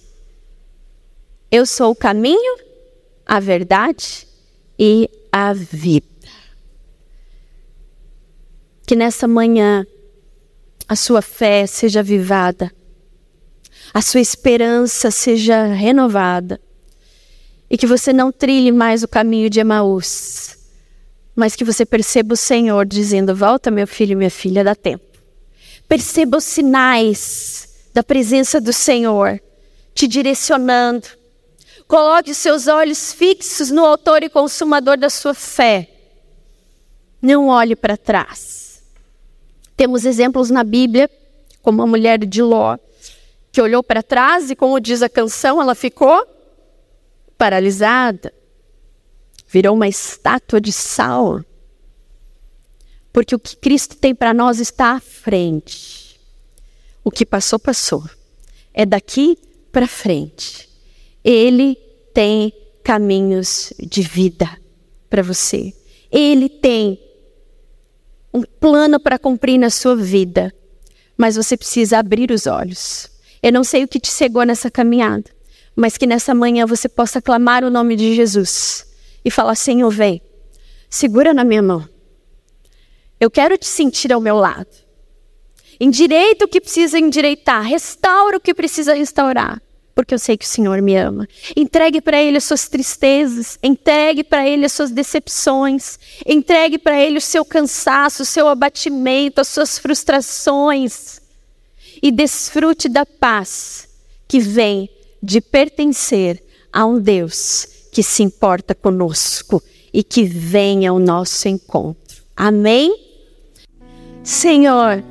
Eu 1.50 1.64
sou 1.64 1.92
o 1.92 1.96
caminho, 1.96 2.58
a 3.24 3.40
verdade 3.40 4.26
e 4.78 5.08
a 5.30 5.52
vida. 5.52 6.17
Que 8.88 8.96
nessa 8.96 9.28
manhã 9.28 9.86
a 10.88 10.96
sua 10.96 11.22
fé 11.22 11.64
seja 11.64 12.00
avivada 12.00 12.72
a 13.92 14.02
sua 14.02 14.20
esperança 14.20 15.10
seja 15.10 15.64
renovada 15.64 16.60
e 17.70 17.76
que 17.76 17.86
você 17.86 18.12
não 18.12 18.30
trilhe 18.30 18.70
mais 18.70 19.02
o 19.02 19.08
caminho 19.08 19.48
de 19.48 19.60
Emaús, 19.60 20.56
mas 21.34 21.56
que 21.56 21.64
você 21.64 21.84
perceba 21.86 22.34
o 22.34 22.36
Senhor 22.36 22.84
dizendo: 22.86 23.34
Volta, 23.34 23.70
meu 23.70 23.86
filho 23.86 24.12
e 24.12 24.16
minha 24.16 24.30
filha, 24.30 24.64
dá 24.64 24.74
tempo. 24.74 25.04
Perceba 25.88 26.38
os 26.38 26.44
sinais 26.44 27.88
da 27.94 28.02
presença 28.02 28.60
do 28.60 28.72
Senhor 28.72 29.40
te 29.94 30.06
direcionando. 30.06 31.08
Coloque 31.86 32.30
os 32.30 32.36
seus 32.36 32.66
olhos 32.66 33.12
fixos 33.12 33.70
no 33.70 33.84
Autor 33.84 34.22
e 34.22 34.28
Consumador 34.28 34.98
da 34.98 35.08
sua 35.08 35.32
fé. 35.32 35.88
Não 37.20 37.48
olhe 37.48 37.74
para 37.74 37.96
trás. 37.96 38.57
Temos 39.78 40.04
exemplos 40.04 40.50
na 40.50 40.64
Bíblia, 40.64 41.08
como 41.62 41.80
a 41.80 41.86
mulher 41.86 42.18
de 42.18 42.42
Ló, 42.42 42.76
que 43.52 43.62
olhou 43.62 43.80
para 43.80 44.02
trás 44.02 44.50
e, 44.50 44.56
como 44.56 44.80
diz 44.80 45.02
a 45.02 45.08
canção, 45.08 45.62
ela 45.62 45.72
ficou 45.72 46.26
paralisada. 47.38 48.34
Virou 49.46 49.76
uma 49.76 49.86
estátua 49.86 50.60
de 50.60 50.72
sal. 50.72 51.44
Porque 53.12 53.36
o 53.36 53.38
que 53.38 53.54
Cristo 53.54 53.94
tem 53.94 54.16
para 54.16 54.34
nós 54.34 54.58
está 54.58 54.96
à 54.96 55.00
frente. 55.00 56.18
O 57.04 57.10
que 57.12 57.24
passou, 57.24 57.60
passou. 57.60 58.02
É 58.74 58.84
daqui 58.84 59.38
para 59.70 59.86
frente. 59.86 60.68
Ele 61.22 61.76
tem 62.12 62.52
caminhos 62.82 63.72
de 63.78 64.02
vida 64.02 64.50
para 65.08 65.22
você. 65.22 65.72
Ele 66.10 66.48
tem 66.48 66.98
plano 68.42 68.98
para 68.98 69.18
cumprir 69.18 69.58
na 69.58 69.70
sua 69.70 69.96
vida, 69.96 70.52
mas 71.16 71.36
você 71.36 71.56
precisa 71.56 71.98
abrir 71.98 72.30
os 72.30 72.46
olhos. 72.46 73.10
Eu 73.42 73.52
não 73.52 73.62
sei 73.62 73.84
o 73.84 73.88
que 73.88 74.00
te 74.00 74.08
cegou 74.08 74.44
nessa 74.44 74.70
caminhada, 74.70 75.30
mas 75.76 75.96
que 75.96 76.06
nessa 76.06 76.34
manhã 76.34 76.66
você 76.66 76.88
possa 76.88 77.22
clamar 77.22 77.64
o 77.64 77.70
nome 77.70 77.96
de 77.96 78.14
Jesus 78.14 78.86
e 79.24 79.30
falar: 79.30 79.54
Senhor, 79.54 79.90
vem, 79.90 80.20
segura 80.88 81.32
na 81.32 81.44
minha 81.44 81.62
mão. 81.62 81.88
Eu 83.20 83.30
quero 83.30 83.56
te 83.58 83.66
sentir 83.66 84.12
ao 84.12 84.20
meu 84.20 84.36
lado. 84.36 84.68
Endireita 85.80 86.44
o 86.44 86.48
que 86.48 86.60
precisa 86.60 86.98
endireitar, 86.98 87.62
restaura 87.62 88.36
o 88.36 88.40
que 88.40 88.54
precisa 88.54 88.94
restaurar 88.94 89.62
porque 89.98 90.14
eu 90.14 90.18
sei 90.20 90.36
que 90.36 90.44
o 90.44 90.48
Senhor 90.48 90.80
me 90.80 90.94
ama. 90.94 91.28
Entregue 91.56 92.00
para 92.00 92.22
Ele 92.22 92.36
as 92.36 92.44
suas 92.44 92.68
tristezas, 92.68 93.58
entregue 93.60 94.22
para 94.22 94.48
Ele 94.48 94.64
as 94.64 94.70
suas 94.70 94.92
decepções, 94.92 95.98
entregue 96.24 96.78
para 96.78 97.02
Ele 97.02 97.18
o 97.18 97.20
seu 97.20 97.44
cansaço, 97.44 98.22
o 98.22 98.24
seu 98.24 98.46
abatimento, 98.46 99.40
as 99.40 99.48
suas 99.48 99.76
frustrações. 99.76 101.20
E 102.00 102.12
desfrute 102.12 102.88
da 102.88 103.04
paz 103.04 103.88
que 104.28 104.38
vem 104.38 104.88
de 105.20 105.40
pertencer 105.40 106.40
a 106.72 106.86
um 106.86 107.00
Deus 107.00 107.66
que 107.90 108.04
se 108.04 108.22
importa 108.22 108.76
conosco 108.76 109.60
e 109.92 110.04
que 110.04 110.22
vem 110.22 110.86
ao 110.86 111.00
nosso 111.00 111.48
encontro. 111.48 112.22
Amém? 112.36 112.96
Senhor, 114.22 115.02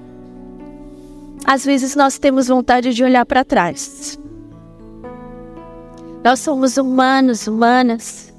às 1.44 1.66
vezes 1.66 1.94
nós 1.94 2.18
temos 2.18 2.48
vontade 2.48 2.94
de 2.94 3.04
olhar 3.04 3.26
para 3.26 3.44
trás 3.44 4.18
nós 6.24 6.39
somos 6.39 6.78
humanos, 6.78 7.47
humanas. 7.47 8.34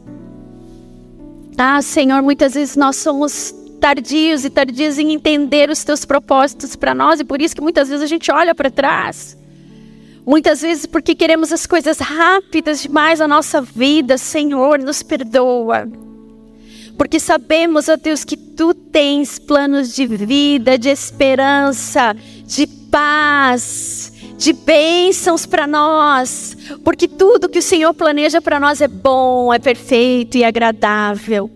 Ah, 1.56 1.80
Senhor, 1.82 2.22
muitas 2.22 2.54
vezes 2.54 2.76
nós 2.76 2.96
somos 2.96 3.54
tardios 3.80 4.44
e 4.44 4.50
tardios 4.50 4.98
em 4.98 5.12
entender 5.12 5.70
os 5.70 5.84
teus 5.84 6.04
propósitos 6.04 6.76
para 6.76 6.94
nós 6.94 7.20
e 7.20 7.24
por 7.24 7.40
isso 7.40 7.54
que 7.54 7.60
muitas 7.60 7.88
vezes 7.88 8.02
a 8.02 8.06
gente 8.06 8.30
olha 8.30 8.54
para 8.54 8.70
trás. 8.70 9.36
Muitas 10.26 10.60
vezes 10.60 10.84
porque 10.84 11.14
queremos 11.14 11.52
as 11.52 11.66
coisas 11.66 11.98
rápidas 11.98 12.82
demais 12.82 13.18
na 13.20 13.26
nossa 13.26 13.62
vida, 13.62 14.18
Senhor, 14.18 14.78
nos 14.78 15.02
perdoa. 15.02 15.88
Porque 16.98 17.18
sabemos, 17.18 17.88
ó 17.88 17.96
Deus, 17.96 18.24
que 18.24 18.36
tu 18.36 18.74
tens 18.74 19.38
planos 19.38 19.94
de 19.94 20.06
vida, 20.06 20.76
de 20.76 20.90
esperança, 20.90 22.14
de 22.44 22.66
paz 22.66 24.17
de 24.38 24.52
bênçãos 24.52 25.44
para 25.44 25.66
nós, 25.66 26.56
porque 26.84 27.08
tudo 27.08 27.48
que 27.48 27.58
o 27.58 27.62
Senhor 27.62 27.92
planeja 27.92 28.40
para 28.40 28.60
nós 28.60 28.80
é 28.80 28.86
bom, 28.86 29.52
é 29.52 29.58
perfeito 29.58 30.38
e 30.38 30.44
agradável. 30.44 31.50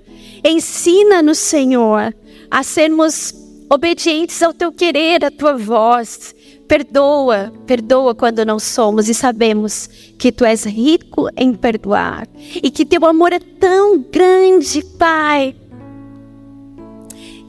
Ensina-nos, 0.45 1.39
Senhor, 1.39 2.13
a 2.51 2.63
sermos 2.65 3.33
obedientes 3.71 4.43
ao 4.43 4.53
teu 4.53 4.73
querer, 4.73 5.25
à 5.25 5.31
tua 5.31 5.57
voz. 5.57 6.35
Perdoa, 6.67 7.53
perdoa 7.67 8.15
quando 8.15 8.45
não 8.45 8.59
somos 8.59 9.09
e 9.09 9.15
sabemos 9.15 9.89
que 10.19 10.33
tu 10.33 10.45
és 10.45 10.65
rico 10.65 11.29
em 11.37 11.55
perdoar 11.55 12.27
e 12.63 12.71
que 12.71 12.85
teu 12.85 13.05
amor 13.05 13.33
é 13.33 13.39
tão 13.39 13.99
grande, 13.99 14.83
Pai, 14.99 15.55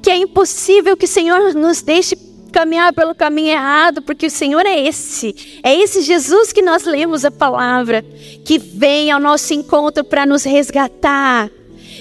que 0.02 0.12
é 0.12 0.18
impossível 0.18 0.98
que 0.98 1.06
o 1.06 1.08
Senhor 1.08 1.54
nos 1.54 1.82
deixe 1.82 2.16
caminhar 2.54 2.94
pelo 2.94 3.16
caminho 3.16 3.50
errado, 3.50 4.02
porque 4.02 4.28
o 4.28 4.32
Senhor 4.32 4.66
é 4.66 4.80
esse. 4.80 5.60
É 5.64 5.76
esse 5.76 6.02
Jesus 6.02 6.54
que 6.54 6.62
nós 6.62 6.86
lemos 6.86 7.26
a 7.26 7.32
palavra, 7.32 8.06
que 8.46 8.58
vem 8.58 9.12
ao 9.12 9.20
nosso 9.20 9.54
encontro 9.54 10.04
para 10.04 10.26
nos 10.26 10.44
resgatar, 10.44 11.50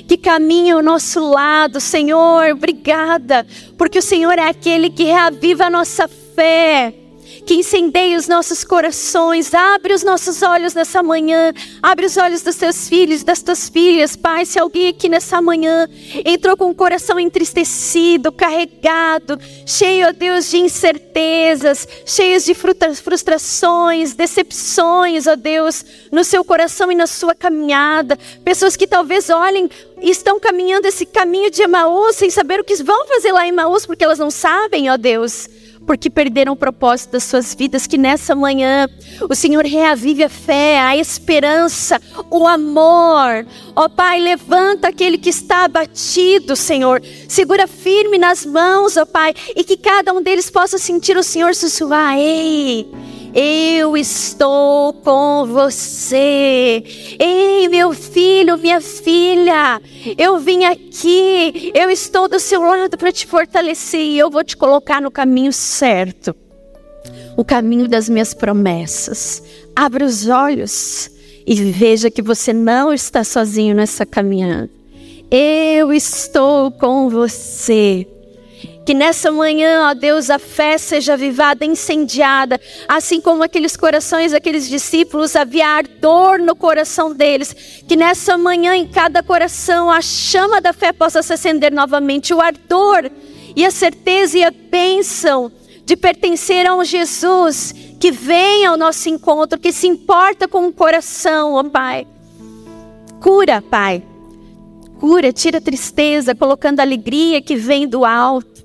que 0.06 0.16
caminha 0.16 0.74
ao 0.74 0.82
nosso 0.82 1.28
lado. 1.28 1.80
Senhor, 1.80 2.52
obrigada, 2.52 3.46
porque 3.78 3.98
o 3.98 4.02
Senhor 4.02 4.38
é 4.38 4.48
aquele 4.48 4.90
que 4.90 5.04
reaviva 5.04 5.64
a 5.64 5.70
nossa 5.70 6.06
fé 6.06 7.01
que 7.44 7.54
incendeie 7.54 8.16
os 8.16 8.28
nossos 8.28 8.64
corações, 8.64 9.52
abre 9.52 9.92
os 9.92 10.02
nossos 10.02 10.42
olhos 10.42 10.74
nessa 10.74 11.02
manhã, 11.02 11.52
abre 11.82 12.06
os 12.06 12.16
olhos 12.16 12.42
dos 12.42 12.56
teus 12.56 12.88
filhos, 12.88 13.24
das 13.24 13.42
tuas 13.42 13.68
filhas, 13.68 14.14
Pai. 14.14 14.46
Se 14.46 14.58
alguém 14.58 14.88
aqui 14.88 15.08
nessa 15.08 15.42
manhã 15.42 15.88
entrou 16.24 16.56
com 16.56 16.70
o 16.70 16.74
coração 16.74 17.18
entristecido, 17.18 18.30
carregado, 18.30 19.38
cheio, 19.66 20.08
ó 20.08 20.12
Deus, 20.12 20.50
de 20.50 20.58
incertezas, 20.58 21.86
cheios 22.06 22.44
de 22.44 22.54
frustrações, 22.54 24.14
decepções, 24.14 25.26
ó 25.26 25.34
Deus, 25.34 25.84
no 26.10 26.24
seu 26.24 26.44
coração 26.44 26.92
e 26.92 26.94
na 26.94 27.06
sua 27.06 27.34
caminhada, 27.34 28.18
pessoas 28.44 28.76
que 28.76 28.86
talvez 28.86 29.30
olhem 29.30 29.68
estão 30.00 30.38
caminhando 30.38 30.86
esse 30.86 31.06
caminho 31.06 31.50
de 31.50 31.62
Emaús 31.62 32.16
sem 32.16 32.30
saber 32.30 32.60
o 32.60 32.64
que 32.64 32.74
vão 32.82 33.06
fazer 33.06 33.32
lá 33.32 33.46
em 33.46 33.50
Emaús, 33.50 33.86
porque 33.86 34.04
elas 34.04 34.18
não 34.18 34.30
sabem, 34.30 34.90
ó 34.90 34.96
Deus 34.96 35.48
porque 35.86 36.10
perderam 36.10 36.52
o 36.52 36.56
propósito 36.56 37.12
das 37.12 37.24
suas 37.24 37.54
vidas. 37.54 37.86
Que 37.86 37.98
nessa 37.98 38.34
manhã 38.34 38.88
o 39.28 39.34
Senhor 39.34 39.64
reavive 39.64 40.24
a 40.24 40.28
fé, 40.28 40.80
a 40.80 40.96
esperança, 40.96 42.00
o 42.30 42.46
amor. 42.46 43.46
Ó 43.74 43.88
Pai, 43.88 44.20
levanta 44.20 44.88
aquele 44.88 45.18
que 45.18 45.30
está 45.30 45.64
abatido, 45.64 46.56
Senhor. 46.56 47.02
Segura 47.28 47.66
firme 47.66 48.18
nas 48.18 48.44
mãos, 48.44 48.96
ó 48.96 49.04
Pai, 49.04 49.34
e 49.56 49.64
que 49.64 49.76
cada 49.76 50.12
um 50.12 50.22
deles 50.22 50.50
possa 50.50 50.78
sentir 50.78 51.16
o 51.16 51.22
Senhor 51.22 51.54
sussurrar: 51.54 52.16
Ei! 52.18 52.88
Eu 53.34 53.96
estou 53.96 54.92
com 54.92 55.46
você. 55.46 56.82
Ei, 57.18 57.68
meu 57.68 57.92
filho, 57.92 58.58
minha 58.58 58.80
filha, 58.80 59.80
eu 60.18 60.38
vim 60.38 60.64
aqui, 60.64 61.72
eu 61.74 61.90
estou 61.90 62.28
do 62.28 62.38
seu 62.38 62.60
lado 62.60 62.98
para 62.98 63.10
te 63.10 63.26
fortalecer 63.26 64.00
e 64.00 64.18
eu 64.18 64.30
vou 64.30 64.44
te 64.44 64.56
colocar 64.56 65.00
no 65.00 65.10
caminho 65.10 65.52
certo 65.52 66.34
o 67.36 67.44
caminho 67.44 67.88
das 67.88 68.08
minhas 68.08 68.34
promessas. 68.34 69.42
Abra 69.74 70.04
os 70.04 70.28
olhos 70.28 71.10
e 71.46 71.54
veja 71.54 72.10
que 72.10 72.22
você 72.22 72.52
não 72.52 72.92
está 72.92 73.24
sozinho 73.24 73.74
nessa 73.74 74.04
caminhada. 74.04 74.70
Eu 75.30 75.92
estou 75.92 76.70
com 76.70 77.08
você. 77.08 78.06
Que 78.84 78.94
nessa 78.94 79.30
manhã, 79.30 79.88
ó 79.90 79.94
Deus, 79.94 80.28
a 80.28 80.40
fé 80.40 80.76
seja 80.76 81.12
avivada, 81.12 81.64
incendiada, 81.64 82.60
assim 82.88 83.20
como 83.20 83.44
aqueles 83.44 83.76
corações, 83.76 84.32
aqueles 84.32 84.68
discípulos, 84.68 85.36
havia 85.36 85.68
ardor 85.68 86.38
no 86.38 86.56
coração 86.56 87.14
deles. 87.14 87.54
Que 87.86 87.94
nessa 87.94 88.36
manhã, 88.36 88.74
em 88.74 88.86
cada 88.86 89.22
coração, 89.22 89.88
a 89.88 90.00
chama 90.02 90.60
da 90.60 90.72
fé 90.72 90.92
possa 90.92 91.22
se 91.22 91.32
acender 91.32 91.72
novamente, 91.72 92.34
o 92.34 92.40
ardor 92.40 93.08
e 93.54 93.64
a 93.64 93.70
certeza 93.70 94.38
e 94.38 94.44
a 94.44 94.50
bênção 94.50 95.52
de 95.84 95.96
pertencer 95.96 96.66
a 96.66 96.74
um 96.74 96.84
Jesus 96.84 97.74
que 98.00 98.10
vem 98.10 98.66
ao 98.66 98.76
nosso 98.76 99.08
encontro, 99.08 99.60
que 99.60 99.72
se 99.72 99.86
importa 99.86 100.48
com 100.48 100.66
o 100.66 100.72
coração, 100.72 101.54
ó 101.54 101.62
Pai. 101.62 102.04
Cura, 103.20 103.62
Pai. 103.62 104.02
Cura, 104.98 105.32
tira 105.32 105.58
a 105.58 105.60
tristeza, 105.60 106.34
colocando 106.34 106.80
a 106.80 106.82
alegria 106.82 107.40
que 107.40 107.54
vem 107.54 107.86
do 107.86 108.04
alto 108.04 108.61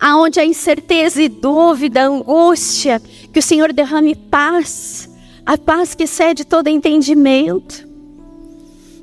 aonde 0.00 0.40
a 0.40 0.44
incerteza 0.44 1.22
e 1.22 1.28
dúvida, 1.28 2.04
angústia, 2.04 3.00
que 3.32 3.38
o 3.38 3.42
Senhor 3.42 3.72
derrame 3.72 4.14
paz, 4.14 5.08
a 5.44 5.56
paz 5.56 5.94
que 5.94 6.04
excede 6.04 6.44
todo 6.44 6.68
entendimento. 6.68 7.86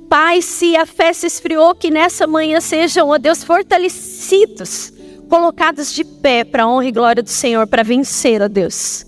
Pai, 0.07 0.41
se 0.41 0.75
a 0.75 0.85
fé 0.85 1.11
se 1.13 1.27
esfriou, 1.27 1.75
que 1.75 1.89
nessa 1.89 2.27
manhã 2.27 2.61
sejam, 2.61 3.09
ó 3.09 3.17
Deus, 3.17 3.43
fortalecidos, 3.43 4.93
colocados 5.27 5.91
de 5.93 6.03
pé 6.03 6.43
para 6.43 6.63
a 6.63 6.67
honra 6.67 6.85
e 6.85 6.91
glória 6.91 7.23
do 7.23 7.29
Senhor, 7.29 7.67
para 7.67 7.83
vencer, 7.83 8.41
ó 8.41 8.47
Deus. 8.47 9.05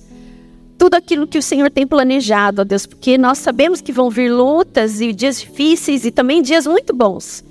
Tudo 0.78 0.96
aquilo 0.96 1.28
que 1.28 1.38
o 1.38 1.42
Senhor 1.42 1.72
tem 1.72 1.88
planejado, 1.88 2.62
ó 2.62 2.66
Deus, 2.66 2.86
porque 2.86 3.18
nós 3.18 3.38
sabemos 3.38 3.82
que 3.82 3.92
vão 3.92 4.10
vir 4.10 4.32
lutas 4.32 5.00
e 5.00 5.14
dias 5.14 5.40
difíceis 5.40 6.06
e 6.06 6.12
também 6.12 6.42
dias 6.42 6.68
muito 6.68 6.94
bons, 6.94 7.44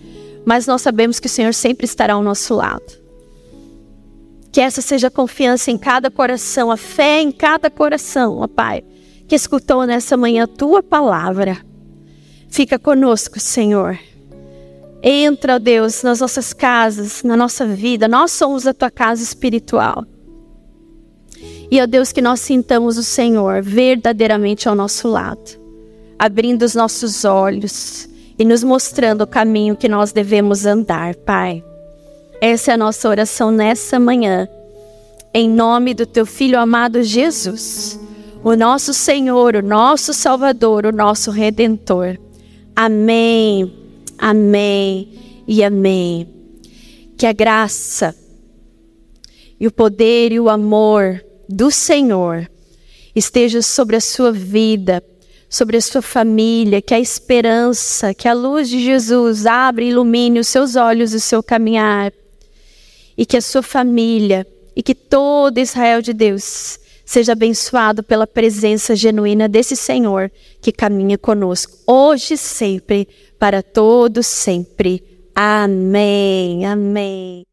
mas 0.44 0.66
nós 0.66 0.82
sabemos 0.82 1.18
que 1.18 1.26
o 1.26 1.30
Senhor 1.30 1.54
sempre 1.54 1.86
estará 1.86 2.14
ao 2.14 2.22
nosso 2.22 2.54
lado. 2.54 3.05
Que 4.56 4.62
essa 4.62 4.80
seja 4.80 5.08
a 5.08 5.10
confiança 5.10 5.70
em 5.70 5.76
cada 5.76 6.10
coração, 6.10 6.70
a 6.70 6.78
fé 6.78 7.20
em 7.20 7.30
cada 7.30 7.68
coração, 7.68 8.38
ó 8.38 8.48
Pai, 8.48 8.82
que 9.28 9.34
escutou 9.34 9.84
nessa 9.84 10.16
manhã 10.16 10.44
a 10.44 10.46
tua 10.46 10.82
palavra. 10.82 11.58
Fica 12.48 12.78
conosco, 12.78 13.38
Senhor. 13.38 13.98
Entra, 15.02 15.56
ó 15.56 15.58
Deus, 15.58 16.02
nas 16.02 16.20
nossas 16.20 16.54
casas, 16.54 17.22
na 17.22 17.36
nossa 17.36 17.66
vida. 17.66 18.08
Nós 18.08 18.32
somos 18.32 18.66
a 18.66 18.72
tua 18.72 18.90
casa 18.90 19.22
espiritual. 19.22 20.06
E, 21.70 21.78
ó 21.78 21.86
Deus, 21.86 22.10
que 22.10 22.22
nós 22.22 22.40
sintamos 22.40 22.96
o 22.96 23.04
Senhor 23.04 23.62
verdadeiramente 23.62 24.70
ao 24.70 24.74
nosso 24.74 25.06
lado, 25.06 25.60
abrindo 26.18 26.62
os 26.62 26.74
nossos 26.74 27.26
olhos 27.26 28.08
e 28.38 28.42
nos 28.42 28.64
mostrando 28.64 29.20
o 29.20 29.26
caminho 29.26 29.76
que 29.76 29.86
nós 29.86 30.12
devemos 30.12 30.64
andar, 30.64 31.14
Pai. 31.14 31.62
Essa 32.40 32.72
é 32.72 32.74
a 32.74 32.78
nossa 32.78 33.08
oração 33.08 33.50
nessa 33.50 33.98
manhã. 33.98 34.48
Em 35.32 35.48
nome 35.48 35.94
do 35.94 36.06
teu 36.06 36.26
filho 36.26 36.58
amado 36.58 37.02
Jesus, 37.02 37.98
o 38.42 38.54
nosso 38.54 38.92
Senhor, 38.94 39.56
o 39.56 39.62
nosso 39.62 40.12
Salvador, 40.12 40.86
o 40.86 40.92
nosso 40.92 41.30
redentor. 41.30 42.18
Amém. 42.74 43.72
Amém 44.18 45.42
e 45.46 45.62
amém. 45.62 46.28
Que 47.16 47.26
a 47.26 47.32
graça 47.32 48.14
e 49.58 49.66
o 49.66 49.72
poder 49.72 50.32
e 50.32 50.40
o 50.40 50.48
amor 50.48 51.24
do 51.48 51.70
Senhor 51.70 52.48
esteja 53.14 53.62
sobre 53.62 53.96
a 53.96 54.00
sua 54.00 54.30
vida, 54.30 55.02
sobre 55.48 55.78
a 55.78 55.80
sua 55.80 56.02
família, 56.02 56.82
que 56.82 56.92
a 56.92 57.00
esperança, 57.00 58.12
que 58.12 58.28
a 58.28 58.34
luz 58.34 58.68
de 58.68 58.84
Jesus 58.84 59.46
abra 59.46 59.82
e 59.82 59.88
ilumine 59.88 60.38
os 60.38 60.48
seus 60.48 60.76
olhos 60.76 61.14
e 61.14 61.16
o 61.16 61.20
seu 61.20 61.42
caminhar, 61.42 62.12
e 63.16 63.24
que 63.24 63.36
a 63.36 63.42
sua 63.42 63.62
família 63.62 64.46
e 64.74 64.82
que 64.82 64.94
todo 64.94 65.58
Israel 65.58 66.02
de 66.02 66.12
Deus 66.12 66.78
seja 67.04 67.32
abençoado 67.32 68.02
pela 68.02 68.26
presença 68.26 68.96
genuína 68.96 69.48
desse 69.48 69.76
Senhor 69.76 70.30
que 70.60 70.72
caminha 70.72 71.16
conosco, 71.16 71.78
hoje 71.86 72.34
e 72.34 72.38
sempre, 72.38 73.08
para 73.38 73.62
todos 73.62 74.26
sempre. 74.26 75.02
Amém. 75.34 76.66
Amém. 76.66 77.44